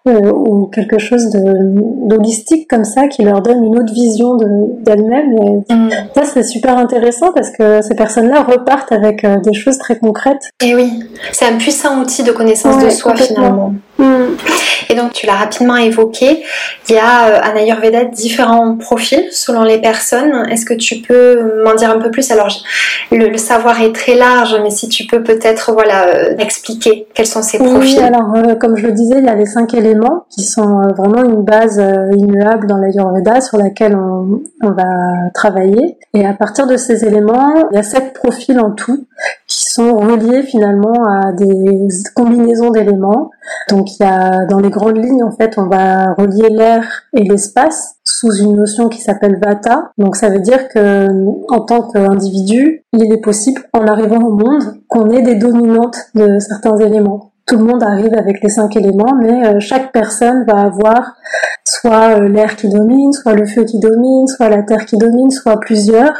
euh, 0.08 0.32
ou 0.32 0.66
quelque 0.68 0.98
chose 0.98 1.28
d'holistique 1.30 2.66
comme 2.68 2.84
ça, 2.84 3.08
qui 3.08 3.22
leur 3.22 3.42
donne 3.42 3.62
une 3.62 3.78
autre 3.78 3.92
vision 3.92 4.36
d'elles-mêmes. 4.36 5.34
De, 5.34 5.74
mm. 5.74 5.90
Ça, 6.14 6.24
c'est 6.24 6.44
super 6.44 6.78
intéressant 6.78 7.32
parce 7.34 7.50
que 7.50 7.82
ces 7.82 7.94
personnes-là 7.94 8.42
repartent 8.42 8.92
avec 8.92 9.22
euh, 9.24 9.36
des 9.40 9.52
choses 9.52 9.76
très 9.76 9.98
concrètes. 9.98 10.50
Et 10.64 10.74
oui, 10.74 11.04
c'est 11.32 11.44
un 11.44 11.58
puissant 11.58 12.00
outil 12.00 12.22
de 12.22 12.32
connaissance 12.32 12.76
ouais, 12.76 12.86
de 12.86 12.90
soi 12.90 13.14
finalement. 13.14 13.74
Mm. 14.00 14.36
Et 14.88 14.94
donc, 14.94 15.12
tu 15.12 15.26
l'as 15.26 15.34
rapidement 15.34 15.76
évoqué, 15.76 16.42
il 16.88 16.94
y 16.94 16.98
a 16.98 17.28
euh, 17.28 17.40
en 17.40 17.56
Ayurveda 17.56 18.04
différents 18.04 18.76
profils 18.76 19.28
selon 19.30 19.62
les 19.62 19.78
personnes. 19.78 20.48
Est-ce 20.50 20.64
que 20.64 20.74
tu 20.74 20.96
peux 20.96 21.62
m'en 21.62 21.74
dire 21.74 21.90
un 21.90 21.98
peu 21.98 22.10
plus? 22.10 22.30
Alors, 22.32 22.48
le, 23.12 23.28
le, 23.28 23.38
savoir 23.38 23.80
est 23.80 23.94
très 23.94 24.14
large, 24.14 24.56
mais 24.62 24.70
si 24.70 24.88
tu 24.88 25.06
peux 25.06 25.22
peut-être 25.22 25.72
voilà, 25.72 26.08
euh, 26.08 26.36
expliquer 26.38 27.06
quels 27.14 27.26
sont 27.26 27.42
ces 27.42 27.58
profils. 27.58 27.98
Oui, 27.98 28.04
alors, 28.04 28.34
euh, 28.34 28.54
comme 28.56 28.76
je 28.76 28.86
le 28.86 28.92
disais, 28.92 29.16
il 29.18 29.24
y 29.24 29.28
a 29.28 29.34
les 29.34 29.46
cinq 29.46 29.74
éléments 29.74 30.24
qui 30.28 30.42
sont 30.42 30.80
euh, 30.80 30.92
vraiment 30.96 31.22
une 31.22 31.42
base 31.42 31.78
euh, 31.78 32.10
immuable 32.16 32.66
dans 32.66 32.78
l'Ayurveda 32.78 33.40
sur 33.40 33.58
laquelle 33.58 33.94
on, 33.94 34.42
on 34.62 34.70
va 34.70 35.30
travailler. 35.34 35.98
Et 36.14 36.26
à 36.26 36.32
partir 36.32 36.66
de 36.66 36.76
ces 36.76 37.04
éléments, 37.04 37.68
il 37.70 37.76
y 37.76 37.78
a 37.78 37.82
sept 37.82 38.12
profils 38.12 38.58
en 38.58 38.72
tout 38.72 39.06
qui 39.46 39.64
sont 39.70 39.96
reliés 39.96 40.42
finalement 40.42 41.04
à 41.04 41.32
des 41.32 41.88
combinaisons 42.14 42.70
d'éléments. 42.70 43.30
Donc 43.68 43.88
il 43.98 44.02
y 44.02 44.06
a 44.06 44.44
dans 44.46 44.60
les 44.60 44.70
grandes 44.70 44.96
lignes 44.96 45.22
en 45.22 45.30
fait 45.30 45.54
on 45.56 45.66
va 45.66 46.12
relier 46.14 46.48
l'air 46.48 46.84
et 47.14 47.24
l'espace 47.24 47.96
sous 48.04 48.32
une 48.34 48.56
notion 48.56 48.88
qui 48.88 49.00
s'appelle 49.00 49.38
Vata. 49.42 49.92
Donc 49.98 50.16
ça 50.16 50.28
veut 50.28 50.40
dire 50.40 50.68
que 50.68 51.08
en 51.52 51.60
tant 51.60 51.82
qu'individu, 51.88 52.84
il 52.92 53.12
est 53.12 53.20
possible 53.20 53.62
en 53.72 53.86
arrivant 53.86 54.18
au 54.18 54.32
monde 54.32 54.62
qu'on 54.88 55.08
ait 55.10 55.22
des 55.22 55.36
dominantes 55.36 55.96
de 56.14 56.38
certains 56.38 56.76
éléments 56.76 57.30
tout 57.50 57.58
le 57.58 57.64
monde 57.64 57.82
arrive 57.82 58.14
avec 58.14 58.42
les 58.44 58.48
cinq 58.48 58.76
éléments, 58.76 59.12
mais 59.20 59.44
euh, 59.44 59.58
chaque 59.58 59.90
personne 59.90 60.44
va 60.46 60.60
avoir 60.60 61.16
soit 61.64 62.20
euh, 62.20 62.28
l'air 62.28 62.54
qui 62.54 62.68
domine, 62.68 63.12
soit 63.12 63.34
le 63.34 63.44
feu 63.44 63.64
qui 63.64 63.80
domine, 63.80 64.28
soit 64.28 64.48
la 64.48 64.62
terre 64.62 64.86
qui 64.86 64.96
domine, 64.96 65.30
soit 65.32 65.58
plusieurs. 65.58 66.12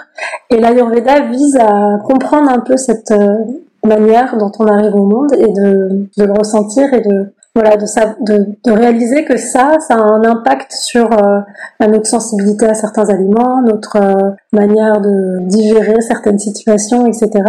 Et 0.50 0.58
l'Ayurveda 0.58 1.20
vise 1.28 1.56
à 1.56 1.98
comprendre 2.04 2.50
un 2.50 2.58
peu 2.58 2.76
cette 2.76 3.12
euh, 3.12 3.44
manière 3.84 4.36
dont 4.38 4.50
on 4.58 4.66
arrive 4.66 4.96
au 4.96 5.04
monde 5.04 5.32
et 5.38 5.52
de, 5.52 6.08
de 6.16 6.24
le 6.24 6.32
ressentir 6.32 6.92
et 6.92 7.00
de 7.00 7.32
voilà, 7.54 7.76
de, 7.76 7.84
de, 8.24 8.46
de, 8.64 8.70
réaliser 8.72 9.24
que 9.24 9.36
ça, 9.36 9.72
ça 9.80 9.94
a 9.94 9.98
un 9.98 10.22
impact 10.24 10.72
sur 10.72 11.10
euh, 11.12 11.40
notre 11.80 12.06
sensibilité 12.06 12.66
à 12.66 12.74
certains 12.74 13.08
aliments, 13.08 13.60
notre 13.62 13.96
euh, 13.96 14.30
manière 14.52 15.00
de 15.00 15.40
digérer 15.48 16.00
certaines 16.00 16.38
situations, 16.38 17.06
etc. 17.06 17.42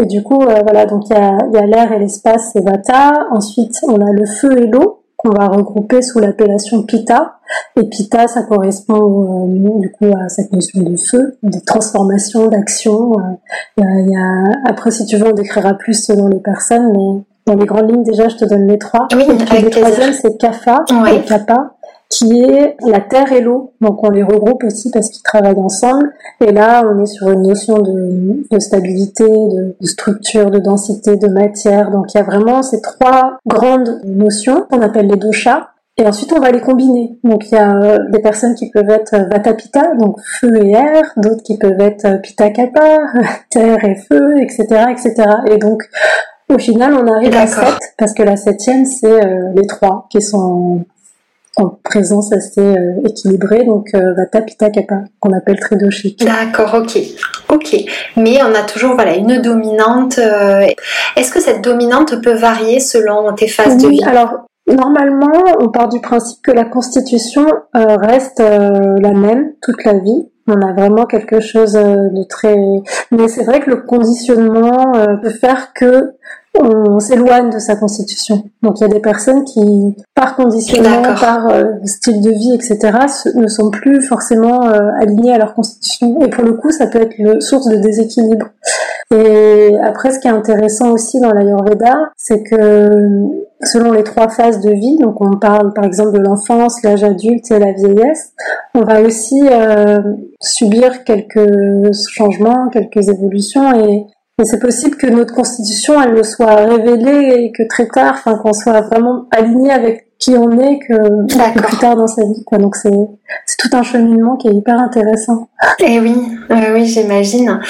Et 0.00 0.06
du 0.06 0.22
coup, 0.22 0.40
euh, 0.40 0.60
voilà, 0.62 0.86
donc 0.86 1.02
il 1.10 1.16
y 1.16 1.20
a, 1.20 1.36
y 1.52 1.56
a 1.58 1.66
l'air 1.66 1.92
et 1.92 1.98
l'espace, 1.98 2.50
c'est 2.54 2.64
Vata. 2.64 3.28
Ensuite, 3.30 3.78
on 3.86 3.96
a 3.96 4.10
le 4.10 4.24
feu 4.24 4.58
et 4.58 4.68
l'eau 4.68 5.02
qu'on 5.18 5.30
va 5.30 5.48
regrouper 5.48 6.00
sous 6.00 6.18
l'appellation 6.18 6.82
Pitta. 6.84 7.38
Et 7.76 7.86
Pitta, 7.90 8.28
ça 8.28 8.42
correspond 8.42 9.48
euh, 9.48 9.80
du 9.80 9.90
coup 9.90 10.14
à 10.18 10.30
cette 10.30 10.50
notion 10.52 10.80
de 10.80 10.96
feu, 10.96 11.36
de 11.42 11.58
transformation, 11.64 12.46
d'action. 12.48 13.12
Il 13.76 13.84
y, 13.84 14.12
y 14.12 14.16
a, 14.16 14.44
après, 14.64 14.90
si 14.90 15.04
tu 15.04 15.18
veux, 15.18 15.28
on 15.28 15.34
décrira 15.34 15.74
plus 15.74 16.06
selon 16.06 16.28
les 16.28 16.40
personnes, 16.40 16.92
mais 16.92 17.22
dans 17.46 17.54
les 17.54 17.66
grandes 17.66 17.90
lignes, 17.90 18.02
déjà, 18.02 18.28
je 18.28 18.36
te 18.36 18.44
donne 18.44 18.66
les 18.66 18.78
trois. 18.78 19.06
Oui, 19.14 19.22
et 19.22 19.44
puis 19.44 19.62
le 19.62 19.70
troisième, 19.70 20.12
c'est 20.12 20.28
oui. 20.30 21.24
Kappa, 21.26 21.76
qui 22.08 22.42
est 22.42 22.76
la 22.84 23.00
terre 23.00 23.32
et 23.32 23.40
l'eau. 23.40 23.72
Donc 23.80 24.02
on 24.02 24.10
les 24.10 24.22
regroupe 24.22 24.64
aussi 24.64 24.90
parce 24.90 25.10
qu'ils 25.10 25.22
travaillent 25.22 25.58
ensemble. 25.58 26.12
Et 26.40 26.52
là, 26.52 26.82
on 26.84 27.02
est 27.02 27.06
sur 27.06 27.30
une 27.30 27.42
notion 27.42 27.78
de, 27.78 28.42
de 28.50 28.58
stabilité, 28.58 29.24
de, 29.24 29.76
de, 29.80 29.86
structure, 29.86 30.50
de 30.50 30.58
densité, 30.58 31.16
de 31.16 31.28
matière. 31.28 31.90
Donc 31.90 32.12
il 32.14 32.18
y 32.18 32.20
a 32.20 32.24
vraiment 32.24 32.62
ces 32.62 32.80
trois 32.80 33.38
grandes 33.46 34.00
notions 34.04 34.66
qu'on 34.70 34.80
appelle 34.80 35.06
les 35.06 35.16
doshas. 35.16 35.68
Et 35.98 36.06
ensuite, 36.06 36.30
on 36.36 36.40
va 36.40 36.50
les 36.50 36.60
combiner. 36.60 37.18
Donc, 37.24 37.50
il 37.50 37.54
y 37.54 37.58
a 37.58 37.96
des 38.10 38.20
personnes 38.20 38.54
qui 38.54 38.70
peuvent 38.70 38.90
être 38.90 39.16
Vata 39.30 39.54
Pitta, 39.54 39.94
donc 39.94 40.18
feu 40.20 40.54
et 40.62 40.72
air, 40.72 41.04
d'autres 41.16 41.42
qui 41.42 41.56
peuvent 41.56 41.80
être 41.80 42.20
Pitta 42.20 42.50
Kappa, 42.50 42.98
terre 43.50 43.82
et 43.82 43.94
feu, 43.94 44.36
etc., 44.42 44.66
etc. 44.90 45.14
Et 45.50 45.56
donc, 45.56 45.88
au 46.48 46.58
final, 46.58 46.94
on 46.94 47.06
arrive 47.12 47.34
à 47.34 47.46
7 47.46 47.64
parce 47.98 48.12
que 48.14 48.22
la 48.22 48.36
septième, 48.36 48.84
c'est 48.84 49.06
euh, 49.06 49.52
les 49.54 49.66
trois 49.66 50.06
qui 50.10 50.20
sont 50.20 50.84
en 51.56 51.70
présence 51.82 52.32
assez 52.32 52.60
euh, 52.60 53.00
équilibrée, 53.04 53.64
donc 53.64 53.88
euh, 53.94 54.12
Vata 54.14 54.42
Pitta 54.42 54.70
Kapha, 54.70 55.04
qu'on 55.20 55.32
appelle 55.32 55.58
Tridoshik. 55.58 56.22
D'accord, 56.24 56.74
ok. 56.74 56.98
Ok. 57.50 57.76
Mais 58.16 58.38
on 58.42 58.54
a 58.54 58.62
toujours 58.62 58.94
voilà, 58.94 59.16
une 59.16 59.40
dominante. 59.40 60.18
Euh, 60.18 60.66
est-ce 61.16 61.32
que 61.32 61.40
cette 61.40 61.62
dominante 61.62 62.20
peut 62.22 62.34
varier 62.34 62.80
selon 62.80 63.32
tes 63.34 63.48
phases 63.48 63.78
de 63.78 63.88
vie? 63.88 64.04
Alors, 64.04 64.46
normalement, 64.66 65.32
on 65.58 65.68
part 65.68 65.88
du 65.88 66.00
principe 66.00 66.42
que 66.44 66.52
la 66.52 66.64
constitution 66.64 67.46
reste 67.72 68.40
la 68.40 69.12
même 69.12 69.52
toute 69.62 69.82
la 69.84 69.94
vie. 69.94 70.28
On 70.48 70.60
a 70.60 70.72
vraiment 70.72 71.06
quelque 71.06 71.40
chose 71.40 71.72
de 71.72 72.22
très... 72.24 72.56
Mais 73.10 73.28
c'est 73.28 73.44
vrai 73.44 73.60
que 73.60 73.70
le 73.70 73.82
conditionnement 73.82 74.92
peut 75.22 75.30
faire 75.30 75.72
que 75.74 76.14
on 76.60 77.00
s'éloigne 77.00 77.50
de 77.50 77.58
sa 77.58 77.76
constitution. 77.76 78.44
Donc 78.62 78.80
il 78.80 78.82
y 78.82 78.84
a 78.84 78.92
des 78.92 79.00
personnes 79.00 79.44
qui, 79.44 79.96
par 80.14 80.36
conditionnement, 80.36 81.02
par 81.02 81.48
euh, 81.48 81.64
style 81.84 82.20
de 82.20 82.30
vie, 82.30 82.54
etc., 82.54 82.98
ne 83.34 83.46
sont 83.46 83.70
plus 83.70 84.02
forcément 84.02 84.66
euh, 84.66 84.90
alignées 85.00 85.32
à 85.32 85.38
leur 85.38 85.54
constitution. 85.54 86.20
Et 86.22 86.28
pour 86.28 86.44
le 86.44 86.54
coup, 86.54 86.70
ça 86.70 86.86
peut 86.86 87.00
être 87.00 87.18
le 87.18 87.40
source 87.40 87.68
de 87.68 87.76
déséquilibre. 87.76 88.46
Et 89.14 89.76
après, 89.82 90.10
ce 90.10 90.18
qui 90.18 90.26
est 90.26 90.32
intéressant 90.32 90.90
aussi 90.90 91.20
dans 91.20 91.30
l'Ayurveda, 91.30 92.10
c'est 92.16 92.42
que 92.42 92.90
selon 93.62 93.92
les 93.92 94.02
trois 94.02 94.28
phases 94.28 94.60
de 94.60 94.70
vie, 94.70 94.98
donc 94.98 95.20
on 95.20 95.38
parle 95.38 95.72
par 95.72 95.84
exemple 95.84 96.12
de 96.12 96.18
l'enfance, 96.18 96.82
l'âge 96.82 97.04
adulte 97.04 97.50
et 97.50 97.58
la 97.58 97.72
vieillesse, 97.72 98.32
on 98.74 98.80
va 98.80 99.00
aussi 99.02 99.40
euh, 99.50 100.00
subir 100.40 101.04
quelques 101.04 101.92
changements, 101.92 102.68
quelques 102.68 103.08
évolutions 103.08 103.72
et 103.74 104.06
et 104.38 104.44
c'est 104.44 104.58
possible 104.58 104.96
que 104.96 105.06
notre 105.06 105.34
constitution, 105.34 105.94
elle 106.02 106.12
ne 106.12 106.22
soit 106.22 106.56
révélée 106.56 107.36
et 107.38 107.52
que 107.52 107.62
très 107.66 107.88
tard, 107.88 108.16
enfin 108.18 108.36
qu'on 108.36 108.52
soit 108.52 108.82
vraiment 108.82 109.24
aligné 109.30 109.70
avec 109.70 110.08
qui 110.18 110.32
on 110.36 110.58
est 110.58 110.78
que, 110.78 111.26
plus 111.58 111.78
tard 111.78 111.96
dans 111.96 112.06
sa 112.06 112.22
vie. 112.22 112.44
Quoi. 112.44 112.58
Donc 112.58 112.76
c'est 112.76 112.90
tout 112.90 113.68
un 113.72 113.82
cheminement 113.82 114.36
qui 114.36 114.48
est 114.48 114.52
hyper 114.52 114.78
intéressant. 114.78 115.48
Et 115.80 115.94
eh 115.94 116.00
oui, 116.00 116.14
oui, 116.50 116.84
j'imagine. 116.84 117.60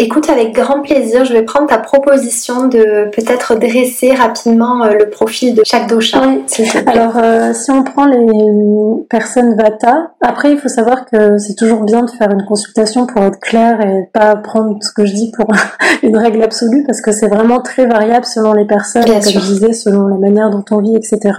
Écoute, 0.00 0.30
avec 0.30 0.54
grand 0.54 0.80
plaisir, 0.80 1.24
je 1.24 1.32
vais 1.32 1.42
prendre 1.42 1.66
ta 1.66 1.78
proposition 1.78 2.68
de 2.68 3.10
peut-être 3.10 3.56
dresser 3.56 4.14
rapidement 4.14 4.84
euh, 4.84 4.92
le 4.92 5.10
profil 5.10 5.56
de 5.56 5.62
chaque 5.64 5.88
dosha. 5.88 6.22
Oui. 6.24 6.64
Alors, 6.86 7.16
euh, 7.16 7.52
si 7.52 7.72
on 7.72 7.82
prend 7.82 8.06
les 8.06 9.04
personnes 9.10 9.56
Vata, 9.56 10.12
après, 10.20 10.52
il 10.52 10.58
faut 10.58 10.68
savoir 10.68 11.04
que 11.04 11.38
c'est 11.38 11.56
toujours 11.56 11.82
bien 11.82 12.04
de 12.04 12.10
faire 12.10 12.30
une 12.30 12.44
consultation 12.46 13.06
pour 13.06 13.22
être 13.24 13.40
clair 13.40 13.80
et 13.80 14.08
pas 14.12 14.36
prendre 14.36 14.78
ce 14.80 14.92
que 14.92 15.04
je 15.04 15.14
dis 15.14 15.32
pour 15.32 15.46
une 16.04 16.16
règle 16.16 16.44
absolue 16.44 16.84
parce 16.86 17.00
que 17.00 17.10
c'est 17.10 17.26
vraiment 17.26 17.60
très 17.60 17.86
variable 17.86 18.24
selon 18.24 18.52
les 18.52 18.66
personnes, 18.66 19.04
comme 19.04 19.20
je 19.20 19.38
disais, 19.40 19.72
selon 19.72 20.06
la 20.06 20.16
manière 20.16 20.50
dont 20.50 20.64
on 20.70 20.80
vit, 20.80 20.94
etc. 20.94 21.34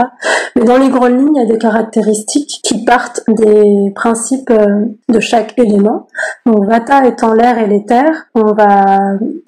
Mais 0.58 0.66
dans 0.66 0.78
les 0.78 0.90
grandes 0.90 1.18
lignes, 1.18 1.36
il 1.36 1.44
y 1.44 1.46
a 1.46 1.54
des 1.54 1.58
caractéristiques 1.58 2.60
qui 2.62 2.84
partent 2.84 3.22
des 3.30 3.94
principes 3.96 4.50
euh, 4.52 4.86
de 5.08 5.20
chaque 5.22 5.58
élément. 5.58 6.08
Donc, 6.50 6.66
Vata 6.66 7.06
étant 7.06 7.34
l'air 7.34 7.60
et 7.60 7.68
l'éther, 7.68 8.26
on 8.34 8.54
va 8.54 8.98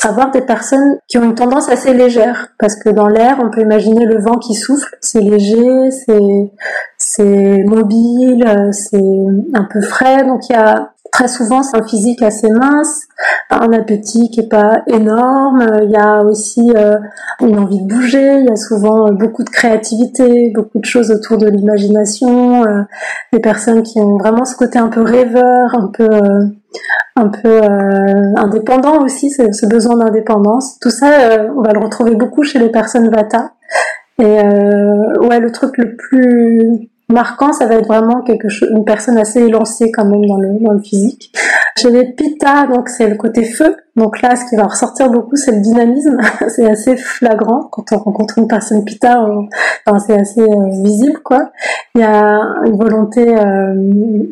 avoir 0.04 0.30
des 0.30 0.42
personnes 0.42 1.00
qui 1.08 1.18
ont 1.18 1.24
une 1.24 1.34
tendance 1.34 1.68
assez 1.68 1.96
légère, 1.96 2.50
parce 2.60 2.76
que 2.76 2.90
dans 2.90 3.08
l'air, 3.08 3.38
on 3.42 3.50
peut 3.50 3.62
imaginer 3.62 4.06
le 4.06 4.22
vent 4.22 4.38
qui 4.38 4.54
souffle, 4.54 4.96
c'est 5.02 5.20
léger, 5.20 5.90
c'est 5.90 6.52
c'est 6.98 7.64
mobile, 7.66 8.46
c'est 8.72 9.02
un 9.56 9.64
peu 9.64 9.82
frais, 9.82 10.24
donc 10.26 10.48
il 10.50 10.54
y 10.54 10.56
a 10.56 10.92
très 11.12 11.28
souvent 11.28 11.62
un 11.74 11.84
physique 11.84 12.22
assez 12.22 12.50
mince, 12.50 13.08
un 13.50 13.74
appétit 13.74 14.30
qui 14.30 14.42
est 14.42 14.48
pas 14.48 14.84
énorme, 14.88 15.66
il 15.84 15.90
y 15.90 15.98
a 15.98 16.24
aussi 16.24 16.72
euh, 16.76 16.98
une 17.42 17.58
envie 17.60 17.82
de 17.82 17.88
bouger, 17.88 18.40
il 18.40 18.46
y 18.46 18.52
a 18.52 18.56
souvent 18.56 19.12
beaucoup 19.12 19.44
de 19.44 19.50
créativité, 19.50 20.52
beaucoup 20.56 20.80
de 20.80 20.86
choses 20.86 21.12
autour 21.12 21.38
de 21.38 21.48
l'imagination, 21.48 22.64
euh, 22.64 22.84
des 23.34 23.40
personnes 23.40 23.84
qui 23.84 24.00
ont 24.00 24.18
vraiment 24.18 24.46
ce 24.46 24.56
côté 24.56 24.80
un 24.80 24.88
peu 24.88 25.02
rêveur, 25.02 25.76
un 25.76 25.88
peu 25.88 26.08
euh, 26.10 26.46
un 27.16 27.28
peu 27.28 27.62
indépendant 28.38 29.04
aussi, 29.04 29.30
ce 29.30 29.66
besoin 29.66 29.98
d'indépendance. 29.98 30.80
Tout 30.80 30.90
ça, 30.90 31.08
on 31.56 31.62
va 31.62 31.74
le 31.74 31.80
retrouver 31.80 32.16
beaucoup 32.16 32.44
chez 32.44 32.60
les 32.60 32.70
personnes 32.70 33.10
Vata. 33.10 33.52
Et 34.20 34.24
ouais, 34.24 35.40
le 35.40 35.52
truc 35.52 35.78
le 35.78 35.96
plus 35.96 36.90
marquant, 37.12 37.54
ça 37.54 37.66
va 37.66 37.76
être 37.76 37.88
vraiment 37.88 38.22
quelque 38.22 38.50
chose, 38.50 38.70
une 38.72 38.86
personne 38.86 39.18
assez 39.18 39.42
élancée 39.42 39.92
quand 39.92 40.06
même 40.06 40.26
dans 40.26 40.38
le, 40.38 40.64
dans 40.64 40.74
le 40.74 40.80
physique. 40.80 41.34
Chez 41.78 41.90
les 41.90 42.14
Pitta, 42.14 42.68
donc 42.68 42.90
c'est 42.90 43.08
le 43.08 43.16
côté 43.16 43.44
feu. 43.44 43.76
Donc 43.96 44.22
là, 44.22 44.36
ce 44.36 44.50
qui 44.50 44.56
va 44.56 44.64
ressortir 44.64 45.10
beaucoup, 45.10 45.36
c'est 45.36 45.52
le 45.52 45.62
dynamisme. 45.62 46.18
c'est 46.48 46.70
assez 46.70 46.96
flagrant 46.96 47.68
quand 47.72 47.84
on 47.92 47.98
rencontre 47.98 48.38
une 48.38 48.48
personne 48.48 48.84
Pitta. 48.86 49.26
Enfin, 49.86 50.00
c'est 50.00 50.20
assez 50.20 50.42
euh, 50.42 50.84
visible, 50.84 51.20
quoi. 51.24 51.52
Il 51.96 52.02
y 52.02 52.04
a 52.04 52.40
une 52.66 52.78
volonté, 52.78 53.22
euh, 53.22 53.74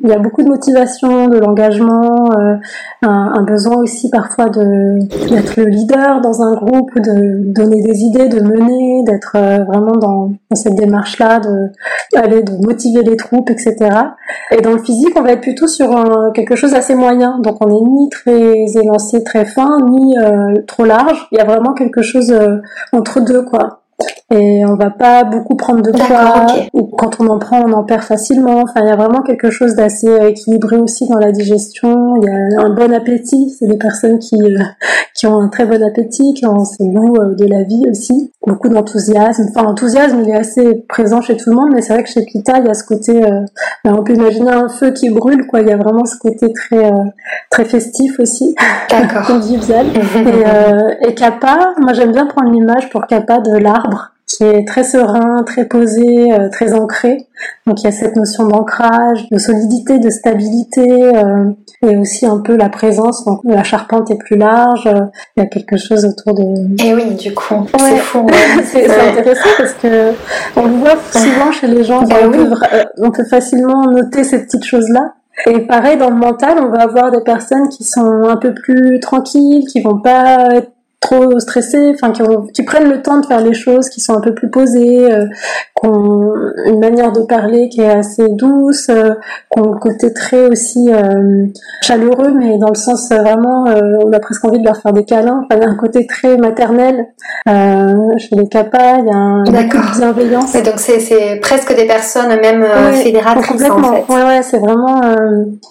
il 0.03 0.09
y 0.09 0.13
a 0.13 0.19
beaucoup 0.19 0.43
de 0.43 0.47
motivation, 0.47 1.27
de 1.27 1.37
l'engagement, 1.37 2.29
euh, 2.37 2.55
un, 3.01 3.43
besoin 3.43 3.77
aussi 3.77 4.09
parfois 4.09 4.49
de 4.49 4.99
d'être 5.29 5.57
le 5.57 5.65
leader 5.65 6.21
dans 6.21 6.41
un 6.41 6.55
groupe, 6.55 6.91
de 6.95 7.51
donner 7.53 7.81
des 7.81 7.99
idées, 8.01 8.29
de 8.29 8.41
mener, 8.41 9.03
d'être 9.03 9.37
vraiment 9.65 9.97
dans, 9.97 10.31
cette 10.53 10.75
démarche-là, 10.75 11.39
de 11.39 11.69
de 12.13 12.65
motiver 12.65 13.01
les 13.03 13.17
troupes, 13.17 13.49
etc. 13.49 13.75
Et 14.51 14.61
dans 14.61 14.71
le 14.71 14.79
physique, 14.79 15.13
on 15.15 15.21
va 15.21 15.31
être 15.31 15.41
plutôt 15.41 15.67
sur 15.67 15.89
quelque 16.33 16.55
chose 16.55 16.73
assez 16.73 16.95
moyen 16.95 17.39
donc 17.39 17.57
on 17.61 17.67
n'est 17.67 17.89
ni 17.89 18.09
très 18.09 18.65
élancé, 18.81 19.23
très 19.23 19.45
fin, 19.53 19.79
ni 19.89 20.17
euh, 20.17 20.61
trop 20.67 20.85
large. 20.85 21.27
Il 21.31 21.37
y 21.37 21.41
a 21.41 21.45
vraiment 21.45 21.73
quelque 21.73 22.01
chose 22.01 22.31
euh, 22.31 22.57
entre 22.91 23.21
deux, 23.21 23.43
quoi 23.43 23.78
et 24.31 24.63
on 24.65 24.75
va 24.75 24.91
pas 24.91 25.23
beaucoup 25.23 25.55
prendre 25.55 25.81
de 25.81 25.91
poids. 25.91 26.45
ou 26.73 26.83
quand 26.83 27.19
on 27.19 27.27
en 27.27 27.39
prend 27.39 27.63
on 27.65 27.73
en 27.73 27.83
perd 27.83 28.03
facilement. 28.03 28.61
Enfin 28.61 28.81
il 28.81 28.87
y 28.87 28.91
a 28.91 28.95
vraiment 28.95 29.21
quelque 29.21 29.49
chose 29.49 29.73
d'assez 29.73 30.07
équilibré 30.27 30.77
aussi 30.77 31.07
dans 31.07 31.17
la 31.17 31.31
digestion. 31.31 32.15
Il 32.17 32.25
y 32.25 32.29
a 32.29 32.61
un 32.61 32.69
bon 32.69 32.93
appétit. 32.93 33.55
C'est 33.57 33.65
des 33.65 33.77
personnes 33.77 34.19
qui 34.19 34.39
euh, 34.41 34.59
qui 35.15 35.25
ont 35.25 35.39
un 35.39 35.49
très 35.49 35.65
bon 35.65 35.83
appétit 35.83 36.33
qui 36.35 36.45
ont 36.45 36.63
ces 36.63 36.85
goûts 36.85 37.15
euh, 37.19 37.33
de 37.33 37.45
la 37.45 37.63
vie 37.63 37.83
aussi. 37.89 38.31
Beaucoup 38.45 38.69
d'enthousiasme. 38.69 39.47
Enfin 39.49 39.63
l'enthousiasme 39.63 40.19
il 40.23 40.29
est 40.29 40.37
assez 40.37 40.85
présent 40.87 41.21
chez 41.21 41.35
tout 41.35 41.49
le 41.49 41.55
monde 41.55 41.69
mais 41.73 41.81
c'est 41.81 41.93
vrai 41.93 42.03
que 42.03 42.09
chez 42.09 42.23
Pita 42.23 42.59
il 42.59 42.67
y 42.67 42.69
a 42.69 42.75
ce 42.75 42.83
côté 42.83 43.23
euh, 43.25 43.41
ben, 43.83 43.95
on 43.97 44.03
peut 44.03 44.13
imaginer 44.13 44.51
un 44.51 44.69
feu 44.69 44.91
qui 44.91 45.09
brûle 45.09 45.47
quoi. 45.47 45.61
Il 45.61 45.69
y 45.69 45.71
a 45.71 45.77
vraiment 45.77 46.05
ce 46.05 46.17
côté 46.17 46.53
très 46.53 46.91
très 47.49 47.65
festif 47.65 48.19
aussi. 48.19 48.55
Convivial 49.25 49.87
et, 51.03 51.07
et 51.07 51.15
Kappa 51.15 51.73
moi 51.79 51.93
j'aime 51.93 52.11
bien 52.11 52.27
prendre 52.27 52.51
l'image 52.51 52.89
pour 52.91 53.07
Kappa 53.07 53.39
de 53.39 53.57
l'arbre 53.57 53.88
qui 54.29 54.43
est 54.43 54.67
très 54.67 54.83
serein, 54.83 55.43
très 55.43 55.65
posé, 55.65 56.31
euh, 56.31 56.49
très 56.49 56.73
ancré. 56.73 57.27
Donc 57.65 57.81
il 57.81 57.85
y 57.85 57.87
a 57.87 57.91
cette 57.91 58.15
notion 58.15 58.47
d'ancrage, 58.47 59.27
de 59.31 59.39
solidité, 59.39 59.97
de 59.97 60.09
stabilité, 60.09 61.15
euh, 61.15 61.49
et 61.81 61.97
aussi 61.97 62.27
un 62.27 62.37
peu 62.37 62.55
la 62.55 62.69
présence. 62.69 63.25
Donc 63.25 63.41
la 63.43 63.63
charpente 63.63 64.11
est 64.11 64.17
plus 64.17 64.37
large. 64.37 64.85
Euh, 64.85 65.05
il 65.35 65.41
y 65.41 65.45
a 65.45 65.47
quelque 65.47 65.77
chose 65.77 66.05
autour 66.05 66.35
de. 66.35 66.83
Et 66.85 66.93
oui, 66.93 67.15
du 67.15 67.33
coup, 67.33 67.65
c'est 67.77 67.97
fou. 67.97 68.27
c'est 68.65 68.85
intéressant 68.85 69.49
parce 69.57 69.73
que 69.73 70.13
on 70.55 70.65
le 70.65 70.73
voit 70.75 70.97
souvent 71.11 71.51
chez 71.51 71.67
les 71.67 71.83
gens. 71.83 72.03
Bah 72.03 72.17
on, 72.23 72.31
peut, 72.31 72.49
on 72.99 73.11
peut 73.11 73.25
facilement 73.25 73.87
noter 73.87 74.23
ces 74.23 74.45
petites 74.45 74.65
choses-là. 74.65 75.13
Et 75.47 75.59
pareil, 75.61 75.97
dans 75.97 76.09
le 76.09 76.17
mental, 76.17 76.57
on 76.61 76.69
va 76.69 76.83
avoir 76.83 77.11
des 77.11 77.21
personnes 77.21 77.69
qui 77.69 77.83
sont 77.83 78.23
un 78.27 78.35
peu 78.35 78.53
plus 78.53 78.99
tranquilles, 78.99 79.65
qui 79.67 79.81
vont 79.81 79.99
pas 79.99 80.49
être 80.53 80.71
trop 80.99 81.39
stressés, 81.39 81.93
enfin 81.93 82.11
qui, 82.11 82.21
qui, 82.53 82.63
prennent 82.63 82.89
le 82.89 83.01
temps 83.01 83.19
de 83.19 83.25
faire 83.25 83.41
les 83.41 83.53
choses, 83.53 83.89
qui 83.89 84.01
sont 84.01 84.13
un 84.13 84.21
peu 84.21 84.33
plus 84.33 84.49
posées, 84.49 85.11
euh, 85.11 85.25
qui 85.79 85.87
ont 85.87 86.33
une 86.65 86.79
manière 86.79 87.11
de 87.11 87.21
parler 87.21 87.69
qui 87.69 87.81
est 87.81 87.89
assez 87.89 88.27
douce, 88.29 88.89
euh, 88.89 89.11
qui 89.51 89.59
ont 89.59 89.71
le 89.71 89.79
côté 89.79 90.13
très 90.13 90.47
aussi 90.47 90.91
euh, 90.91 91.45
chaleureux, 91.81 92.33
mais 92.37 92.57
dans 92.57 92.69
le 92.69 92.75
sens 92.75 93.11
euh, 93.11 93.17
vraiment, 93.17 93.65
on 94.05 94.11
a 94.11 94.19
presque 94.19 94.43
envie 94.45 94.59
de 94.59 94.65
leur 94.65 94.77
faire 94.77 94.93
des 94.93 95.05
câlins. 95.05 95.45
Enfin, 95.45 95.59
il 95.59 95.63
y 95.63 95.65
a 95.65 95.69
un 95.69 95.75
côté 95.75 96.05
très 96.05 96.37
maternel 96.37 97.07
chez 97.47 98.35
les 98.35 98.47
capas, 98.47 98.97
il 98.99 99.05
y 99.05 99.11
a 99.11 99.15
un 99.15 99.43
de 99.43 99.97
bienveillance. 99.97 100.55
Et 100.55 100.61
donc 100.61 100.79
c'est 100.79 101.39
presque 101.41 101.75
des 101.75 101.85
personnes 101.85 102.39
même 102.41 102.65
fédératrices 102.93 103.69
en 103.69 103.83
fait. 103.83 104.13
Ouais 104.13 104.23
ouais, 104.23 104.41
c'est 104.43 104.59
vraiment. 104.59 105.01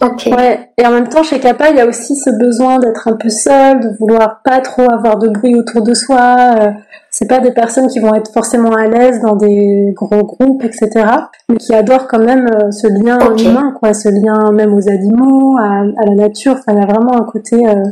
ok. 0.01 0.29
Ouais. 0.37 0.71
Et 0.79 0.87
en 0.87 0.91
même 0.91 1.09
temps 1.09 1.23
chez 1.23 1.41
Kappa, 1.41 1.71
il 1.71 1.77
y 1.77 1.81
a 1.81 1.87
aussi 1.87 2.15
ce 2.17 2.31
besoin 2.31 2.79
d'être 2.79 3.09
un 3.09 3.17
peu 3.17 3.31
seul, 3.31 3.81
de 3.81 3.89
vouloir 3.99 4.41
pas 4.45 4.61
trop 4.61 4.87
avoir 4.93 5.18
de 5.19 5.29
bruit 5.29 5.55
autour 5.55 5.83
de 5.83 5.95
soi. 5.95 6.57
Euh, 6.61 6.71
c'est 7.11 7.27
pas 7.27 7.41
des 7.41 7.53
personnes 7.53 7.89
qui 7.89 8.01
vont 8.01 8.15
être 8.15 8.31
forcément 8.33 8.75
à 8.75 8.87
l'aise 8.87 9.21
dans 9.23 9.35
des 9.35 9.93
gros 9.95 10.25
groupes, 10.25 10.63
etc. 10.63 11.07
Mais 11.49 11.57
qui 11.57 11.75
adorent 11.75 12.07
quand 12.07 12.19
même 12.19 12.47
euh, 12.47 12.71
ce 12.71 12.87
lien 12.87 13.19
humain, 13.37 13.75
quoi, 13.79 13.95
ce 13.95 14.09
lien 14.09 14.53
même 14.53 14.75
aux 14.75 14.89
animaux, 14.89 15.57
à, 15.59 15.85
la 16.07 16.15
nature. 16.15 16.53
Enfin, 16.53 16.73
il 16.75 16.79
y 16.79 16.83
a 16.83 16.87
vraiment 16.87 17.15
un 17.15 17.25
côté 17.25 17.57
euh, 17.67 17.83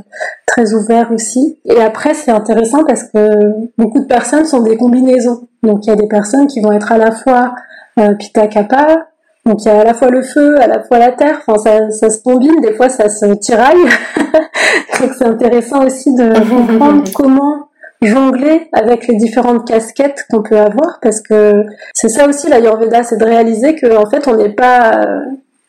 très 0.46 0.74
ouvert 0.74 1.10
aussi. 1.12 1.58
Et 1.64 1.80
après, 1.80 2.12
c'est 2.14 2.30
intéressant 2.30 2.84
parce 2.84 3.04
que 3.04 3.68
beaucoup 3.78 4.00
de 4.00 4.06
personnes 4.06 4.44
sont 4.44 4.60
des 4.60 4.76
combinaisons. 4.76 5.48
Donc, 5.62 5.86
il 5.86 5.90
y 5.90 5.92
a 5.92 5.96
des 5.96 6.08
personnes 6.08 6.46
qui 6.46 6.60
vont 6.60 6.72
être 6.72 6.92
à 6.92 6.98
la 6.98 7.10
fois 7.10 7.54
euh, 7.98 8.14
Pita 8.14 8.46
Kappa, 8.48 9.08
donc 9.46 9.64
il 9.64 9.68
y 9.68 9.70
a 9.70 9.80
à 9.80 9.84
la 9.84 9.94
fois 9.94 10.10
le 10.10 10.22
feu, 10.22 10.60
à 10.60 10.66
la 10.66 10.82
fois 10.82 10.98
la 10.98 11.12
terre, 11.12 11.40
enfin 11.46 11.56
ça, 11.58 11.90
ça 11.90 12.10
se 12.10 12.20
combine, 12.20 12.60
des 12.62 12.74
fois 12.74 12.88
ça 12.88 13.08
se 13.08 13.26
tiraille. 13.34 13.76
Donc 15.00 15.12
c'est 15.16 15.24
intéressant 15.24 15.84
aussi 15.84 16.14
de 16.14 16.28
comprendre 16.68 17.04
comment 17.14 17.68
jongler 18.02 18.68
avec 18.72 19.06
les 19.06 19.16
différentes 19.16 19.66
casquettes 19.66 20.26
qu'on 20.30 20.42
peut 20.42 20.58
avoir. 20.58 20.98
Parce 21.00 21.20
que 21.20 21.64
c'est 21.94 22.08
ça 22.08 22.28
aussi 22.28 22.48
la 22.48 22.58
Yorveda, 22.58 23.04
c'est 23.04 23.18
de 23.18 23.24
réaliser 23.24 23.76
que 23.76 23.96
en 23.96 24.10
fait 24.10 24.26
on 24.26 24.36
n'est 24.36 24.54
pas 24.54 25.00
euh, 25.00 25.20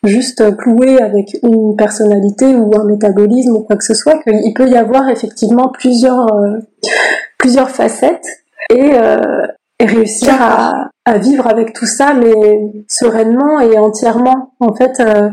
juste 0.02 0.56
cloué 0.56 1.00
avec 1.00 1.38
une 1.44 1.76
personnalité 1.76 2.46
ou 2.46 2.72
un 2.76 2.84
métabolisme 2.84 3.56
ou 3.56 3.60
quoi 3.60 3.76
que 3.76 3.84
ce 3.84 3.94
soit, 3.94 4.18
qu'il 4.22 4.54
peut 4.54 4.68
y 4.68 4.76
avoir 4.76 5.08
effectivement 5.08 5.68
plusieurs 5.68 6.34
euh, 6.34 6.58
plusieurs 7.38 7.70
facettes. 7.70 8.26
Et, 8.70 8.90
euh, 8.94 9.46
et 9.80 9.86
réussir 9.86 10.34
à, 10.40 10.90
à, 11.04 11.18
vivre 11.18 11.46
avec 11.46 11.72
tout 11.72 11.86
ça, 11.86 12.14
mais 12.14 12.32
sereinement 12.88 13.60
et 13.60 13.78
entièrement. 13.78 14.54
En 14.60 14.74
fait, 14.74 15.00
euh, 15.00 15.30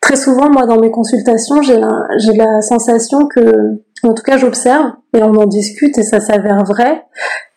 très 0.00 0.16
souvent, 0.16 0.50
moi, 0.50 0.66
dans 0.66 0.80
mes 0.80 0.90
consultations, 0.90 1.62
j'ai 1.62 1.78
la, 1.78 2.06
j'ai 2.16 2.32
la 2.32 2.62
sensation 2.62 3.26
que, 3.26 3.82
en 4.02 4.14
tout 4.14 4.22
cas, 4.22 4.38
j'observe 4.38 4.92
et 5.14 5.22
on 5.22 5.34
en 5.34 5.46
discute 5.46 5.98
et 5.98 6.02
ça 6.02 6.20
s'avère 6.20 6.64
vrai, 6.64 7.04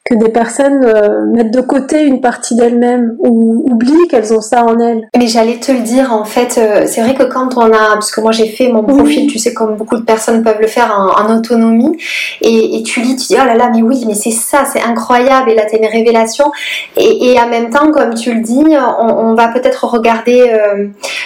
que 0.08 0.13
des 0.13 0.30
personnes 0.30 0.86
euh, 0.86 1.26
mettent 1.34 1.52
de 1.52 1.62
côté 1.62 2.04
une 2.04 2.22
partie 2.22 2.56
d'elles-mêmes 2.56 3.15
ou 3.18 3.63
oublient 3.72 4.08
qu'elles 4.08 4.32
ont 4.34 4.41
ça 4.41 4.63
en 4.63 4.78
elles. 4.80 5.10
Mais 5.18 5.26
j'allais 5.26 5.58
te 5.58 5.72
le 5.72 5.80
dire, 5.80 6.13
en 6.13 6.26
fait, 6.26 6.60
euh, 6.60 6.84
c'est 6.86 7.02
vrai 7.02 7.15
que 7.15 7.24
quand 7.24 7.58
on 7.58 7.74
a, 7.74 7.94
parce 7.94 8.12
que 8.12 8.22
moi 8.22 8.32
j'ai 8.32 8.48
fait 8.48 8.68
mon 8.68 8.84
profil, 8.84 9.26
tu 9.26 9.39
sais, 9.39 9.56
comme 9.56 9.78
beaucoup 9.78 9.98
de 9.98 10.04
personnes 10.04 10.44
peuvent 10.44 10.62
le 10.62 10.68
faire 10.68 10.94
en, 11.18 11.36
autonomie, 11.36 11.98
et, 12.41 12.78
et, 12.78 12.84
tu 12.84 13.02
lis, 13.02 13.15
tu 13.15 13.34
dis, 13.34 13.36
oh 13.41 13.46
là 13.48 13.56
là, 13.56 13.72
mais 13.74 13.82
oui, 13.82 14.04
mais 14.06 14.13
c'est 14.13 14.30
ça, 14.30 14.65
c'est 14.72 14.82
incroyable, 14.82 15.50
et 15.50 15.56
là 15.56 15.63
t'as 15.70 15.78
une 15.80 15.88
révélation, 15.88 16.52
et, 16.96 17.32
et, 17.32 17.39
en 17.39 17.50
même 17.50 17.72
temps, 17.72 17.91
comme 17.91 18.13
tu 18.13 18.32
le 18.32 18.41
dis, 18.41 18.63
on, 19.00 19.08
on 19.08 19.34
va 19.34 19.48
peut-être 19.48 19.86
regarder 19.86 20.52
euh, 20.54 20.86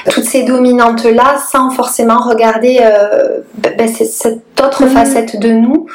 toutes 0.09 0.23
ces 0.23 0.43
dominantes-là 0.43 1.35
sans 1.51 1.69
forcément 1.71 2.19
regarder 2.19 2.79
euh, 2.81 3.39
ben, 3.57 3.89
cette 3.89 4.45
autre 4.61 4.87
facette 4.87 5.39
de 5.39 5.49
nous 5.49 5.87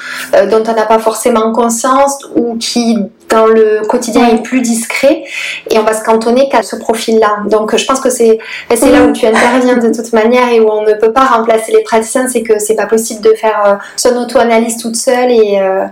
dont 0.50 0.62
on 0.66 0.74
n'a 0.74 0.86
pas 0.86 0.98
forcément 0.98 1.52
conscience 1.52 2.26
ou 2.34 2.56
qui 2.56 2.98
dans 3.30 3.46
le 3.46 3.86
quotidien 3.86 4.28
est 4.28 4.42
plus 4.42 4.60
discret. 4.60 5.24
Et 5.70 5.78
on 5.78 5.82
va 5.82 5.92
se 5.92 6.04
cantonner 6.04 6.48
qu'à 6.48 6.62
ce 6.62 6.76
profil-là. 6.76 7.38
Donc 7.50 7.76
je 7.76 7.84
pense 7.84 8.00
que 8.00 8.10
c'est 8.10 8.38
ben, 8.68 8.76
c'est 8.76 8.90
là 8.90 9.04
où 9.04 9.12
tu 9.12 9.26
interviens 9.26 9.76
de 9.76 9.94
toute 9.94 10.12
manière 10.12 10.48
et 10.50 10.60
où 10.60 10.70
on 10.70 10.82
ne 10.82 10.94
peut 10.94 11.12
pas 11.12 11.24
remplacer 11.24 11.72
les 11.72 11.82
praticiens, 11.82 12.28
c'est 12.28 12.42
que 12.42 12.58
c'est 12.58 12.76
pas 12.76 12.86
possible 12.86 13.22
de 13.22 13.34
faire 13.34 13.62
euh, 13.66 13.74
son 13.96 14.16
auto-analyse 14.16 14.76
toute 14.76 14.96
seule 14.96 15.30
et, 15.30 15.58
euh, 15.60 15.86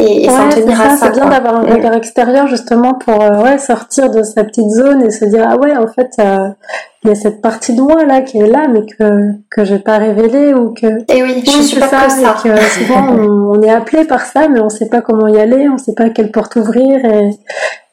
et, 0.00 0.28
s'en 0.28 0.48
tenir 0.48 0.80
à 0.80 0.96
ça. 0.96 1.06
C'est 1.06 1.12
bien 1.12 1.28
d'avoir 1.28 1.56
un 1.56 1.74
regard 1.74 1.94
extérieur 1.94 2.46
justement 2.46 2.94
pour 2.94 3.22
euh, 3.22 3.42
ouais, 3.42 3.58
sortir 3.58 4.10
de 4.10 4.22
sa 4.22 4.44
petite 4.44 4.70
zone 4.70 5.02
et 5.02 5.10
se 5.10 5.24
dire 5.26 5.46
ah 5.48 5.56
ouais 5.56 5.76
en 5.76 5.86
fait 5.86 6.22
il 7.08 7.14
y 7.14 7.16
a 7.16 7.20
cette 7.20 7.40
partie 7.40 7.74
de 7.74 7.80
moi 7.80 8.04
là 8.04 8.20
qui 8.20 8.38
est 8.38 8.46
là 8.46 8.68
mais 8.68 8.84
que 8.84 9.32
que 9.50 9.64
j'ai 9.64 9.78
pas 9.78 9.96
révélée 9.96 10.52
ou 10.52 10.74
que 10.74 10.86
et 11.10 11.22
oui 11.22 11.42
je 11.42 11.62
suis 11.62 11.80
pas 11.80 11.86
que 11.86 12.12
ça. 12.12 12.20
et 12.20 12.42
que 12.42 12.60
souvent 12.60 13.08
on, 13.08 13.58
on, 13.58 13.62
est 13.62 13.70
appelé 13.70 14.04
par 14.04 14.26
ça 14.26 14.46
mais 14.48 14.60
on 14.60 14.68
sait 14.68 14.90
pas 14.90 15.00
comment 15.00 15.26
y 15.26 15.40
aller 15.40 15.68
on 15.70 15.78
sait 15.78 15.94
pas 15.94 16.10
quelle 16.10 16.30
porte 16.30 16.56
ouvrir 16.56 17.02
et, 17.02 17.30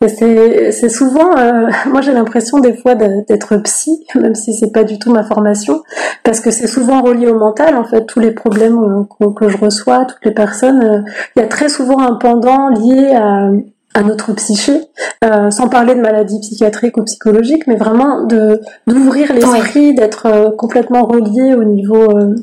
et 0.01 0.09
c'est 0.09 0.71
c'est 0.73 0.89
souvent 0.89 1.37
euh, 1.37 1.69
moi 1.89 2.01
j'ai 2.01 2.11
l'impression 2.11 2.59
des 2.59 2.73
fois 2.73 2.95
d'être 2.95 3.55
psy 3.57 4.05
même 4.15 4.35
si 4.35 4.53
c'est 4.53 4.71
pas 4.71 4.83
du 4.83 4.99
tout 4.99 5.13
ma 5.13 5.23
formation 5.23 5.81
parce 6.23 6.41
que 6.41 6.51
c'est 6.51 6.67
souvent 6.67 7.01
relié 7.01 7.27
au 7.27 7.39
mental 7.39 7.77
en 7.77 7.85
fait 7.85 8.05
tous 8.05 8.19
les 8.19 8.31
problèmes 8.31 9.05
que, 9.17 9.33
que 9.33 9.47
je 9.47 9.57
reçois 9.57 10.03
toutes 10.03 10.25
les 10.25 10.33
personnes 10.33 10.83
euh, 10.83 11.01
il 11.37 11.41
y 11.41 11.45
a 11.45 11.47
très 11.47 11.69
souvent 11.69 11.99
un 11.99 12.15
pendant 12.15 12.67
lié 12.67 13.13
à 13.15 13.49
à 13.95 14.03
notre 14.03 14.33
psyché, 14.33 14.81
euh, 15.23 15.49
sans 15.49 15.69
parler 15.69 15.95
de 15.95 16.01
maladies 16.01 16.39
psychiatriques 16.41 16.97
ou 16.97 17.03
psychologiques, 17.03 17.65
mais 17.65 17.77
vraiment 17.77 18.23
de 18.23 18.61
d'ouvrir 18.87 19.33
l'esprit, 19.33 19.95
d'être 19.95 20.25
euh, 20.25 20.51
complètement 20.51 21.05
relié 21.05 21.55
au 21.55 21.63
niveau 21.63 22.03
euh, 22.03 22.35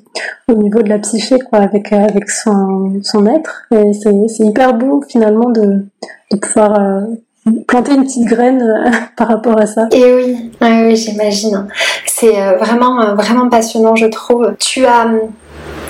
au 0.48 0.54
niveau 0.54 0.82
de 0.82 0.88
la 0.88 0.98
psyché, 0.98 1.38
quoi, 1.38 1.58
avec 1.58 1.92
avec 1.92 2.30
son 2.30 3.00
son 3.02 3.26
être. 3.26 3.66
Et 3.70 3.92
c'est 3.92 4.28
c'est 4.28 4.44
hyper 4.44 4.74
beau 4.74 5.02
finalement 5.06 5.50
de 5.50 5.84
de 6.30 6.36
pouvoir 6.38 7.02
planter 7.68 7.94
une 7.94 8.04
petite 8.04 8.26
graine 8.26 8.64
par 9.16 9.28
rapport 9.28 9.60
à 9.60 9.66
ça. 9.66 9.88
Et 9.92 10.14
oui, 10.14 10.50
oui, 10.62 10.96
j'imagine. 10.96 11.66
C'est 12.06 12.56
vraiment 12.56 13.14
vraiment 13.14 13.50
passionnant, 13.50 13.94
je 13.94 14.06
trouve. 14.06 14.54
Tu 14.58 14.86
as 14.86 15.06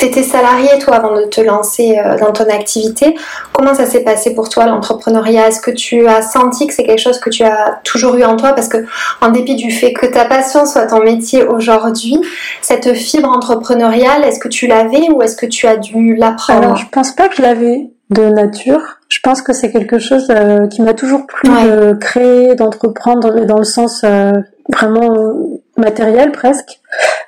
tu 0.02 0.08
étais 0.08 0.22
salarié, 0.24 0.68
toi, 0.80 0.96
avant 0.96 1.14
de 1.14 1.22
te 1.26 1.40
lancer 1.40 1.96
euh, 1.96 2.18
dans 2.18 2.32
ton 2.32 2.44
activité. 2.44 3.14
Comment 3.52 3.72
ça 3.72 3.86
s'est 3.86 4.02
passé 4.02 4.34
pour 4.34 4.48
toi, 4.48 4.66
l'entrepreneuriat? 4.66 5.48
Est-ce 5.48 5.60
que 5.60 5.70
tu 5.70 6.08
as 6.08 6.22
senti 6.22 6.66
que 6.66 6.74
c'est 6.74 6.82
quelque 6.82 7.00
chose 7.00 7.20
que 7.20 7.30
tu 7.30 7.44
as 7.44 7.80
toujours 7.84 8.16
eu 8.16 8.24
en 8.24 8.36
toi? 8.36 8.52
Parce 8.52 8.66
que, 8.66 8.78
en 9.20 9.28
dépit 9.28 9.54
du 9.54 9.70
fait 9.70 9.92
que 9.92 10.06
ta 10.06 10.24
passion 10.24 10.66
soit 10.66 10.86
ton 10.86 11.04
métier 11.04 11.44
aujourd'hui, 11.44 12.18
cette 12.62 12.94
fibre 12.94 13.28
entrepreneuriale, 13.28 14.24
est-ce 14.24 14.40
que 14.40 14.48
tu 14.48 14.66
l'avais 14.66 15.08
ou 15.10 15.22
est-ce 15.22 15.36
que 15.36 15.46
tu 15.46 15.68
as 15.68 15.76
dû 15.76 16.16
l'apprendre? 16.16 16.64
Alors, 16.64 16.76
je 16.76 16.88
pense 16.90 17.12
pas 17.12 17.28
que 17.28 17.36
je 17.36 17.42
l'avais 17.42 17.90
de 18.10 18.24
nature. 18.24 18.98
Je 19.08 19.20
pense 19.22 19.40
que 19.40 19.52
c'est 19.52 19.70
quelque 19.70 20.00
chose 20.00 20.26
euh, 20.30 20.66
qui 20.66 20.82
m'a 20.82 20.94
toujours 20.94 21.26
plu 21.26 21.48
de 21.48 21.94
créer, 21.94 22.56
d'entreprendre, 22.56 23.44
dans 23.44 23.58
le 23.58 23.64
sens 23.64 24.02
euh, 24.04 24.32
vraiment 24.68 25.60
matériel 25.76 26.32
presque. 26.32 26.80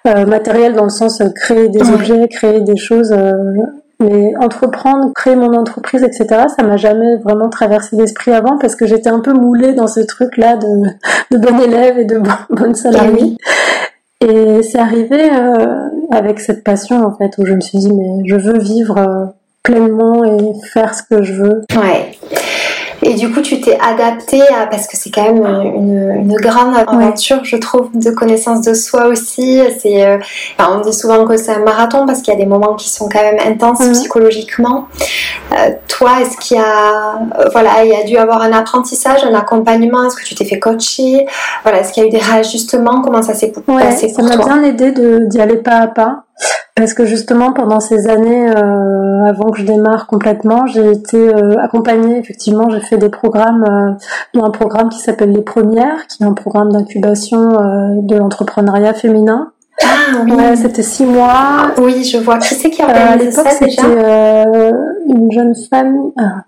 Euh, 0.06 0.26
matériel 0.26 0.74
dans 0.74 0.84
le 0.84 0.90
sens 0.90 1.22
euh, 1.22 1.30
créer 1.34 1.70
des 1.70 1.90
objets, 1.90 2.28
créer 2.28 2.60
des 2.60 2.76
choses. 2.76 3.10
Euh, 3.10 3.32
mais 4.00 4.36
entreprendre, 4.36 5.14
créer 5.14 5.34
mon 5.34 5.54
entreprise, 5.54 6.02
etc., 6.02 6.42
ça 6.54 6.62
m'a 6.62 6.76
jamais 6.76 7.16
vraiment 7.16 7.48
traversé 7.48 7.96
l'esprit 7.96 8.32
avant 8.32 8.58
parce 8.58 8.76
que 8.76 8.86
j'étais 8.86 9.08
un 9.08 9.20
peu 9.20 9.32
moulée 9.32 9.72
dans 9.72 9.86
ce 9.86 10.00
truc-là 10.00 10.56
de, 10.56 10.66
de 11.30 11.38
bon 11.38 11.58
élève 11.58 11.98
et 11.98 12.04
de 12.04 12.20
bonne 12.50 12.74
salariée. 12.74 13.38
Et 14.20 14.62
c'est 14.62 14.78
arrivé 14.78 15.30
avec 16.10 16.40
cette 16.40 16.64
passion 16.64 17.04
en 17.04 17.14
fait 17.16 17.30
où 17.38 17.46
je 17.46 17.52
me 17.52 17.60
suis 17.60 17.78
dit 17.78 17.92
mais 17.92 18.26
je 18.26 18.36
veux 18.36 18.58
vivre 18.58 19.34
pleinement 19.62 20.24
et 20.24 20.52
faire 20.72 20.94
ce 20.94 21.02
que 21.02 21.22
je 21.22 21.34
veux. 21.34 21.62
Ouais. 21.76 22.18
Et 23.02 23.14
du 23.14 23.30
coup, 23.32 23.40
tu 23.40 23.60
t'es 23.60 23.78
adapté 23.80 24.40
à, 24.42 24.66
parce 24.66 24.86
que 24.86 24.96
c'est 24.96 25.10
quand 25.10 25.24
même 25.24 25.44
une, 25.44 26.16
une 26.22 26.36
grande 26.36 26.76
aventure, 26.76 27.44
je 27.44 27.56
trouve, 27.56 27.90
de 27.94 28.10
connaissance 28.10 28.62
de 28.62 28.74
soi 28.74 29.06
aussi. 29.06 29.60
C'est, 29.80 30.06
euh, 30.06 30.18
on 30.58 30.80
dit 30.80 30.92
souvent 30.92 31.26
que 31.26 31.36
c'est 31.36 31.52
un 31.52 31.60
marathon 31.60 32.06
parce 32.06 32.22
qu'il 32.22 32.32
y 32.32 32.36
a 32.36 32.40
des 32.40 32.46
moments 32.46 32.74
qui 32.74 32.88
sont 32.88 33.08
quand 33.08 33.22
même 33.22 33.38
intenses 33.44 33.80
mhm. 33.80 33.92
psychologiquement. 33.92 34.88
Euh, 35.52 35.70
toi, 35.88 36.20
est-ce 36.22 36.36
qu'il 36.38 36.56
y 36.56 36.60
a, 36.60 37.16
euh, 37.38 37.48
voilà, 37.52 37.84
il 37.84 37.90
y 37.90 37.96
a 37.96 38.04
dû 38.04 38.16
avoir 38.16 38.42
un 38.42 38.52
apprentissage, 38.52 39.24
un 39.24 39.34
accompagnement? 39.34 40.06
Est-ce 40.06 40.16
que 40.16 40.24
tu 40.24 40.34
t'es 40.34 40.44
fait 40.44 40.58
coacher? 40.58 41.26
Voilà, 41.62 41.80
est-ce 41.80 41.92
qu'il 41.92 42.02
y 42.02 42.06
a 42.06 42.08
eu 42.08 42.12
des 42.12 42.18
réajustements? 42.18 43.02
Comment 43.02 43.22
ça 43.22 43.34
s'est 43.34 43.52
passé 43.52 44.12
pour 44.12 44.26
toi 44.26 44.36
Ça 44.36 44.36
m'a 44.36 44.36
bien 44.36 44.62
aidé 44.62 44.92
d'y 44.92 45.40
aller 45.40 45.56
pas 45.56 45.76
à 45.76 45.86
pas. 45.88 46.24
Parce 46.76 46.92
que 46.92 47.04
justement, 47.04 47.52
pendant 47.52 47.78
ces 47.78 48.08
années, 48.08 48.48
euh, 48.48 49.24
avant 49.24 49.50
que 49.50 49.58
je 49.60 49.64
démarre 49.64 50.08
complètement, 50.08 50.66
j'ai 50.66 50.90
été 50.90 51.16
euh, 51.16 51.56
accompagnée, 51.60 52.18
effectivement, 52.18 52.68
j'ai 52.68 52.80
fait 52.80 52.98
des 52.98 53.10
programmes, 53.10 53.96
euh, 54.34 54.40
un 54.42 54.50
programme 54.50 54.88
qui 54.88 54.98
s'appelle 54.98 55.30
Les 55.30 55.42
Premières, 55.42 56.08
qui 56.08 56.24
est 56.24 56.26
un 56.26 56.32
programme 56.32 56.72
d'incubation 56.72 57.38
euh, 57.38 58.00
de 58.02 58.16
l'entrepreneuriat 58.16 58.92
féminin. 58.92 59.52
Ah 59.82 60.22
oui. 60.24 60.56
c'était 60.56 60.82
six 60.82 61.04
mois. 61.04 61.72
oui, 61.78 62.04
je 62.04 62.18
vois. 62.18 62.38
Qui 62.38 62.54
c'est 62.54 62.70
qui 62.70 62.80
a 62.82 62.88
organisé 62.88 63.30
ça 63.32 63.42
déjà 63.42 63.52
c'était 63.52 63.82
une 63.82 65.32
jeune 65.32 65.54
femme. 65.68 66.12
Ah, 66.16 66.44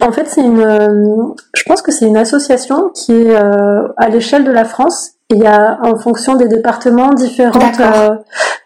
en 0.00 0.12
fait, 0.12 0.26
c'est 0.26 0.40
une. 0.42 1.34
je 1.54 1.62
pense 1.64 1.82
que 1.82 1.92
c'est 1.92 2.06
une 2.06 2.16
association 2.16 2.90
qui 2.94 3.12
est 3.12 3.36
à 3.36 4.08
l'échelle 4.08 4.44
de 4.44 4.52
la 4.52 4.64
France 4.64 5.16
il 5.30 5.38
y 5.38 5.46
a 5.46 5.78
en 5.82 5.96
fonction 5.98 6.36
des 6.36 6.48
départements 6.48 7.12
différentes 7.12 7.80
euh, 7.80 8.14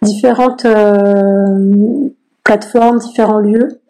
différentes 0.03 0.67
euh, 0.67 2.11
plateformes, 2.45 2.99
différents 2.99 3.39
lieux. 3.39 3.81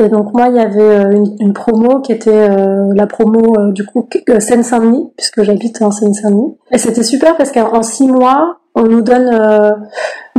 Et 0.00 0.08
donc 0.08 0.32
moi, 0.32 0.48
il 0.48 0.56
y 0.56 0.60
avait 0.60 0.80
euh, 0.80 1.24
une, 1.40 1.52
promo 1.52 2.00
qui 2.00 2.12
était 2.12 2.48
la 2.94 3.06
promo 3.06 3.70
du 3.72 3.84
coup 3.84 4.08
Seine-Saint-Denis, 4.38 5.12
puisque 5.16 5.42
j'habite 5.42 5.82
en 5.82 5.90
Seine-Saint-Denis. 5.90 6.56
Et 6.70 6.78
c'était 6.78 7.02
super 7.02 7.36
parce 7.36 7.52
qu'en 7.52 7.82
six 7.82 8.08
mois, 8.08 8.60
on 8.74 8.84
nous 8.84 9.02
donne 9.02 9.28
euh, 9.32 9.72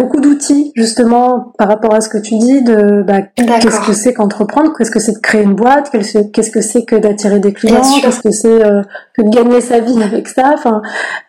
beaucoup 0.02 0.20
d'outils 0.20 0.72
justement 0.76 1.54
par 1.58 1.68
rapport 1.68 1.94
à 1.94 2.02
ce 2.02 2.10
que 2.10 2.18
tu 2.18 2.38
dis 2.38 2.64
de 2.64 3.04
bah, 3.04 3.22
qu'est-ce 3.22 3.86
que 3.86 3.94
c'est 3.94 4.14
qu'entreprendre, 4.14 4.74
qu'est-ce 4.78 4.92
que 4.92 5.00
c'est 5.00 5.14
de 5.14 5.20
créer 5.20 5.44
une 5.44 5.56
boîte, 5.56 5.92
qu'est-ce 5.92 6.52
que 6.52 6.62
c'est 6.62 6.84
que 6.86 6.96
d'attirer 6.96 7.40
des 7.40 7.54
clients, 7.54 7.82
qu'est-ce 8.02 8.22
que 8.22 8.32
c'est 8.32 8.64
euh, 8.64 8.82
que 9.14 9.22
de 9.22 9.30
gagner 9.30 9.62
sa 9.62 9.80
vie 9.80 10.02
avec 10.02 10.28
ça, 10.28 10.52
enfin 10.54 10.82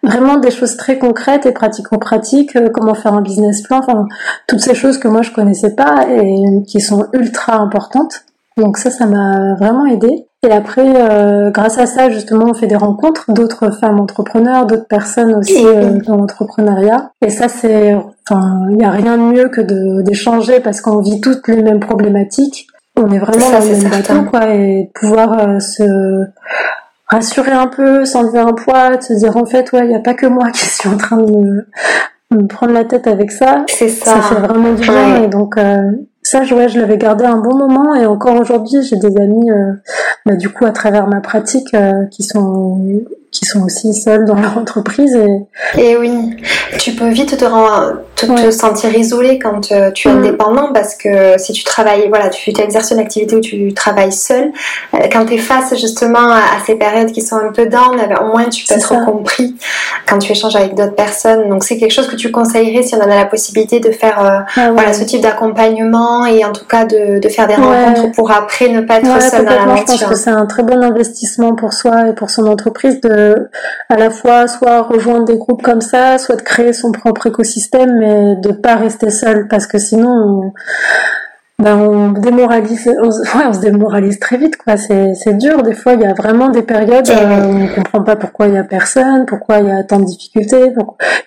vraiment 0.03 0.39
des 0.39 0.51
choses 0.51 0.77
très 0.77 0.99
concrètes 0.99 1.47
et 1.47 1.53
pratico-pratiques, 1.53 2.57
euh, 2.57 2.69
comment 2.73 2.95
faire 2.95 3.15
un 3.15 3.23
business 3.23 3.63
plan, 3.63 3.79
enfin 3.79 4.07
toutes 4.47 4.61
ces 4.61 4.75
choses 4.75 4.99
que 4.99 5.09
moi 5.09 5.23
je 5.23 5.31
connaissais 5.33 5.75
pas 5.75 6.07
et 6.09 6.63
qui 6.67 6.81
sont 6.81 7.07
ultra 7.13 7.57
importantes. 7.57 8.25
Donc 8.57 8.77
ça, 8.77 8.91
ça 8.91 9.07
m'a 9.07 9.55
vraiment 9.55 9.87
aidé. 9.87 10.27
Et 10.45 10.51
après, 10.51 10.83
euh, 10.85 11.51
grâce 11.53 11.79
à 11.79 11.87
ça, 11.87 12.11
justement, 12.11 12.47
on 12.49 12.55
fait 12.55 12.67
des 12.67 12.77
rencontres 12.77 13.31
d'autres 13.33 13.71
femmes 13.71 14.01
entrepreneurs, 14.01 14.67
d'autres 14.67 14.89
personnes 14.89 15.37
aussi 15.37 15.65
euh, 15.65 16.01
dans 16.05 16.17
l'entrepreneuriat. 16.17 17.13
Et 17.25 17.31
ça, 17.31 17.47
c'est, 17.47 17.95
enfin, 18.29 18.67
il 18.71 18.77
n'y 18.77 18.85
a 18.85 18.91
rien 18.91 19.19
de 19.19 19.23
mieux 19.23 19.49
que 19.51 19.61
d'échanger 20.03 20.59
parce 20.59 20.81
qu'on 20.81 21.01
vit 21.01 21.21
toutes 21.21 21.47
les 21.47 21.63
mêmes 21.63 21.79
problématiques. 21.79 22.67
On 22.97 23.09
est 23.13 23.21
vraiment 23.21 23.51
dans 23.51 23.61
le 23.61 23.71
même 23.71 23.89
bateau, 23.89 24.23
quoi, 24.29 24.53
et 24.53 24.91
pouvoir 24.97 25.39
euh, 25.39 25.61
se 25.61 26.25
rassurer 27.07 27.53
un 27.53 27.69
peu, 27.69 28.05
s'enlever 28.05 28.41
un 28.41 28.53
poids, 28.53 28.97
de 28.97 29.03
se 29.03 29.13
dire 29.13 29.37
en 29.37 29.47
fait, 29.47 29.71
ouais, 29.71 29.83
il 29.85 29.91
n'y 29.91 29.95
a 29.95 30.01
pas 30.01 30.15
que 30.15 30.27
moi 30.27 30.51
qui 30.51 30.67
suis 30.67 30.89
en 30.89 30.97
train 30.97 31.19
de 31.19 31.67
me, 32.33 32.47
prendre 32.49 32.73
la 32.73 32.85
tête 32.85 33.07
avec 33.07 33.31
ça. 33.31 33.65
C'est 33.69 33.89
ça. 33.89 34.17
Ça 34.17 34.23
fait 34.23 34.41
vraiment 34.41 34.73
du 34.73 34.83
bien. 34.83 35.23
Et 35.23 35.29
donc, 35.29 35.57
ça, 36.23 36.45
je, 36.45 36.55
ouais, 36.55 36.69
je 36.69 36.79
l'avais 36.79 36.99
gardé 36.99 37.25
un 37.25 37.39
bon 37.39 37.57
moment 37.57 37.95
et 37.95 38.07
encore 38.07 38.41
aujourd'hui, 38.41 38.83
j'ai 38.83 38.97
des 38.97 39.17
amis, 39.21 39.51
euh, 39.51 39.73
bah, 40.25 40.37
du 40.37 40.49
coup, 40.49 40.65
à 40.65 40.71
travers 40.71 41.09
ma 41.09 41.21
pratique, 41.21 41.75
euh, 41.75 42.07
qui 42.11 42.23
sont 42.23 43.03
qui 43.33 43.47
sont 43.47 43.65
aussi 43.65 43.95
seuls 43.95 44.27
dans 44.27 44.35
leur 44.35 44.59
entreprise. 44.63 45.19
Et, 45.75 45.83
et 45.83 45.97
oui, 45.97 46.37
tu 46.79 46.93
peux 46.93 47.09
vite 47.09 47.37
te, 47.37 47.45
te, 48.17 48.51
sentir 48.51 48.95
isolé 48.95 49.39
quand 49.39 49.73
euh, 49.73 49.91
tu 49.91 50.09
es 50.09 50.13
mm. 50.13 50.19
indépendant 50.19 50.73
parce 50.73 50.95
que 50.95 51.39
si 51.39 51.53
tu 51.53 51.65
travailles, 51.65 52.09
voilà, 52.09 52.29
tu 52.29 52.51
exerces 52.51 52.91
une 52.91 52.99
activité 52.99 53.35
où 53.35 53.41
tu 53.41 53.73
travailles 53.73 54.13
seul, 54.13 54.53
quand 55.11 55.25
tu 55.25 55.35
es 55.35 55.39
face 55.39 55.75
justement 55.81 56.31
à, 56.31 56.43
ces 56.67 56.75
périodes 56.75 57.11
qui 57.11 57.23
sont 57.23 57.37
un 57.37 57.51
peu 57.53 57.67
down, 57.67 57.99
au 58.21 58.27
moins 58.27 58.45
tu 58.51 58.67
peux 58.67 58.75
être 58.75 59.05
compris 59.07 59.57
quand 60.07 60.19
tu 60.19 60.31
échanges 60.31 60.55
avec 60.55 60.75
d'autres 60.75 60.95
personnes. 60.95 61.49
Donc 61.49 61.65
c'est 61.65 61.79
quelque 61.79 61.93
chose 61.93 62.09
que 62.09 62.17
tu 62.17 62.31
conseillerais 62.31 62.83
si 62.83 62.95
on 62.95 62.99
en 62.99 63.11
a 63.11 63.17
la 63.17 63.25
possibilité 63.25 63.81
de 63.81 63.91
faire 63.91 64.23
euh, 64.23 64.41
ah 64.57 64.73
voilà, 64.73 64.93
ce 64.93 65.05
type 65.05 65.23
d'accompagnement 65.23 66.12
et 66.27 66.45
en 66.45 66.53
tout 66.53 66.65
cas 66.65 66.85
de, 66.85 67.19
de 67.19 67.29
faire 67.29 67.47
des 67.47 67.55
rencontres 67.55 68.13
pour 68.13 68.31
après 68.31 68.69
ne 68.69 68.81
pas 68.81 68.99
être 68.99 69.21
seul 69.21 69.45
dans 69.45 69.51
la 69.51 69.67
nature. 69.67 69.97
Je 69.97 70.05
pense 70.05 70.05
que 70.05 70.15
c'est 70.15 70.31
un 70.31 70.47
très 70.47 70.63
bon 70.63 70.83
investissement 70.83 71.55
pour 71.55 71.73
soi 71.73 72.09
et 72.09 72.13
pour 72.13 72.31
son 72.31 72.47
entreprise 72.47 73.01
de 73.01 73.49
à 73.89 73.97
la 73.97 74.11
fois 74.11 74.47
soit 74.47 74.83
rejoindre 74.83 75.25
des 75.25 75.39
groupes 75.39 75.63
comme 75.63 75.81
ça, 75.81 76.19
soit 76.19 76.37
de 76.37 76.43
créer 76.43 76.73
son 76.73 76.93
propre 76.93 77.27
écosystème, 77.27 77.99
mais 77.99 78.37
de 78.37 78.53
pas 78.53 78.77
rester 78.77 79.11
seul 79.11 79.49
parce 79.49 79.67
que 79.67 79.79
sinon 79.79 80.53
ben 81.63 81.79
on 81.79 82.11
démoralise, 82.13 82.91
on, 83.03 83.09
ouais, 83.39 83.45
on 83.49 83.53
se 83.53 83.61
démoralise 83.61 84.19
très 84.19 84.37
vite, 84.37 84.57
quoi. 84.57 84.77
C'est, 84.77 85.37
dur. 85.39 85.63
Des 85.63 85.75
fois, 85.75 85.95
il 85.95 86.01
y 86.01 86.07
a 86.07 86.15
vraiment 86.15 86.49
des 86.49 86.63
périodes 86.63 87.09
où 87.09 87.13
on 87.13 87.69
comprend 87.75 88.03
pas 88.03 88.17
pourquoi 88.17 88.49
il 88.49 88.55
y 88.55 88.59
a 88.59 88.65
personne, 88.65 89.25
pourquoi 89.27 89.59
il 89.59 89.69
y 89.69 89.71
a 89.71 89.83
tant 89.83 89.99
de 89.99 90.05
difficultés. 90.05 90.73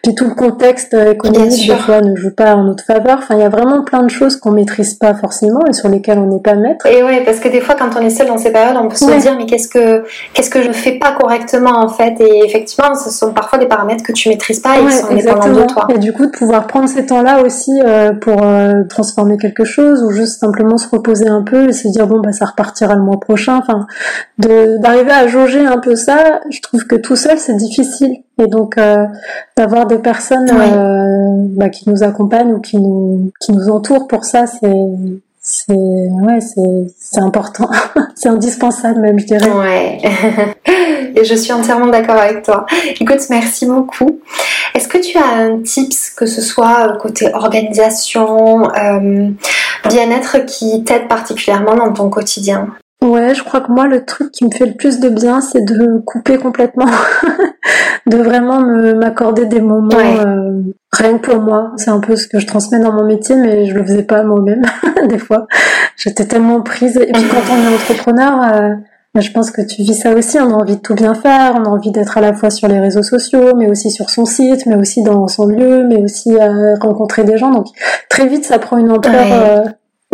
Puis 0.03 0.13
tout 0.13 0.25
le 0.25 0.35
contexte 0.35 0.93
économique, 0.93 1.67
des 1.67 1.75
fois, 1.75 2.01
ne 2.01 2.15
joue 2.15 2.31
pas 2.31 2.55
en 2.55 2.63
notre 2.63 2.83
faveur. 2.83 3.17
Enfin, 3.19 3.35
il 3.35 3.41
y 3.41 3.43
a 3.43 3.49
vraiment 3.49 3.83
plein 3.83 4.03
de 4.03 4.09
choses 4.09 4.37
qu'on 4.37 4.51
maîtrise 4.51 4.95
pas 4.95 5.13
forcément 5.13 5.61
et 5.69 5.73
sur 5.73 5.89
lesquelles 5.89 6.19
on 6.19 6.27
n'est 6.27 6.41
pas 6.41 6.55
maître. 6.55 6.85
Et 6.85 7.03
ouais, 7.03 7.23
parce 7.23 7.39
que 7.39 7.49
des 7.49 7.61
fois, 7.61 7.75
quand 7.75 7.89
on 7.97 8.01
est 8.01 8.09
seul 8.09 8.27
dans 8.27 8.37
ces 8.37 8.51
périodes, 8.51 8.77
on 8.77 8.87
peut 8.87 8.95
se 8.95 9.19
dire, 9.19 9.35
mais 9.37 9.45
qu'est-ce 9.45 9.67
que, 9.67 10.03
qu'est-ce 10.33 10.49
que 10.49 10.61
je 10.61 10.71
fais 10.71 10.99
pas 10.99 11.13
correctement, 11.13 11.79
en 11.79 11.89
fait? 11.89 12.15
Et 12.19 12.45
effectivement, 12.45 12.93
ce 12.95 13.09
sont 13.09 13.33
parfois 13.33 13.57
des 13.57 13.67
paramètres 13.67 14.03
que 14.03 14.11
tu 14.11 14.29
maîtrises 14.29 14.59
pas 14.59 14.79
et 14.79 14.85
qui 14.85 14.91
sont 14.91 15.13
dépendants 15.13 15.61
de 15.61 15.67
toi. 15.67 15.87
Et 15.93 15.97
du 15.97 16.13
coup, 16.13 16.25
de 16.25 16.31
pouvoir 16.31 16.67
prendre 16.67 16.89
ces 16.89 17.05
temps-là 17.05 17.41
aussi 17.41 17.71
euh, 17.83 18.13
pour 18.13 18.43
euh, 18.43 18.83
transformer 18.89 19.37
quelque 19.37 19.63
chose 19.63 20.03
ou 20.03 20.11
juste 20.11 20.24
simplement 20.25 20.77
se 20.77 20.89
reposer 20.89 21.27
un 21.27 21.43
peu 21.43 21.69
et 21.69 21.73
se 21.73 21.87
dire 21.87 22.07
bon 22.07 22.19
bah 22.19 22.31
ça 22.31 22.45
repartira 22.45 22.95
le 22.95 23.01
mois 23.01 23.19
prochain. 23.19 23.57
Enfin, 23.57 23.87
d'arriver 24.37 25.11
à 25.11 25.27
jauger 25.27 25.65
un 25.65 25.79
peu 25.79 25.95
ça, 25.95 26.41
je 26.49 26.61
trouve 26.61 26.85
que 26.85 26.95
tout 26.95 27.15
seul 27.15 27.37
c'est 27.37 27.55
difficile. 27.55 28.17
Et 28.37 28.47
donc 28.47 28.77
euh, 28.77 29.05
d'avoir 29.55 29.87
des 29.87 29.97
personnes 29.97 30.49
euh, 30.51 31.47
bah, 31.55 31.69
qui 31.69 31.89
nous 31.89 32.03
accompagnent 32.03 32.53
ou 32.53 32.59
qui 32.59 32.77
nous 32.77 33.31
qui 33.39 33.53
nous 33.53 33.69
entourent 33.69 34.07
pour 34.07 34.25
ça, 34.25 34.45
c'est 34.45 34.73
c'est 35.47 35.73
ouais 35.73 36.39
c'est 36.97 37.21
important. 37.21 37.69
C'est 38.15 38.29
indispensable 38.29 38.99
même 39.01 39.19
je 39.19 39.25
dirais. 39.25 39.51
Ouais. 39.51 40.01
Et 41.15 41.23
je 41.23 41.35
suis 41.35 41.53
entièrement 41.53 41.87
d'accord 41.87 42.15
avec 42.15 42.43
toi. 42.43 42.65
Écoute 42.99 43.19
merci 43.29 43.65
beaucoup. 43.67 44.21
Est-ce 44.73 44.87
que 44.87 44.97
tu 44.97 45.17
as 45.17 45.27
un 45.27 45.61
tips 45.61 46.09
que 46.09 46.25
ce 46.25 46.41
soit 46.41 46.97
côté 46.99 47.31
organisation 47.33 48.73
euh, 48.73 49.29
bien-être 49.87 50.45
qui 50.45 50.83
t'aide 50.83 51.07
particulièrement 51.07 51.75
dans 51.75 51.93
ton 51.93 52.09
quotidien? 52.09 52.69
Ouais, 53.05 53.35
je 53.35 53.43
crois 53.43 53.61
que 53.61 53.71
moi, 53.71 53.87
le 53.87 54.03
truc 54.03 54.31
qui 54.31 54.45
me 54.45 54.51
fait 54.51 54.65
le 54.65 54.73
plus 54.73 54.99
de 54.99 55.09
bien, 55.09 55.39
c'est 55.39 55.63
de 55.63 55.99
couper 56.05 56.37
complètement, 56.37 56.87
de 58.07 58.17
vraiment 58.17 58.61
m'accorder 58.95 59.45
des 59.45 59.61
moments 59.61 59.95
euh, 59.95 60.61
rien 60.91 61.19
que 61.19 61.29
pour 61.29 61.39
moi. 61.39 61.73
C'est 61.77 61.91
un 61.91 61.99
peu 61.99 62.15
ce 62.15 62.27
que 62.27 62.39
je 62.39 62.47
transmets 62.47 62.79
dans 62.79 62.91
mon 62.91 63.05
métier, 63.05 63.35
mais 63.35 63.67
je 63.67 63.75
le 63.75 63.85
faisais 63.85 64.03
pas 64.03 64.23
moi-même 64.23 64.63
des 65.07 65.19
fois. 65.19 65.45
J'étais 65.97 66.25
tellement 66.25 66.61
prise. 66.61 66.97
Et 66.97 67.11
puis 67.11 67.23
quand 67.29 67.43
on 67.51 67.69
est 67.69 67.75
entrepreneur, 67.75 68.41
euh, 68.41 68.69
bah, 69.13 69.21
je 69.21 69.29
pense 69.29 69.51
que 69.51 69.61
tu 69.61 69.83
vis 69.83 69.93
ça 69.93 70.11
aussi. 70.15 70.39
On 70.39 70.49
a 70.49 70.55
envie 70.55 70.77
de 70.77 70.81
tout 70.81 70.95
bien 70.95 71.13
faire, 71.13 71.53
on 71.55 71.65
a 71.65 71.69
envie 71.69 71.91
d'être 71.91 72.17
à 72.17 72.21
la 72.21 72.33
fois 72.33 72.49
sur 72.49 72.67
les 72.67 72.79
réseaux 72.79 73.03
sociaux, 73.03 73.55
mais 73.55 73.69
aussi 73.69 73.91
sur 73.91 74.09
son 74.09 74.25
site, 74.25 74.65
mais 74.65 74.75
aussi 74.75 75.03
dans 75.03 75.27
son 75.27 75.45
lieu, 75.45 75.83
mais 75.83 76.01
aussi 76.01 76.35
à 76.39 76.75
rencontrer 76.81 77.23
des 77.23 77.37
gens. 77.37 77.51
Donc 77.51 77.67
très 78.09 78.25
vite, 78.25 78.45
ça 78.45 78.57
prend 78.57 78.77
une 78.77 78.91
ampleur. 78.91 79.25
Euh, 79.31 79.63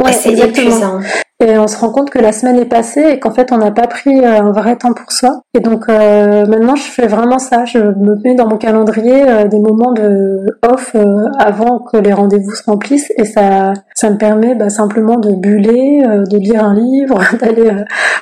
ouais, 0.04 0.12
c'est 0.12 0.34
épuisant. 0.34 1.00
Et 1.42 1.58
on 1.58 1.68
se 1.68 1.76
rend 1.76 1.90
compte 1.90 2.12
que 2.12 2.20
la 2.20 2.34
semaine 2.34 2.58
est 2.60 2.66
passée 2.66 3.02
et 3.02 3.20
qu'en 3.20 3.32
fait 3.32 3.52
on 3.52 3.58
n'a 3.58 3.72
pas 3.72 3.88
pris 3.88 4.16
euh, 4.24 4.42
un 4.42 4.52
vrai 4.52 4.76
temps 4.76 4.94
pour 4.94 5.12
soi. 5.12 5.42
Et 5.56 5.60
donc 5.60 5.90
euh, 5.90 6.46
maintenant 6.46 6.76
je 6.76 6.84
fais 6.84 7.08
vraiment 7.08 7.40
ça. 7.40 7.66
Je 7.66 7.80
me 7.80 8.16
mets 8.24 8.36
dans 8.36 8.48
mon 8.48 8.58
calendrier 8.58 9.28
euh, 9.28 9.48
des 9.48 9.58
moments 9.58 9.92
de 9.92 10.46
off 10.62 10.96
avant 11.40 11.80
que 11.80 11.98
les 11.98 12.14
rendez-vous 12.14 12.52
se 12.52 12.64
remplissent 12.64 13.12
et 13.18 13.26
ça 13.26 13.74
ça 13.96 14.12
me 14.12 14.18
permet 14.18 14.54
bah, 14.54 14.70
simplement 14.70 15.18
de 15.18 15.32
buller, 15.32 16.04
de 16.06 16.38
lire 16.38 16.64
un 16.64 16.76
livre, 16.76 17.20
d'aller 17.40 17.72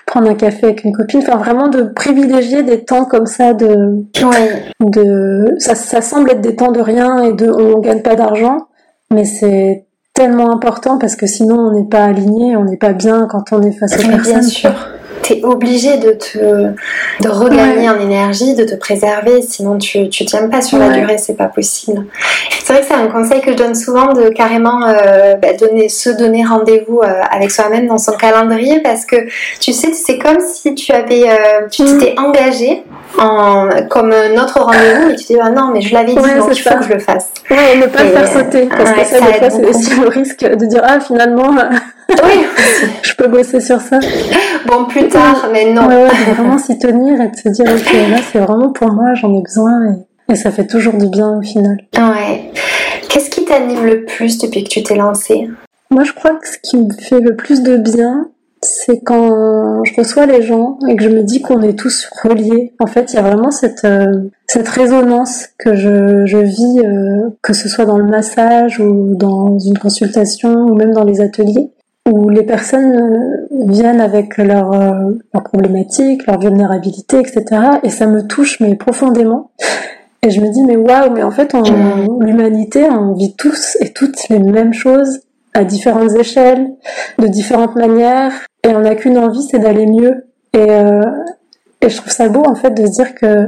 prendre 0.05 0.29
un 0.29 0.35
café 0.35 0.67
avec 0.67 0.85
une 0.85 0.93
copine. 0.93 1.19
Enfin 1.19 1.37
vraiment 1.37 1.67
de 1.67 1.83
privilégier 1.83 2.63
des 2.63 2.85
temps 2.85 3.03
comme 3.03 3.25
ça 3.25 3.53
de 3.53 4.05
de 4.79 5.55
ça, 5.57 5.75
ça 5.75 6.01
semble 6.01 6.31
être 6.31 6.41
des 6.41 6.55
temps 6.55 6.71
de 6.71 6.79
rien 6.79 7.21
et 7.23 7.33
de 7.33 7.51
on 7.51 7.79
gagne 7.79 8.01
pas 8.01 8.15
d'argent, 8.15 8.67
mais 9.11 9.25
c'est 9.25 9.88
tellement 10.19 10.51
important 10.51 10.97
parce 10.97 11.15
que 11.15 11.27
sinon 11.27 11.55
on 11.55 11.71
n'est 11.71 11.87
pas 11.87 12.03
aligné, 12.03 12.57
on 12.57 12.65
n'est 12.65 12.75
pas 12.75 12.91
bien 12.91 13.25
quand 13.31 13.53
on 13.53 13.61
est 13.61 13.71
face 13.71 13.93
aux 13.93 14.05
personnes. 14.05 14.33
Bien 14.33 14.41
sûr. 14.41 14.71
Tu 15.21 15.33
es 15.33 15.43
obligé 15.45 15.97
de 15.97 16.11
te 16.11 16.73
de 17.23 17.29
regagner 17.29 17.89
en 17.89 17.97
énergie, 17.97 18.53
de 18.53 18.65
te 18.65 18.75
préserver, 18.75 19.41
sinon 19.41 19.77
tu 19.77 20.09
tu 20.09 20.25
tiens 20.25 20.49
pas 20.49 20.61
sur 20.61 20.77
la 20.77 20.89
durée, 20.89 21.17
c'est 21.17 21.37
pas 21.37 21.47
possible. 21.47 22.05
C'est 22.63 22.73
vrai 22.73 22.81
que 22.81 22.87
c'est 22.87 22.95
un 22.95 23.07
conseil 23.07 23.39
que 23.39 23.51
je 23.51 23.57
donne 23.57 23.75
souvent 23.75 24.11
de 24.11 24.27
carrément 24.27 24.83
euh, 24.83 25.35
bah, 25.35 25.53
donner 25.57 25.87
se 25.87 26.09
donner 26.09 26.43
rendez-vous 26.45 26.99
euh, 26.99 27.21
avec 27.31 27.49
soi-même 27.49 27.87
dans 27.87 27.97
son 27.97 28.13
calendrier 28.13 28.81
parce 28.81 29.05
que 29.05 29.15
tu 29.61 29.71
sais 29.71 29.93
c'est 29.93 30.19
comme 30.19 30.41
si 30.41 30.75
tu 30.75 30.91
avais 30.91 31.29
euh, 31.29 31.67
tu 31.71 31.83
mm. 31.83 31.97
t'étais 31.97 32.19
engagé 32.19 32.83
en, 33.17 33.69
comme 33.89 34.13
notre 34.35 34.61
rendez-vous 34.61 35.09
et 35.09 35.15
tu 35.15 35.25
te 35.25 35.33
dis 35.33 35.39
ah 35.41 35.49
non 35.49 35.71
mais 35.73 35.81
je 35.81 35.93
l'avais 35.93 36.13
dit 36.13 36.15
donc 36.15 36.25
il 36.51 36.61
faut 36.61 36.77
que 36.77 36.83
je 36.83 36.93
le 36.93 36.99
fasse. 36.99 37.31
Ouais, 37.49 37.77
ne 37.77 37.87
pas 37.87 38.03
le 38.03 38.09
faire 38.09 38.27
sauter 38.27 38.67
parce 38.67 38.91
que 38.91 39.03
ça, 39.05 39.17
ça 39.19 39.49
c'est 39.49 39.65
aussi 39.65 39.99
le 39.99 40.07
risque 40.07 40.43
de 40.43 40.65
dire 40.65 40.81
ah 40.83 40.99
finalement 40.99 41.51
oui. 42.09 42.45
je 43.01 43.13
peux 43.15 43.27
bosser 43.27 43.59
sur 43.59 43.81
ça. 43.81 43.99
Bon 44.67 44.85
plus 44.85 45.07
tard 45.07 45.49
mais 45.51 45.71
non. 45.71 45.87
Ouais, 45.87 46.07
vraiment 46.33 46.57
s'y 46.57 46.77
tenir 46.77 47.19
et 47.21 47.27
de 47.29 47.35
se 47.35 47.49
dire 47.49 47.65
ok 47.65 47.93
là 48.11 48.17
c'est 48.31 48.39
vraiment 48.39 48.71
pour 48.71 48.91
moi 48.91 49.13
j'en 49.15 49.33
ai 49.33 49.41
besoin 49.41 49.93
et, 50.27 50.33
et, 50.33 50.35
ça 50.35 50.51
fait 50.51 50.67
toujours 50.67 50.93
du 50.93 51.07
bien 51.07 51.37
au 51.37 51.41
final. 51.41 51.77
Ouais. 51.97 52.51
Qu'est-ce 53.09 53.29
qui 53.29 53.45
t'anime 53.45 53.85
le 53.85 54.05
plus 54.05 54.37
depuis 54.37 54.63
que 54.63 54.69
tu 54.69 54.83
t'es 54.83 54.95
lancée? 54.95 55.49
Moi 55.89 56.03
je 56.03 56.13
crois 56.13 56.31
que 56.31 56.47
ce 56.47 56.57
qui 56.61 56.77
me 56.77 56.93
fait 56.93 57.19
le 57.19 57.35
plus 57.35 57.63
de 57.63 57.77
bien 57.77 58.27
c'est 58.61 58.99
quand 58.99 59.83
je 59.85 59.93
reçois 59.95 60.25
les 60.25 60.41
gens 60.41 60.77
et 60.87 60.95
que 60.95 61.03
je 61.03 61.09
me 61.09 61.23
dis 61.23 61.41
qu'on 61.41 61.61
est 61.61 61.77
tous 61.77 62.09
reliés. 62.23 62.73
En 62.79 62.87
fait, 62.87 63.13
il 63.13 63.15
y 63.15 63.19
a 63.19 63.21
vraiment 63.21 63.51
cette 63.51 63.85
euh, 63.85 64.29
cette 64.47 64.67
résonance 64.67 65.47
que 65.57 65.75
je, 65.75 66.25
je 66.25 66.37
vis, 66.37 66.79
euh, 66.85 67.29
que 67.41 67.53
ce 67.53 67.69
soit 67.69 67.85
dans 67.85 67.97
le 67.97 68.05
massage 68.05 68.79
ou 68.79 69.15
dans 69.15 69.57
une 69.59 69.77
consultation 69.77 70.51
ou 70.51 70.75
même 70.75 70.91
dans 70.91 71.03
les 71.03 71.21
ateliers, 71.21 71.71
où 72.11 72.29
les 72.29 72.43
personnes 72.43 72.95
euh, 72.95 73.65
viennent 73.67 74.01
avec 74.01 74.37
leurs 74.37 74.71
leur 74.71 75.43
problématiques, 75.43 76.25
leur 76.27 76.39
vulnérabilité, 76.39 77.19
etc. 77.19 77.61
Et 77.83 77.89
ça 77.89 78.07
me 78.07 78.27
touche 78.27 78.59
mais 78.59 78.75
profondément. 78.75 79.51
Et 80.21 80.31
je 80.31 80.41
me 80.41 80.51
dis 80.51 80.63
mais 80.63 80.75
waouh, 80.75 81.13
mais 81.13 81.23
en 81.23 81.31
fait, 81.31 81.53
l'humanité, 82.19 82.89
on 82.91 83.13
vit 83.13 83.35
tous 83.37 83.77
et 83.79 83.93
toutes 83.93 84.27
les 84.29 84.39
mêmes 84.39 84.73
choses 84.73 85.21
à 85.59 85.63
différentes 85.63 86.15
échelles, 86.15 86.67
de 87.17 87.27
différentes 87.27 87.75
manières, 87.75 88.31
et 88.63 88.69
on 88.69 88.81
n'a 88.81 88.95
qu'une 88.95 89.17
envie, 89.17 89.43
c'est 89.43 89.59
d'aller 89.59 89.85
mieux. 89.85 90.25
Et, 90.53 90.71
euh, 90.71 91.01
et 91.81 91.89
je 91.89 91.97
trouve 91.97 92.11
ça 92.11 92.27
beau 92.29 92.43
en 92.45 92.55
fait 92.55 92.71
de 92.71 92.85
se 92.85 92.91
dire 92.91 93.15
que 93.15 93.47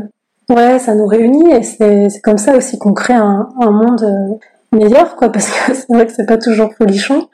ouais, 0.49 0.79
ça 0.79 0.93
nous 0.93 1.07
réunit 1.07 1.51
et 1.51 1.63
c'est 1.63 2.07
comme 2.23 2.37
ça 2.37 2.55
aussi 2.55 2.77
qu'on 2.77 2.93
crée 2.93 3.13
un, 3.13 3.49
un 3.59 3.71
monde 3.71 4.03
euh, 4.03 4.77
meilleur 4.77 5.15
quoi 5.15 5.29
parce 5.29 5.47
que 5.47 5.73
c'est 5.73 5.87
vrai 5.89 6.05
que 6.05 6.13
c'est 6.13 6.25
pas 6.25 6.37
toujours 6.37 6.69
folichon 6.77 7.27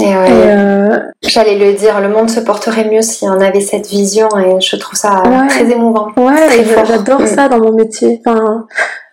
et, 0.00 0.04
ouais. 0.04 0.28
euh... 0.30 0.98
j'allais 1.22 1.56
le 1.56 1.74
dire 1.74 2.00
le 2.00 2.08
monde 2.08 2.28
se 2.28 2.40
porterait 2.40 2.90
mieux 2.90 3.02
si 3.02 3.28
on 3.28 3.40
avait 3.40 3.60
cette 3.60 3.86
vision 3.86 4.28
et 4.38 4.60
je 4.60 4.76
trouve 4.76 4.98
ça 4.98 5.22
très 5.48 5.70
émouvant 5.70 6.08
ouais 6.16 6.64
j'adore 6.86 7.20
mm. 7.20 7.26
ça 7.26 7.48
dans 7.48 7.58
mon 7.58 7.72
métier 7.72 8.20
enfin 8.24 8.66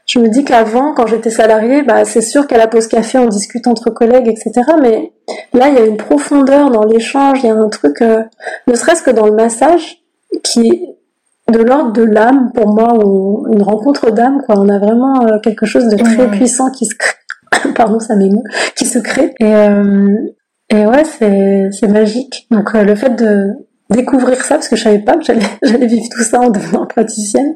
je 0.07 0.19
me 0.19 0.29
dis 0.29 0.45
qu'avant, 0.45 0.93
quand 0.93 1.05
j'étais 1.05 1.29
salariée, 1.29 1.81
bah, 1.81 2.05
c'est 2.05 2.21
sûr 2.21 2.47
qu'à 2.47 2.57
la 2.57 2.67
pause 2.67 2.87
café, 2.87 3.17
on 3.17 3.27
discute 3.27 3.67
entre 3.67 3.89
collègues, 3.89 4.29
etc. 4.29 4.61
Mais 4.81 5.11
là, 5.53 5.67
il 5.67 5.75
y 5.75 5.77
a 5.77 5.85
une 5.85 5.97
profondeur 5.97 6.71
dans 6.71 6.83
l'échange, 6.83 7.39
il 7.43 7.47
y 7.47 7.49
a 7.49 7.55
un 7.55 7.67
truc, 7.67 8.01
euh, 8.01 8.23
ne 8.67 8.75
serait-ce 8.75 9.03
que 9.03 9.11
dans 9.11 9.25
le 9.25 9.33
massage, 9.33 9.97
qui 10.43 10.67
est 10.67 11.51
de 11.51 11.59
l'ordre 11.59 11.91
de 11.91 12.03
l'âme, 12.03 12.51
pour 12.53 12.73
moi, 12.73 12.93
ou 13.05 13.47
une 13.51 13.61
rencontre 13.61 14.11
d'âme, 14.11 14.41
quoi. 14.45 14.55
On 14.57 14.69
a 14.69 14.79
vraiment 14.79 15.27
euh, 15.27 15.39
quelque 15.39 15.65
chose 15.65 15.87
de 15.89 15.97
très 15.97 16.29
puissant 16.31 16.71
qui 16.71 16.85
se 16.85 16.95
crée. 16.95 17.73
Pardon, 17.75 17.99
ça 17.99 18.15
m'émeut, 18.15 18.43
qui 18.75 18.85
se 18.85 18.99
crée. 18.99 19.33
Et, 19.41 19.55
euh, 19.55 20.15
et 20.69 20.85
ouais, 20.85 21.03
c'est, 21.03 21.69
c'est 21.71 21.87
magique. 21.87 22.47
Donc, 22.49 22.73
le 22.73 22.95
fait 22.95 23.15
de, 23.15 23.55
découvrir 23.89 24.43
ça 24.43 24.55
parce 24.55 24.67
que 24.67 24.75
je 24.75 24.83
savais 24.83 24.99
pas 24.99 25.15
que 25.17 25.23
j'allais 25.23 25.85
vivre 25.85 26.07
tout 26.11 26.23
ça 26.23 26.39
en 26.39 26.49
devenant 26.49 26.85
praticienne 26.85 27.55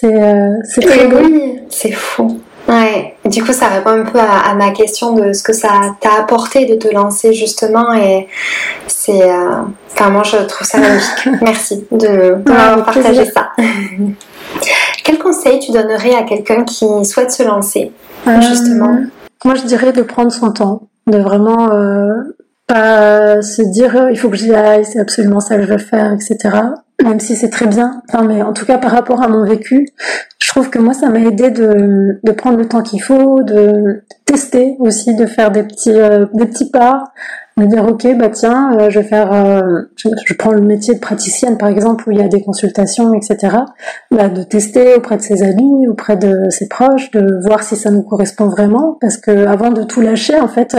c'est 0.00 0.14
euh, 0.14 0.54
c'est. 0.64 0.86
Oui, 1.12 1.92
fou. 1.92 2.40
Ouais, 2.68 3.16
du 3.24 3.42
coup, 3.42 3.52
ça 3.52 3.68
répond 3.68 3.90
un 3.90 4.04
peu 4.04 4.18
à, 4.18 4.54
ma 4.54 4.70
question 4.72 5.14
de 5.14 5.32
ce 5.32 5.42
que 5.42 5.54
ça 5.54 5.96
t'a 6.00 6.20
apporté 6.20 6.66
de 6.66 6.74
te 6.74 6.88
lancer 6.88 7.32
justement. 7.32 7.94
Et 7.94 8.28
c'est. 8.86 9.22
Euh, 9.22 9.62
enfin, 9.92 10.10
moi, 10.10 10.22
je 10.22 10.36
trouve 10.36 10.66
ça 10.66 10.78
magnifique. 10.78 11.28
Merci 11.42 11.86
de, 11.90 12.36
partagé 12.44 13.24
ça. 13.24 13.50
Quel 15.02 15.18
conseil 15.18 15.58
tu 15.60 15.72
donnerais 15.72 16.14
à 16.14 16.22
quelqu'un 16.24 16.64
qui 16.64 16.86
souhaite 17.04 17.32
se 17.32 17.42
lancer, 17.42 17.92
euh, 18.26 18.40
justement? 18.42 18.98
Moi, 19.44 19.54
je 19.54 19.62
dirais 19.62 19.92
de 19.92 20.02
prendre 20.02 20.30
son 20.30 20.52
temps, 20.52 20.82
de 21.06 21.18
vraiment 21.18 21.72
euh, 21.72 22.36
pas 22.68 23.42
se 23.42 23.62
dire 23.62 24.08
il 24.10 24.18
faut 24.18 24.28
que 24.28 24.36
j'y 24.36 24.54
aille, 24.54 24.84
c'est 24.84 25.00
absolument 25.00 25.40
ça 25.40 25.56
que 25.56 25.62
je 25.62 25.72
veux 25.72 25.78
faire, 25.78 26.12
etc 26.12 26.50
même 27.04 27.20
si 27.20 27.36
c'est 27.36 27.50
très 27.50 27.66
bien. 27.66 28.02
Enfin, 28.08 28.24
mais 28.24 28.42
en 28.42 28.52
tout 28.52 28.66
cas, 28.66 28.78
par 28.78 28.90
rapport 28.90 29.22
à 29.22 29.28
mon 29.28 29.44
vécu, 29.44 29.88
je 30.40 30.48
trouve 30.48 30.70
que 30.70 30.78
moi, 30.78 30.94
ça 30.94 31.08
m'a 31.08 31.20
aidé 31.20 31.50
de, 31.50 32.20
de 32.22 32.32
prendre 32.32 32.58
le 32.58 32.66
temps 32.66 32.82
qu'il 32.82 33.02
faut, 33.02 33.42
de 33.42 34.02
tester 34.24 34.76
aussi, 34.80 35.14
de 35.14 35.26
faire 35.26 35.50
des 35.50 35.62
petits, 35.62 35.92
euh, 35.92 36.26
des 36.34 36.46
petits 36.46 36.70
pas, 36.70 37.04
de 37.56 37.66
dire 37.66 37.86
ok, 37.88 38.06
bah 38.16 38.28
tiens, 38.30 38.76
euh, 38.78 38.90
je 38.90 39.00
vais 39.00 39.06
faire, 39.06 39.32
euh, 39.32 39.82
je, 39.96 40.34
prends 40.34 40.52
le 40.52 40.60
métier 40.60 40.94
de 40.94 41.00
praticienne 41.00 41.58
par 41.58 41.68
exemple 41.68 42.08
où 42.08 42.12
il 42.12 42.18
y 42.18 42.22
a 42.22 42.28
des 42.28 42.42
consultations, 42.42 43.14
etc. 43.14 43.56
Bah, 44.10 44.28
de 44.28 44.42
tester 44.42 44.94
auprès 44.94 45.16
de 45.16 45.22
ses 45.22 45.42
amis, 45.42 45.88
auprès 45.88 46.16
de 46.16 46.50
ses 46.50 46.68
proches, 46.68 47.10
de 47.12 47.40
voir 47.44 47.62
si 47.62 47.76
ça 47.76 47.90
nous 47.90 48.02
correspond 48.02 48.48
vraiment, 48.48 48.96
parce 49.00 49.16
que 49.16 49.46
avant 49.46 49.70
de 49.70 49.82
tout 49.82 50.00
lâcher, 50.00 50.38
en 50.38 50.48
fait 50.48 50.76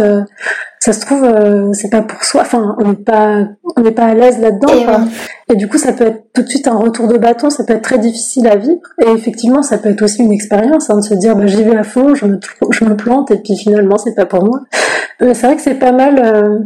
ça 0.91 0.99
se 0.99 1.05
trouve 1.05 1.23
euh, 1.23 1.71
c'est 1.73 1.89
pas 1.89 2.01
pour 2.01 2.23
soi. 2.23 2.41
Enfin 2.41 2.75
on 2.79 2.89
n'est 2.89 2.95
pas 2.95 3.47
on 3.77 3.81
n'est 3.81 3.91
pas 3.91 4.05
à 4.05 4.13
l'aise 4.15 4.39
là-dedans 4.39 4.73
et, 4.73 5.53
et, 5.53 5.55
du 5.55 5.67
coup 5.67 5.77
ça 5.77 5.93
peut 5.93 6.05
être 6.05 6.23
tout 6.33 6.41
de 6.41 6.49
suite 6.49 6.67
un 6.67 6.77
retour 6.77 7.07
de 7.07 7.17
bâton 7.17 7.51
ça 7.51 7.63
peut 7.63 7.73
être 7.73 7.83
très 7.83 7.99
difficile 7.99 8.47
à 8.47 8.55
vivre. 8.55 8.81
Et 9.05 9.09
effectivement 9.11 9.61
ça 9.61 9.77
peut 9.77 9.89
être 9.89 10.01
aussi 10.01 10.23
une 10.23 10.31
expérience 10.31 10.89
hein, 10.89 10.97
de 10.97 11.01
se 11.03 11.13
dire 11.13 11.35
bah 11.35 11.45
j'y 11.45 11.63
vais 11.63 11.77
à 11.77 11.83
fond 11.83 12.15
je 12.15 12.25
me 12.25 12.39
je 12.71 12.85
me 12.85 12.95
plante 12.95 13.29
et 13.29 13.37
puis 13.37 13.55
finalement 13.55 13.97
c'est 13.99 14.15
pas 14.15 14.25
pour 14.25 14.43
moi. 14.43 14.61
Mais 15.21 15.35
c'est 15.35 15.45
vrai 15.45 15.55
que 15.55 15.61
c'est 15.61 15.75
pas 15.75 15.91
mal 15.91 16.19
euh, 16.23 16.59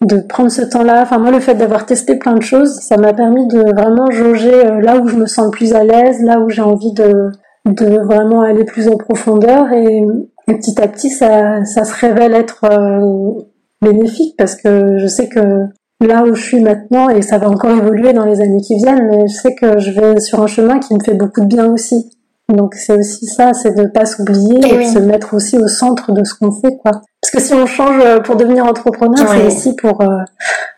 de 0.00 0.20
prendre 0.20 0.50
ce 0.50 0.62
temps-là. 0.62 1.02
Enfin 1.02 1.18
moi 1.18 1.30
le 1.30 1.40
fait 1.40 1.54
d'avoir 1.54 1.84
testé 1.84 2.16
plein 2.16 2.34
de 2.34 2.42
choses 2.42 2.80
ça 2.80 2.96
m'a 2.96 3.12
permis 3.12 3.46
de 3.48 3.60
vraiment 3.74 4.10
jauger 4.10 4.54
euh, 4.54 4.80
là 4.80 4.96
où 4.96 5.06
je 5.06 5.16
me 5.16 5.26
sens 5.26 5.44
le 5.44 5.50
plus 5.50 5.74
à 5.74 5.84
l'aise 5.84 6.22
là 6.22 6.40
où 6.40 6.48
j'ai 6.48 6.62
envie 6.62 6.94
de 6.94 7.30
de 7.66 7.98
vraiment 8.04 8.42
aller 8.42 8.64
plus 8.64 8.88
en 8.88 8.96
profondeur. 8.96 9.72
Et 9.72 10.02
et 10.48 10.54
petit 10.54 10.80
à 10.80 10.88
petit, 10.88 11.10
ça, 11.10 11.64
ça 11.64 11.84
se 11.84 11.94
révèle 11.94 12.34
être 12.34 12.64
euh, 12.64 13.42
bénéfique 13.80 14.34
parce 14.36 14.56
que 14.56 14.98
je 14.98 15.06
sais 15.06 15.28
que 15.28 15.66
là 16.00 16.24
où 16.24 16.34
je 16.34 16.42
suis 16.42 16.60
maintenant, 16.60 17.08
et 17.08 17.22
ça 17.22 17.38
va 17.38 17.48
encore 17.48 17.70
évoluer 17.70 18.12
dans 18.12 18.24
les 18.24 18.40
années 18.40 18.60
qui 18.60 18.76
viennent, 18.76 19.06
mais 19.08 19.26
je 19.28 19.34
sais 19.34 19.54
que 19.54 19.78
je 19.78 19.90
vais 19.90 20.20
sur 20.20 20.42
un 20.42 20.46
chemin 20.46 20.78
qui 20.78 20.94
me 20.94 21.02
fait 21.02 21.14
beaucoup 21.14 21.40
de 21.40 21.46
bien 21.46 21.72
aussi. 21.72 22.10
Donc 22.48 22.74
c'est 22.74 22.98
aussi 22.98 23.26
ça, 23.26 23.54
c'est 23.54 23.74
de 23.74 23.86
pas 23.86 24.04
s'oublier 24.04 24.58
et, 24.58 24.78
de 24.78 24.82
se 24.82 24.98
mettre 24.98 25.34
aussi 25.34 25.56
au 25.56 25.66
centre 25.66 26.12
de 26.12 26.22
ce 26.24 26.34
qu'on 26.34 26.52
fait, 26.52 26.76
quoi. 26.82 27.00
Parce 27.24 27.30
que 27.30 27.40
si 27.40 27.54
on 27.54 27.64
change 27.64 28.02
euh, 28.04 28.20
pour 28.20 28.36
devenir 28.36 28.66
entrepreneur, 28.66 29.26
c'est 29.26 29.46
aussi 29.46 29.74
pour 29.76 30.02
euh, 30.02 30.08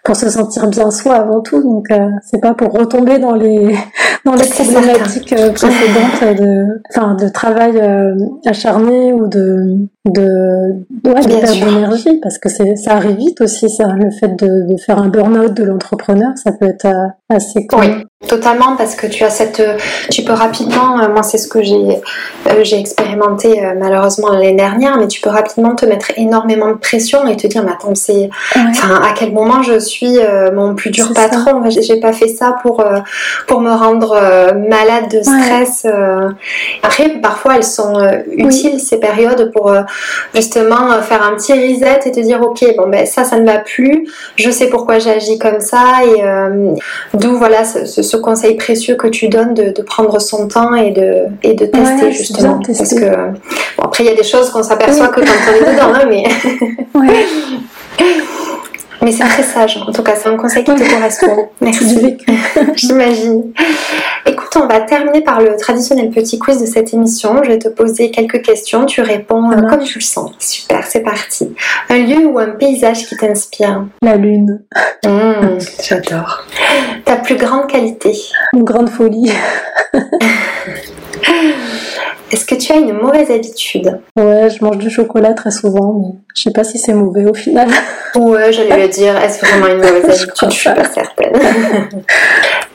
pour 0.04 0.14
se 0.14 0.30
sentir 0.30 0.68
bien 0.68 0.92
soi 0.92 1.16
avant 1.16 1.40
tout. 1.40 1.60
Donc 1.60 1.90
euh, 1.90 2.08
c'est 2.24 2.40
pas 2.40 2.54
pour 2.54 2.72
retomber 2.72 3.18
dans 3.18 3.34
les 3.34 3.76
dans 4.24 4.34
les 4.34 4.46
problématiques 4.46 5.34
précédentes 5.54 6.38
de 6.38 6.82
enfin 6.88 7.16
de 7.16 7.28
travail 7.28 7.82
acharné 8.44 9.12
ou 9.12 9.26
de 9.26 9.76
de 10.04 10.76
ouais, 11.04 11.20
de 11.20 11.40
perte 11.40 11.58
d'énergie 11.58 12.20
parce 12.22 12.38
que 12.38 12.48
c'est 12.48 12.76
ça 12.76 12.92
arrive 12.92 13.16
vite 13.16 13.40
aussi 13.40 13.68
ça 13.68 13.88
le 13.88 14.12
fait 14.12 14.36
de, 14.36 14.72
de 14.72 14.76
faire 14.76 15.00
un 15.00 15.08
burn-out 15.08 15.52
de 15.52 15.64
l'entrepreneur 15.64 16.30
ça 16.36 16.52
peut 16.52 16.66
être 16.66 16.86
assez 17.28 17.66
cool. 17.66 17.80
Oui, 17.80 18.28
totalement 18.28 18.76
parce 18.76 18.94
que 18.94 19.08
tu 19.08 19.24
as 19.24 19.30
cette 19.30 19.62
tu 20.10 20.22
peux 20.22 20.32
rapidement 20.32 20.96
moi 21.08 21.24
c'est 21.24 21.38
ce 21.38 21.48
que 21.48 21.60
j'ai 21.60 22.00
j'ai 22.62 22.78
expérimenté 22.78 23.60
malheureusement 23.76 24.30
l'année 24.30 24.54
dernière 24.54 24.96
mais 24.96 25.08
tu 25.08 25.20
peux 25.20 25.30
rapidement 25.30 25.74
te 25.74 25.86
mettre 25.86 26.12
énormément 26.16 26.35
énormément 26.36 26.68
de 26.68 26.78
pression 26.78 27.26
et 27.26 27.36
te 27.36 27.46
dire 27.46 27.62
mais 27.64 27.72
attends 27.72 27.94
c'est 27.94 28.28
à 28.54 29.14
quel 29.16 29.32
moment 29.32 29.62
je 29.62 29.78
suis 29.78 30.18
euh, 30.18 30.52
mon 30.52 30.74
plus 30.74 30.90
dur 30.90 31.12
patron? 31.14 31.62
j'ai 31.68 32.00
pas 32.00 32.12
fait 32.12 32.28
ça 32.28 32.56
pour 32.62 32.80
euh, 32.80 32.98
pour 33.46 33.60
me 33.60 33.70
rendre 33.70 34.12
euh, 34.12 34.52
malade 34.52 35.10
de 35.10 35.22
stress 35.22 35.86
après 36.82 37.08
parfois 37.20 37.56
elles 37.56 37.64
sont 37.64 37.94
utiles 38.28 38.80
ces 38.80 38.98
périodes 38.98 39.50
pour 39.52 39.72
justement 40.34 41.00
faire 41.02 41.22
un 41.22 41.34
petit 41.36 41.52
reset 41.52 42.00
et 42.06 42.12
te 42.12 42.20
dire 42.20 42.42
ok 42.42 42.64
bon 42.76 42.88
ben 42.88 43.06
ça 43.06 43.24
ça 43.24 43.38
ne 43.38 43.46
va 43.46 43.58
plus. 43.58 44.06
Je 44.36 44.50
sais 44.50 44.68
pourquoi 44.68 44.98
j'agis 44.98 45.38
comme 45.38 45.60
ça 45.60 45.84
et 46.04 46.22
d'où 47.14 47.36
voilà 47.36 47.64
ce, 47.64 48.16
conseil 48.16 48.56
précieux 48.56 48.96
que 48.96 49.08
tu 49.08 49.28
donnes 49.28 49.54
de, 49.54 49.82
prendre 49.82 50.20
son 50.20 50.48
temps 50.48 50.74
et 50.74 50.90
de 50.90 51.26
et 51.42 51.54
de 51.54 51.66
tester 51.66 52.12
justement. 52.12 52.60
parce 52.66 52.94
que 52.94 53.10
bon, 53.76 53.84
après 53.84 54.04
il 54.04 54.06
y 54.06 54.12
a 54.12 54.14
des 54.14 54.24
choses 54.24 54.50
qu'on 54.50 54.62
s'aperçoit 54.62 55.08
que 55.08 55.20
quand 55.20 55.26
on 55.48 55.54
est 55.54 55.72
dedans 55.72 55.92
hein, 55.94 56.06
mais 56.08 56.24
Mais 59.02 59.12
c'est 59.12 59.24
très 59.24 59.42
sage. 59.42 59.76
En 59.86 59.92
tout 59.92 60.02
cas, 60.02 60.16
c'est 60.16 60.28
un 60.28 60.36
conseil 60.36 60.64
qui 60.64 60.74
te 60.74 60.90
correspond. 60.90 61.48
Merci. 61.60 62.16
J'imagine. 62.74 63.52
Écoute, 64.24 64.48
on 64.56 64.66
va 64.66 64.80
terminer 64.80 65.20
par 65.20 65.40
le 65.40 65.56
traditionnel 65.56 66.10
petit 66.10 66.38
quiz 66.38 66.60
de 66.60 66.66
cette 66.66 66.92
émission. 66.92 67.40
Je 67.44 67.50
vais 67.50 67.58
te 67.58 67.68
poser 67.68 68.10
quelques 68.10 68.42
questions. 68.42 68.84
Tu 68.86 69.02
réponds 69.02 69.52
euh, 69.52 69.62
comme 69.68 69.84
tu 69.84 69.98
le 69.98 70.04
sens. 70.04 70.32
Super, 70.40 70.84
c'est 70.84 71.02
parti. 71.02 71.54
Un 71.88 71.98
lieu 71.98 72.26
ou 72.26 72.38
un 72.38 72.50
paysage 72.50 73.06
qui 73.06 73.16
t'inspire 73.16 73.84
La 74.02 74.16
lune. 74.16 74.62
Mmh, 75.04 75.58
j'adore. 75.84 76.44
Ta 77.04 77.16
plus 77.16 77.36
grande 77.36 77.68
qualité 77.68 78.12
Une 78.54 78.64
grande 78.64 78.88
folie. 78.88 79.30
Est-ce 82.32 82.44
que 82.44 82.56
tu 82.56 82.72
as 82.72 82.76
une 82.76 82.92
mauvaise 82.92 83.30
habitude? 83.30 84.00
Ouais, 84.16 84.50
je 84.50 84.64
mange 84.64 84.78
du 84.78 84.90
chocolat 84.90 85.32
très 85.32 85.52
souvent, 85.52 85.92
mais 85.92 86.18
je 86.34 86.42
sais 86.42 86.50
pas 86.50 86.64
si 86.64 86.78
c'est 86.78 86.92
mauvais 86.92 87.24
au 87.24 87.34
final. 87.34 87.68
Ouais, 88.16 88.52
j'allais 88.52 88.88
dire, 88.88 89.16
est-ce 89.16 89.44
vraiment 89.44 89.68
une 89.68 89.76
mauvaise 89.76 90.04
habitude? 90.22 90.50
Je, 90.50 90.56
suis 90.56 90.70
pas 90.70 90.84
certaine. 90.84 91.32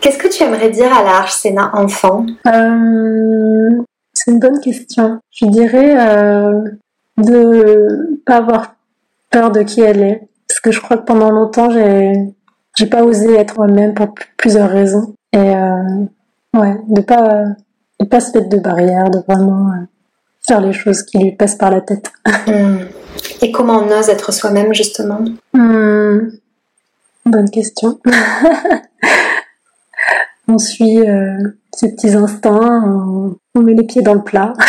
Qu'est-ce 0.02 0.18
que 0.18 0.30
tu 0.30 0.44
aimerais 0.44 0.70
dire 0.70 0.94
à 0.94 1.04
la 1.04 1.18
Arsena 1.18 1.72
enfant? 1.74 2.26
Euh, 2.48 3.84
C'est 4.14 4.32
une 4.32 4.40
bonne 4.40 4.60
question. 4.62 5.20
Je 5.32 5.46
dirais 5.48 5.96
euh, 5.98 6.62
de 7.18 8.22
pas 8.26 8.38
avoir 8.38 8.76
peur 9.32 9.52
de 9.52 9.64
qui 9.64 9.82
elle 9.82 10.02
est, 10.02 10.22
parce 10.48 10.60
que 10.62 10.72
je 10.72 10.80
crois 10.80 10.98
que 10.98 11.06
pendant 11.06 11.30
longtemps 11.30 11.70
j'ai 11.72 12.14
j'ai 12.78 12.86
pas 12.86 13.04
osé 13.04 13.36
être 13.36 13.58
moi-même 13.58 13.94
pour 13.94 14.14
plusieurs 14.38 14.70
raisons 14.70 15.14
et 15.34 15.38
euh, 15.38 16.06
ouais, 16.58 16.78
de 16.88 17.02
pas 17.02 17.44
de 18.02 18.08
pas 18.08 18.20
se 18.20 18.38
mettre 18.38 18.50
de 18.50 18.58
barrière, 18.58 19.10
de 19.10 19.20
vraiment 19.28 19.70
euh, 19.70 19.86
faire 20.48 20.62
les 20.62 20.74
choses 20.74 21.04
qui 21.04 21.20
lui 21.20 21.32
passent 21.32 21.56
par 21.56 21.72
la 21.72 21.82
tête. 21.82 22.12
Hmm. 22.48 22.78
Et 23.42 23.52
comment 23.52 23.80
on 23.80 23.92
ose 23.92 24.10
être 24.10 24.32
soi-même 24.32 24.74
justement? 24.74 25.20
Hmm. 25.54 26.30
Bonne 27.26 27.50
question. 27.50 28.00
on 30.48 30.58
suit 30.58 31.00
euh, 31.08 31.38
ses 31.74 31.92
petits 31.94 32.16
instincts, 32.16 32.84
on, 33.56 33.62
met 33.62 33.74
les 33.74 33.86
pieds 33.86 34.02
dans 34.02 34.16
le 34.16 34.24
plat. 34.24 34.54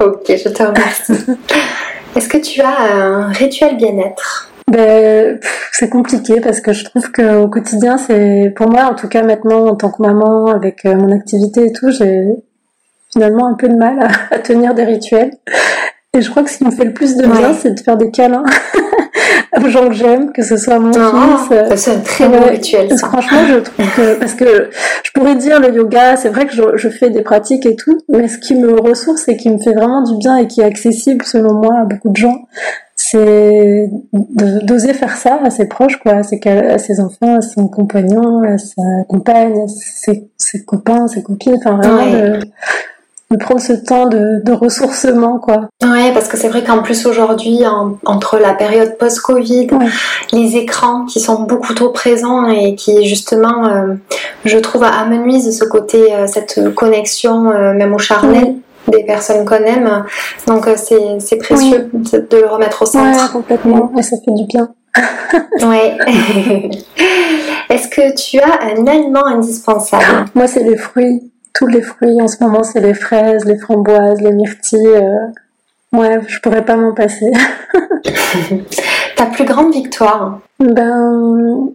ok, 0.00 0.24
je 0.26 0.48
te 0.48 0.62
remercie. 0.62 1.12
Est-ce 2.16 2.28
que 2.28 2.38
tu 2.38 2.60
as 2.62 2.80
un 2.80 3.28
rituel 3.28 3.76
bien-être? 3.76 4.45
Ben, 4.70 5.38
c'est 5.72 5.88
compliqué 5.88 6.40
parce 6.40 6.60
que 6.60 6.72
je 6.72 6.84
trouve 6.84 7.12
qu'au 7.12 7.48
quotidien, 7.48 7.98
c'est 7.98 8.52
pour 8.56 8.68
moi, 8.68 8.84
en 8.84 8.94
tout 8.94 9.08
cas 9.08 9.22
maintenant 9.22 9.66
en 9.66 9.76
tant 9.76 9.90
que 9.90 10.02
maman, 10.02 10.46
avec 10.46 10.84
euh, 10.84 10.96
mon 10.96 11.12
activité 11.12 11.66
et 11.66 11.72
tout, 11.72 11.90
j'ai 11.90 12.24
finalement 13.12 13.46
un 13.46 13.54
peu 13.54 13.68
de 13.68 13.76
mal 13.76 14.08
à, 14.30 14.38
tenir 14.44 14.74
des 14.74 14.84
rituels. 14.84 15.30
Et 16.14 16.22
je 16.22 16.30
crois 16.30 16.42
que 16.42 16.50
ce 16.50 16.58
qui 16.58 16.64
me 16.64 16.70
fait 16.70 16.84
le 16.84 16.94
plus 16.94 17.16
de 17.16 17.26
bien, 17.26 17.52
c'est 17.52 17.72
de 17.74 17.80
faire 17.80 17.96
des 17.96 18.10
câlins 18.10 18.44
aux 19.62 19.68
gens 19.68 19.86
que 19.88 19.94
j'aime, 19.94 20.32
que 20.32 20.42
ce 20.42 20.56
soit 20.56 20.78
mon 20.78 20.90
oh, 20.90 21.36
fils. 21.46 21.76
C'est 21.76 21.92
un 21.92 22.00
très 22.00 22.28
bon 22.28 22.40
rituel. 22.40 22.90
Ça. 22.98 23.06
Franchement, 23.06 23.46
je 23.48 23.58
trouve 23.58 23.94
que 23.94 24.18
parce 24.18 24.34
que 24.34 24.70
je 25.04 25.10
pourrais 25.12 25.36
dire 25.36 25.60
le 25.60 25.72
yoga, 25.72 26.16
c'est 26.16 26.30
vrai 26.30 26.46
que 26.46 26.54
je, 26.54 26.62
je, 26.76 26.88
fais 26.88 27.10
des 27.10 27.22
pratiques 27.22 27.66
et 27.66 27.76
tout, 27.76 27.98
mais 28.08 28.28
ce 28.28 28.38
qui 28.38 28.54
me 28.54 28.80
ressource 28.80 29.28
et 29.28 29.36
qui 29.36 29.50
me 29.50 29.58
fait 29.58 29.74
vraiment 29.74 30.02
du 30.02 30.16
bien 30.16 30.38
et 30.38 30.48
qui 30.48 30.62
est 30.62 30.64
accessible 30.64 31.24
selon 31.24 31.54
moi 31.54 31.80
à 31.82 31.84
beaucoup 31.84 32.08
de 32.08 32.16
gens, 32.16 32.46
c'est 32.96 33.90
d'oser 34.12 34.94
faire 34.94 35.16
ça 35.16 35.38
à 35.44 35.50
ses 35.50 35.68
proches, 35.68 35.98
quoi, 35.98 36.12
à 36.12 36.22
ses, 36.22 36.40
à 36.46 36.78
ses 36.78 36.98
enfants, 37.00 37.36
à 37.36 37.42
son 37.42 37.68
compagnon, 37.68 38.42
à 38.42 38.56
sa 38.56 38.82
compagne, 39.06 39.60
à 39.60 39.68
ses, 39.68 40.28
ses 40.38 40.64
copains, 40.64 41.06
ses 41.06 41.22
copines, 41.22 41.56
enfin 41.58 41.76
vraiment 41.76 42.10
de, 42.10 42.40
de, 43.30 43.36
prendre 43.36 43.60
ce 43.60 43.74
temps 43.74 44.08
de, 44.08 44.42
de 44.42 44.52
ressourcement, 44.52 45.38
quoi. 45.38 45.68
Ouais, 45.84 46.10
parce 46.14 46.26
que 46.26 46.38
c'est 46.38 46.48
vrai 46.48 46.64
qu'en 46.64 46.82
plus 46.82 47.04
aujourd'hui, 47.04 47.60
entre 48.06 48.38
la 48.38 48.54
période 48.54 48.96
post-Covid, 48.96 49.68
les 50.32 50.56
écrans 50.56 51.04
qui 51.04 51.20
sont 51.20 51.42
beaucoup 51.42 51.74
trop 51.74 51.90
présents 51.90 52.48
et 52.48 52.76
qui 52.76 53.06
justement, 53.06 53.66
euh, 53.66 53.94
je 54.46 54.56
trouve, 54.56 54.84
amenuisent 54.84 55.56
ce 55.56 55.64
côté, 55.66 56.14
euh, 56.14 56.26
cette 56.26 56.74
connexion, 56.74 57.50
euh, 57.50 57.74
même 57.74 57.94
au 57.94 57.98
charnel 57.98 58.56
des 58.88 59.04
personnes 59.04 59.44
qu'on 59.44 59.56
aime. 59.56 60.04
Donc 60.46 60.66
euh, 60.66 60.76
c'est 60.76 61.36
précieux 61.36 61.90
de, 61.92 62.36
le 62.36 62.46
remettre 62.46 62.82
au 62.82 62.86
centre. 62.86 63.24
Ouais, 63.24 63.32
complètement. 63.32 63.92
Et 63.98 64.02
ça 64.02 64.16
fait 64.24 64.34
du 64.34 64.44
bien. 64.46 64.68
ouais. 65.62 65.96
Est-ce 67.68 67.88
que 67.88 68.14
tu 68.14 68.38
as 68.38 68.62
un 68.62 68.86
aliment 68.86 69.26
indispensable? 69.26 70.26
Moi, 70.34 70.46
c'est 70.46 70.62
les 70.62 70.76
fruits. 70.76 71.32
tous 71.54 71.66
les 71.66 71.82
fruits. 71.82 72.20
En 72.20 72.28
ce 72.28 72.42
moment, 72.42 72.62
c'est 72.62 72.80
les 72.80 72.94
fraises, 72.94 73.44
les 73.44 73.58
framboises, 73.58 74.20
les 74.20 74.32
myrtilles. 74.32 74.86
Euh. 74.86 75.26
Ouais, 75.92 76.20
je 76.26 76.40
pourrais 76.40 76.64
pas 76.64 76.76
m'en 76.76 76.92
passer. 76.92 77.30
Ta 79.16 79.26
plus 79.26 79.44
grande 79.44 79.72
victoire? 79.72 80.40
Ben, 80.58 81.70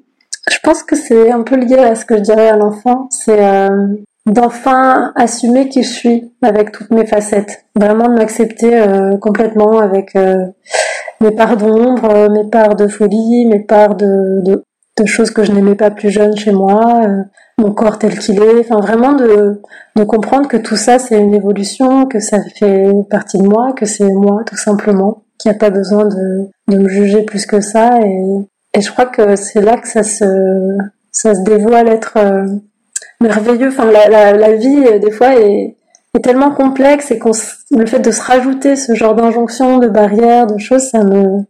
je 0.50 0.58
pense 0.64 0.84
que 0.84 0.96
c'est 0.96 1.32
un 1.32 1.42
peu 1.42 1.56
lié 1.56 1.78
à 1.78 1.96
ce 1.96 2.06
que 2.06 2.18
je 2.18 2.22
dirais 2.22 2.50
à 2.50 2.58
l'enfant. 2.58 3.08
C'est 3.10 3.44
euh, 3.44 3.96
d'enfin 4.26 5.12
assumer 5.16 5.70
qui 5.70 5.84
je 5.84 5.90
suis 5.90 6.34
avec 6.42 6.72
toutes 6.72 6.92
mes 6.92 7.06
facettes. 7.06 7.66
Vraiment 7.76 8.08
de 8.08 8.16
m'accepter 8.16 8.80
euh, 8.80 9.18
complètement 9.18 9.80
avec 9.80 10.16
mes 11.20 11.32
parts 11.32 11.58
d'ombre, 11.58 12.30
mes 12.30 12.50
parts 12.50 12.76
de 12.76 12.88
folie, 12.88 13.46
mes 13.46 13.62
parts 13.62 13.96
de, 13.96 14.42
de, 14.44 14.64
de 15.00 15.06
choses 15.06 15.32
que 15.32 15.44
je 15.44 15.52
n'aimais 15.52 15.76
pas 15.76 15.92
plus 15.92 16.10
jeune 16.10 16.36
chez 16.36 16.52
moi, 16.52 17.02
mon 17.62 17.72
corps 17.72 18.00
tel 18.00 18.18
qu'il 18.18 18.42
est, 18.42 18.60
enfin 18.60 18.80
vraiment 18.80 19.14
de, 19.14 19.62
de 19.96 20.04
comprendre 20.04 20.48
que 20.48 20.58
tout 20.58 20.76
ça 20.76 21.00
c'est 21.00 21.20
une 21.20 21.34
évolution, 21.34 22.06
que 22.06 22.20
ça 22.20 22.38
fait 22.58 22.92
partie 23.10 23.38
de 23.38 23.48
moi, 23.48 23.74
que 23.74 23.86
c'est 23.86 24.12
moi 24.12 24.44
tout 24.46 24.58
simplement, 24.58 25.24
qu'il 25.38 25.52
n'y 25.52 25.58
a 25.58 25.60
pas 25.60 25.70
besoin 25.70 26.06
de, 26.06 26.48
de 26.68 26.78
me 26.78 26.90
juger 26.90 27.24
plus 27.24 27.46
que 27.46 27.62
ça 27.62 28.00
et, 28.04 28.24
et 28.74 28.82
je 28.82 28.92
crois 28.92 29.06
que 29.06 29.36
c'est 29.36 29.62
là 29.62 29.78
que 29.78 29.88
ça 29.88 30.04
se, 30.04 30.78
ça 31.12 31.34
se 31.36 31.44
dévoile 31.44 31.90
être 31.90 32.18
euh, 32.18 32.46
merveilleux. 33.22 33.70
Enfin, 33.70 33.86
la, 33.86 34.10
la, 34.10 34.34
la 34.34 34.54
vie, 34.54 34.84
euh, 34.86 35.00
des 35.00 35.12
fois, 35.12 35.36
est, 35.36 35.76
est 36.16 36.24
tellement 36.24 36.52
complexe 36.52 37.12
et 37.12 37.20
qu'on, 37.20 37.32
le 37.72 37.86
fait 37.86 38.00
de 38.00 38.12
se 38.12 38.22
rajouter 38.22 38.76
ce 38.76 38.94
genre 38.96 39.16
d'injonctions, 39.16 39.78
de 39.78 39.88
barrières, 39.88 40.48
de 40.48 40.58
choses, 40.58 40.84
ça 40.90 41.04
me, 41.04 41.44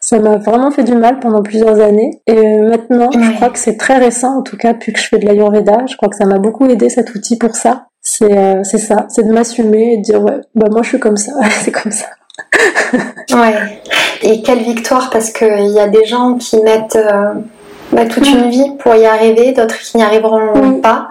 ça 0.00 0.20
m'a 0.20 0.36
vraiment 0.36 0.70
fait 0.70 0.84
du 0.84 0.94
mal 0.94 1.18
pendant 1.18 1.42
plusieurs 1.42 1.80
années. 1.80 2.20
Et 2.26 2.36
euh, 2.36 2.68
maintenant, 2.68 3.10
je 3.10 3.34
crois 3.34 3.50
que 3.50 3.58
c'est 3.58 3.76
très 3.76 3.96
récent, 3.96 4.38
en 4.38 4.42
tout 4.42 4.56
cas, 4.56 4.72
depuis 4.72 4.92
que 4.92 5.00
je 5.00 5.08
fais 5.08 5.18
de 5.18 5.26
l'Ayurveda. 5.26 5.86
Je 5.86 5.96
crois 5.96 6.08
que 6.08 6.16
ça 6.16 6.26
m'a 6.26 6.38
beaucoup 6.38 6.66
aidé 6.68 6.88
cet 6.88 7.14
outil 7.14 7.36
pour 7.36 7.56
ça. 7.56 7.86
C'est 8.00 8.38
euh, 8.38 8.62
c'est 8.62 8.78
ça, 8.78 9.06
c'est 9.08 9.26
de 9.26 9.32
m'assumer 9.32 9.94
et 9.94 9.96
de 9.96 10.02
dire 10.02 10.22
ouais, 10.22 10.40
bah 10.54 10.68
moi 10.70 10.82
je 10.84 10.90
suis 10.90 11.00
comme 11.00 11.16
ça, 11.16 11.32
c'est 11.62 11.72
comme 11.72 11.90
ça. 11.90 12.06
ouais. 13.32 13.82
Et 14.22 14.42
quelle 14.42 14.60
victoire 14.60 15.10
parce 15.10 15.30
qu'il 15.30 15.70
y 15.72 15.80
a 15.80 15.88
des 15.88 16.04
gens 16.04 16.34
qui 16.34 16.62
mettent 16.62 16.94
euh, 16.94 17.34
bah, 17.96 18.06
toute 18.06 18.28
une 18.28 18.50
vie 18.50 18.70
pour 18.78 18.94
y 18.94 19.06
arriver, 19.06 19.52
d'autres 19.52 19.78
qui 19.78 19.96
n'y 19.96 20.02
arriveront 20.02 20.80
pas. 20.80 21.08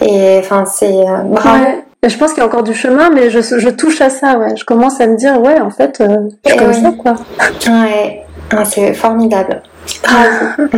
Et 0.00 0.38
enfin 0.38 0.64
c'est 0.64 1.04
bravo. 1.24 1.64
Je 2.06 2.16
pense 2.16 2.32
qu'il 2.32 2.38
y 2.38 2.42
a 2.42 2.46
encore 2.46 2.62
du 2.62 2.74
chemin, 2.74 3.10
mais 3.10 3.28
je, 3.28 3.40
je, 3.40 3.68
touche 3.68 4.00
à 4.00 4.08
ça, 4.08 4.38
ouais. 4.38 4.54
Je 4.54 4.64
commence 4.64 5.00
à 5.00 5.08
me 5.08 5.16
dire, 5.16 5.40
ouais, 5.42 5.60
en 5.60 5.70
fait, 5.70 6.00
je 6.00 6.48
suis 6.48 6.56
comme 6.56 6.72
ça, 6.72 6.92
quoi. 6.92 7.14
Ouais. 7.66 8.22
Ah, 8.50 8.64
c'est 8.64 8.94
formidable. 8.94 9.62
Bravo. 10.02 10.70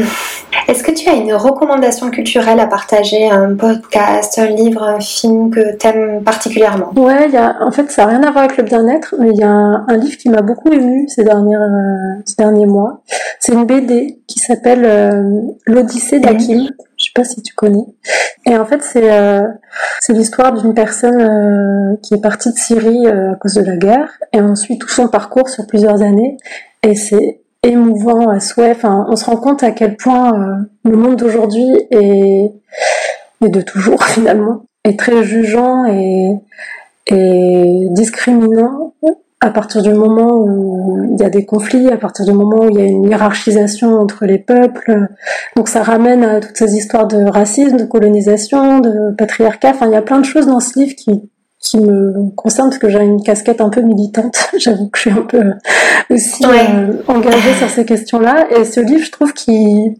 Est-ce 0.68 0.82
que 0.82 0.92
tu 0.92 1.08
as 1.08 1.14
une 1.14 1.32
recommandation 1.34 2.10
culturelle 2.10 2.60
à 2.60 2.66
partager, 2.66 3.28
un 3.28 3.54
podcast, 3.54 4.38
un 4.38 4.46
livre, 4.46 4.82
un 4.82 5.00
film 5.00 5.50
que 5.50 5.76
tu 5.76 5.86
aimes 5.86 6.22
particulièrement? 6.22 6.92
Ouais, 6.96 7.28
y 7.30 7.36
a, 7.36 7.56
en 7.60 7.70
fait, 7.70 7.90
ça 7.90 8.04
n'a 8.04 8.10
rien 8.10 8.22
à 8.22 8.30
voir 8.30 8.44
avec 8.44 8.56
le 8.56 8.64
bien-être, 8.64 9.14
mais 9.18 9.30
il 9.32 9.38
y 9.38 9.42
a 9.42 9.50
un, 9.50 9.96
livre 9.96 10.16
qui 10.16 10.28
m'a 10.28 10.42
beaucoup 10.42 10.70
ému 10.72 11.08
ces, 11.08 11.22
euh, 11.22 11.56
ces 12.24 12.36
derniers 12.36 12.66
mois. 12.66 13.02
C'est 13.40 13.52
une 13.52 13.64
BD 13.64 14.20
qui 14.26 14.38
s'appelle 14.38 14.84
euh, 14.84 15.40
L'Odyssée 15.66 16.20
d'Akim. 16.20 16.68
Je 16.96 17.04
sais 17.04 17.12
pas 17.14 17.24
si 17.24 17.42
tu 17.42 17.54
connais. 17.54 17.86
Et 18.46 18.56
en 18.56 18.64
fait, 18.64 18.82
c'est 18.82 19.10
euh, 19.10 19.46
c'est 20.00 20.12
l'histoire 20.12 20.52
d'une 20.52 20.74
personne 20.74 21.98
qui 22.02 22.14
est 22.14 22.20
partie 22.20 22.52
de 22.52 22.56
Syrie 22.56 23.06
à 23.06 23.34
cause 23.36 23.54
de 23.54 23.62
la 23.62 23.76
guerre, 23.76 24.10
et 24.32 24.40
ensuite 24.40 24.80
tout 24.80 24.88
son 24.88 25.08
parcours 25.08 25.48
sur 25.48 25.66
plusieurs 25.66 26.02
années. 26.02 26.36
Et 26.82 26.94
c'est 26.94 27.40
émouvant 27.62 28.28
à 28.28 28.40
souhait. 28.40 28.72
Enfin, 28.72 29.06
on 29.08 29.16
se 29.16 29.24
rend 29.24 29.36
compte 29.36 29.62
à 29.62 29.70
quel 29.70 29.96
point 29.96 30.32
euh, 30.32 30.54
le 30.84 30.96
monde 30.96 31.16
d'aujourd'hui 31.16 31.68
est, 31.90 32.52
et 33.44 33.48
de 33.48 33.60
toujours 33.60 34.04
finalement, 34.06 34.64
est 34.84 34.98
très 34.98 35.22
jugeant 35.22 35.84
et, 35.86 36.36
et 37.06 37.86
discriminant 37.90 38.94
à 39.42 39.50
partir 39.50 39.80
du 39.80 39.92
moment 39.94 40.36
où 40.36 41.14
il 41.14 41.20
y 41.20 41.24
a 41.24 41.30
des 41.30 41.46
conflits, 41.46 41.88
à 41.88 41.96
partir 41.96 42.26
du 42.26 42.32
moment 42.32 42.64
où 42.64 42.70
il 42.70 42.78
y 42.78 42.82
a 42.82 42.84
une 42.84 43.08
hiérarchisation 43.08 43.98
entre 43.98 44.26
les 44.26 44.38
peuples. 44.38 45.08
Donc 45.56 45.68
ça 45.68 45.82
ramène 45.82 46.24
à 46.24 46.40
toutes 46.40 46.56
ces 46.56 46.76
histoires 46.76 47.08
de 47.08 47.24
racisme, 47.24 47.78
de 47.78 47.84
colonisation, 47.84 48.80
de 48.80 49.14
patriarcat. 49.16 49.70
Enfin, 49.70 49.86
il 49.86 49.92
y 49.92 49.96
a 49.96 50.02
plein 50.02 50.18
de 50.18 50.26
choses 50.26 50.46
dans 50.46 50.60
ce 50.60 50.78
livre 50.78 50.94
qui, 50.94 51.30
qui 51.60 51.78
me 51.78 52.30
concerne 52.36 52.70
parce 52.70 52.78
que 52.78 52.88
j'ai 52.88 53.00
une 53.00 53.22
casquette 53.22 53.60
un 53.60 53.68
peu 53.68 53.82
militante. 53.82 54.50
J'avoue 54.58 54.88
que 54.88 54.98
je 54.98 55.02
suis 55.02 55.10
un 55.10 55.22
peu 55.22 55.52
aussi 56.10 56.44
euh, 56.44 56.92
engagée 57.06 57.54
sur 57.58 57.68
ces 57.68 57.84
questions-là. 57.84 58.46
Et 58.56 58.64
ce 58.64 58.80
livre, 58.80 59.04
je 59.04 59.10
trouve 59.10 59.32
qu'il 59.34 59.94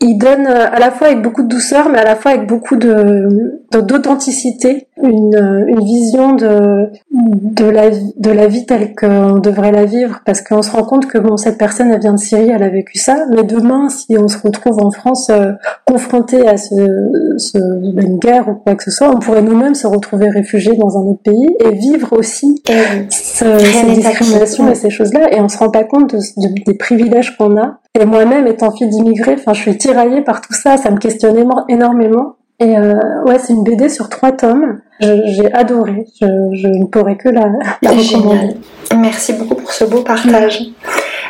il 0.00 0.16
donne 0.16 0.46
euh, 0.46 0.70
à 0.70 0.78
la 0.78 0.90
fois 0.90 1.08
avec 1.08 1.20
beaucoup 1.20 1.42
de 1.42 1.48
douceur, 1.48 1.88
mais 1.90 1.98
à 1.98 2.04
la 2.04 2.16
fois 2.16 2.32
avec 2.32 2.46
beaucoup 2.46 2.76
de 2.76 3.60
d'authenticité, 3.72 4.86
une, 5.02 5.34
euh, 5.34 5.64
une 5.66 5.84
vision 5.84 6.34
de 6.34 6.90
de 7.10 7.64
la 7.64 7.90
de 7.90 8.30
la 8.30 8.46
vie 8.46 8.66
telle 8.66 8.94
qu'on 8.94 9.38
devrait 9.38 9.72
la 9.72 9.84
vivre, 9.84 10.20
parce 10.24 10.40
qu'on 10.42 10.62
se 10.62 10.70
rend 10.70 10.84
compte 10.84 11.06
que 11.06 11.18
bon 11.18 11.36
cette 11.36 11.58
personne 11.58 11.90
elle 11.90 12.00
vient 12.00 12.14
de 12.14 12.18
Syrie, 12.18 12.50
elle 12.50 12.62
a 12.62 12.68
vécu 12.68 12.98
ça, 12.98 13.26
mais 13.30 13.42
demain 13.42 13.88
si 13.88 14.16
on 14.18 14.28
se 14.28 14.38
retrouve 14.38 14.82
en 14.82 14.90
France 14.90 15.28
euh, 15.30 15.52
confronté 15.84 16.46
à 16.46 16.56
ce, 16.56 17.34
ce 17.36 17.58
une 17.58 18.18
guerre 18.18 18.48
ou 18.48 18.54
quoi 18.54 18.74
que 18.74 18.84
ce 18.84 18.90
soit, 18.90 19.10
on 19.14 19.18
pourrait 19.18 19.42
nous-mêmes 19.42 19.74
se 19.74 19.86
retrouver 19.86 20.28
réfugiés 20.28 20.76
dans 20.76 20.98
un 20.98 21.02
autre 21.02 21.22
pays 21.22 21.48
et 21.60 21.74
vivre 21.74 22.12
aussi 22.12 22.62
ce, 23.10 23.58
ces 23.58 23.94
discriminations 23.94 24.70
et 24.70 24.74
ces 24.74 24.90
choses-là, 24.90 25.32
et 25.32 25.40
on 25.40 25.48
se 25.48 25.58
rend 25.58 25.70
pas 25.70 25.84
compte 25.84 26.14
de, 26.14 26.64
des 26.64 26.74
privilèges 26.74 27.36
qu'on 27.36 27.56
a. 27.56 27.78
Et 27.98 28.04
moi-même 28.04 28.46
étant 28.46 28.70
fille 28.70 28.88
d'immigrés, 28.88 29.34
enfin 29.38 29.52
je 29.52 29.62
suis 29.62 29.76
tiraillée 29.76 30.22
par 30.22 30.40
tout 30.40 30.52
ça, 30.52 30.76
ça 30.76 30.90
me 30.90 30.98
questionne 30.98 31.44
énormément. 31.68 32.36
Et 32.60 32.76
euh, 32.76 32.94
ouais, 33.24 33.38
c'est 33.38 33.54
une 33.54 33.64
BD 33.64 33.88
sur 33.88 34.08
trois 34.08 34.32
tomes. 34.32 34.80
J'ai 35.00 35.52
adoré. 35.52 36.04
Je, 36.20 36.26
je, 36.52 36.68
ne 36.68 36.84
pourrais 36.84 37.16
que 37.16 37.30
la, 37.30 37.50
la 37.82 37.90
recommander. 37.90 38.54
Merci 38.96 39.32
beaucoup 39.32 39.54
pour 39.54 39.72
ce 39.72 39.84
beau 39.84 40.02
partage. 40.02 40.62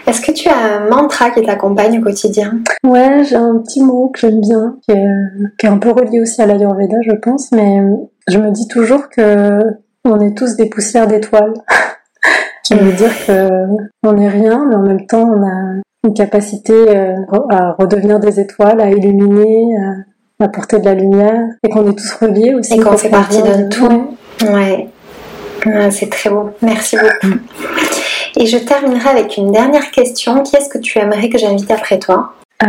Est-ce 0.08 0.20
que 0.22 0.32
tu 0.32 0.48
as 0.48 0.56
un 0.56 0.88
mantra 0.88 1.30
qui 1.30 1.42
t'accompagne 1.42 2.00
au 2.00 2.02
quotidien? 2.02 2.58
Ouais, 2.82 3.22
j'ai 3.22 3.36
un 3.36 3.58
petit 3.58 3.80
mot 3.82 4.08
que 4.08 4.18
j'aime 4.18 4.40
bien, 4.40 4.76
qui 4.82 4.92
est, 4.92 5.06
qui 5.56 5.66
est, 5.66 5.68
un 5.68 5.78
peu 5.78 5.90
relié 5.90 6.20
aussi 6.20 6.42
à 6.42 6.46
l'Ayurveda, 6.46 6.96
je 7.06 7.14
pense, 7.14 7.52
mais 7.52 7.78
je 8.28 8.38
me 8.38 8.50
dis 8.50 8.66
toujours 8.66 9.08
que 9.08 9.60
on 10.04 10.18
est 10.20 10.36
tous 10.36 10.56
des 10.56 10.68
poussières 10.68 11.06
d'étoiles. 11.06 11.54
qui 12.64 12.74
veut 12.74 12.92
dire 12.92 13.12
que 13.26 13.48
on 14.02 14.12
n'est 14.12 14.28
rien, 14.28 14.64
mais 14.68 14.76
en 14.76 14.82
même 14.82 15.06
temps 15.06 15.28
on 15.28 15.42
a 15.42 15.80
une 16.04 16.14
capacité 16.14 16.72
euh, 16.72 17.14
à 17.50 17.72
redevenir 17.72 18.20
des 18.20 18.40
étoiles, 18.40 18.80
à 18.80 18.90
illuminer, 18.90 19.76
à 19.76 20.09
apporter 20.45 20.78
de 20.78 20.84
la 20.84 20.95
lumière, 20.95 21.49
et 21.62 21.68
qu'on 21.68 21.91
est 21.91 21.95
tous 21.95 22.12
reliés 22.14 22.55
aussi. 22.55 22.74
Et 22.74 22.80
qu'on 22.80 22.97
fait 22.97 23.09
partie 23.09 23.43
d'un 23.43 23.68
tout. 23.68 24.16
Ouais. 24.43 24.88
c'est 25.91 26.11
très 26.11 26.30
beau. 26.30 26.51
Merci 26.62 26.97
beaucoup. 26.97 27.36
Et 28.36 28.47
je 28.47 28.59
terminerai 28.59 29.09
avec 29.09 29.36
une 29.36 29.51
dernière 29.51 29.91
question. 29.91 30.43
Qui 30.43 30.57
est-ce 30.57 30.68
que 30.68 30.78
tu 30.78 30.99
aimerais 30.99 31.28
que 31.28 31.38
j'invite 31.38 31.70
après 31.70 31.99
toi? 31.99 32.34
Euh, 32.62 32.66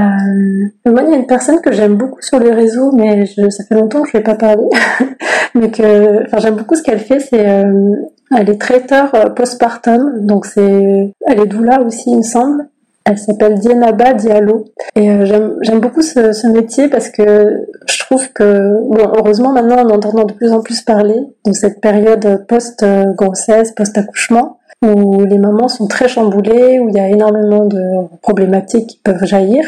moi, 0.86 1.04
il 1.04 1.10
y 1.10 1.14
a 1.14 1.18
une 1.18 1.28
personne 1.28 1.60
que 1.62 1.72
j'aime 1.72 1.96
beaucoup 1.96 2.22
sur 2.22 2.40
les 2.40 2.52
réseaux, 2.52 2.92
mais 2.94 3.26
je, 3.26 3.50
ça 3.50 3.64
fait 3.66 3.76
longtemps 3.76 4.02
que 4.04 4.10
je 4.10 4.18
ne 4.18 4.22
vais 4.22 4.24
pas 4.24 4.36
parler. 4.36 4.68
mais 5.56 5.70
que, 5.70 6.26
enfin, 6.26 6.40
j'aime 6.40 6.56
beaucoup 6.56 6.76
ce 6.76 6.84
qu'elle 6.84 7.00
fait. 7.00 7.20
C'est, 7.20 7.48
euh, 7.48 7.96
elle 8.36 8.50
est 8.50 8.60
traiteur 8.60 9.12
postpartum, 9.36 10.26
donc 10.26 10.46
c'est, 10.46 11.14
elle 11.28 11.40
est 11.40 11.46
doula 11.46 11.82
aussi, 11.82 12.10
il 12.12 12.18
me 12.18 12.24
semble. 12.24 12.68
Elle 13.06 13.18
s'appelle 13.18 13.56
Dienaba 13.60 14.14
Diallo 14.14 14.66
et 14.96 15.10
euh, 15.10 15.56
j'aime 15.62 15.80
beaucoup 15.80 16.02
ce, 16.02 16.34
ce, 16.34 16.48
métier 16.48 16.88
parce 16.88 17.10
que 17.10 17.68
je 17.88 18.00
trouve 18.00 18.32
que 18.32 18.80
bon 18.90 19.12
heureusement 19.18 19.52
maintenant 19.52 19.84
on 19.86 19.90
entend 19.90 20.24
de 20.24 20.34
plus 20.34 20.52
en 20.52 20.62
plus 20.62 20.82
parler 20.82 21.20
de 21.46 21.52
cette 21.52 21.82
période 21.82 22.46
post 22.48 22.86
grossesse 23.16 23.72
post 23.72 23.98
accouchement 23.98 24.60
où 24.84 25.24
les 25.26 25.38
mamans 25.38 25.68
sont 25.68 25.88
très 25.88 26.08
chamboulées 26.08 26.80
où 26.80 26.90
il 26.90 26.96
y 26.96 27.00
a 27.00 27.10
énormément 27.10 27.66
de 27.66 27.82
problématiques 28.22 28.88
qui 28.88 29.00
peuvent 29.04 29.26
jaillir 29.26 29.64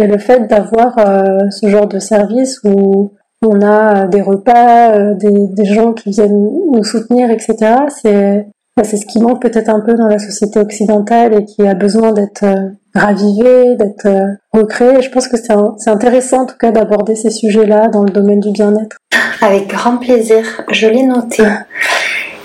et 0.00 0.06
le 0.06 0.18
fait 0.18 0.46
d'avoir 0.48 0.98
euh, 0.98 1.50
ce 1.50 1.68
genre 1.68 1.86
de 1.86 1.98
service 1.98 2.60
où 2.64 3.12
on 3.42 3.60
a 3.62 4.06
des 4.06 4.22
repas, 4.22 4.92
euh, 4.92 5.14
des, 5.14 5.48
des, 5.48 5.64
gens 5.64 5.92
qui 5.92 6.10
viennent 6.10 6.50
nous 6.72 6.82
soutenir, 6.82 7.30
etc. 7.30 7.56
C'est 7.88 8.46
c'est 8.82 8.96
ce 8.96 9.06
qui 9.06 9.20
manque 9.20 9.40
peut-être 9.40 9.68
un 9.68 9.80
peu 9.80 9.94
dans 9.94 10.08
la 10.08 10.18
société 10.18 10.58
occidentale 10.58 11.34
et 11.34 11.44
qui 11.44 11.66
a 11.66 11.74
besoin 11.74 12.12
d'être 12.12 12.42
euh, 12.42 12.70
ravivé, 12.92 13.76
d'être 13.76 14.06
euh, 14.06 14.34
recréé. 14.52 15.00
je 15.00 15.10
pense 15.10 15.28
que 15.28 15.36
c'est 15.36 15.90
intéressant 15.90 16.42
en 16.42 16.46
tout 16.46 16.56
cas 16.58 16.72
d'aborder 16.72 17.14
ces 17.14 17.30
sujets-là 17.30 17.88
dans 17.88 18.02
le 18.02 18.10
domaine 18.10 18.40
du 18.40 18.50
bien-être. 18.50 18.96
Avec 19.40 19.68
grand 19.68 19.98
plaisir, 19.98 20.62
je 20.70 20.88
l'ai 20.88 21.04
noté. 21.04 21.44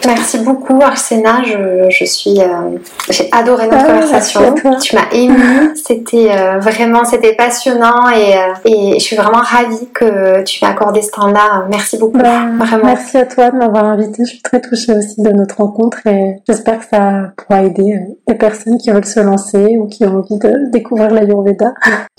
Merci 0.06 0.39
beaucoup 0.39 0.80
Arsena, 0.82 1.43
je, 1.43 1.89
je 1.89 2.06
suis, 2.06 2.39
euh, 2.39 2.78
j'ai 3.10 3.28
adoré 3.32 3.68
notre 3.68 3.84
ah, 3.86 3.93
conversation. 3.93 4.56
Tu 4.82 4.95
m'as 4.95 5.10
émue, 5.12 5.76
c'était 5.76 6.32
euh, 6.32 6.60
vraiment, 6.60 7.04
c'était 7.04 7.36
passionnant 7.36 8.10
et, 8.10 8.36
euh, 8.36 8.54
et, 8.66 8.93
je 8.93 9.04
suis 9.04 9.16
vraiment 9.16 9.41
ravie 9.41 9.89
que 9.93 10.43
tu 10.43 10.64
m'aies 10.64 10.72
accordé 10.72 11.02
ce 11.02 11.12
temps-là. 11.12 11.66
Merci 11.70 11.97
beaucoup, 11.97 12.18
bah, 12.18 12.45
vraiment. 12.58 12.86
Merci 12.86 13.18
à 13.18 13.26
toi 13.26 13.52
de 13.52 13.58
m'avoir 13.58 13.86
invité. 13.86 14.24
Je 14.24 14.30
suis 14.30 14.41
très 14.41 14.62
touchée 14.62 14.93
aussi 14.93 15.22
de 15.22 15.32
notre 15.32 15.58
rencontre 15.58 16.06
et 16.08 16.41
j'espère 16.47 16.80
que 16.80 16.86
ça 16.86 17.32
pourra 17.36 17.64
aider 17.64 18.00
les 18.28 18.36
personnes 18.36 18.78
qui 18.78 18.91
veulent 18.91 19.06
se 19.06 19.20
lancer 19.20 19.78
ou 19.78 19.88
qui 19.88 20.06
ont 20.06 20.20
envie 20.20 20.39
de 20.39 20.72
découvrir 20.72 21.12
l'Ayurveda. 21.12 21.74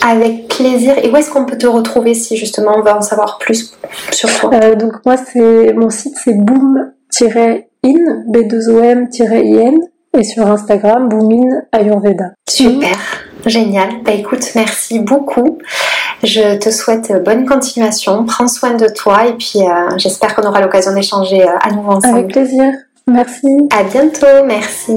Avec 0.07 0.49
plaisir. 0.49 0.95
Et 1.03 1.11
où 1.11 1.17
est-ce 1.17 1.31
qu'on 1.31 1.47
peut 1.47 1.59
te 1.59 1.67
retrouver 1.67 2.15
si 2.15 2.37
justement 2.37 2.73
on 2.77 2.83
va 2.83 2.97
en 2.97 3.03
savoir 3.03 3.39
plus 3.39 3.73
sur 4.11 4.29
toi? 4.39 4.75
Donc 4.75 5.05
moi, 5.07 5.17
c'est 5.17 5.73
mon 5.73 5.89
site, 5.89 6.17
c'est 6.23 6.37
boom 6.37 6.91
in, 7.85 8.25
b2om-in, 8.29 9.77
et 10.19 10.25
sur 10.25 10.47
Instagram, 10.47 11.09
Boomin 11.09 11.63
Ayurveda. 11.73 12.33
Super, 12.49 12.97
génial. 13.47 14.03
Bah 14.05 14.13
écoute, 14.13 14.51
merci 14.55 14.99
beaucoup. 14.99 15.59
Je 16.23 16.59
te 16.59 16.71
souhaite 16.71 17.13
bonne 17.25 17.47
continuation. 17.47 18.25
Prends 18.25 18.49
soin 18.49 18.75
de 18.75 18.87
toi 18.89 19.27
et 19.29 19.35
puis 19.35 19.61
euh, 19.61 19.97
j'espère 19.97 20.35
qu'on 20.35 20.47
aura 20.47 20.61
l'occasion 20.61 20.93
d'échanger 20.93 21.43
euh, 21.43 21.53
à 21.63 21.71
nouveau 21.71 21.93
ensemble. 21.93 22.19
Avec 22.19 22.33
plaisir. 22.33 22.73
Merci. 23.07 23.69
À 23.71 23.85
bientôt. 23.85 24.45
Merci. 24.47 24.97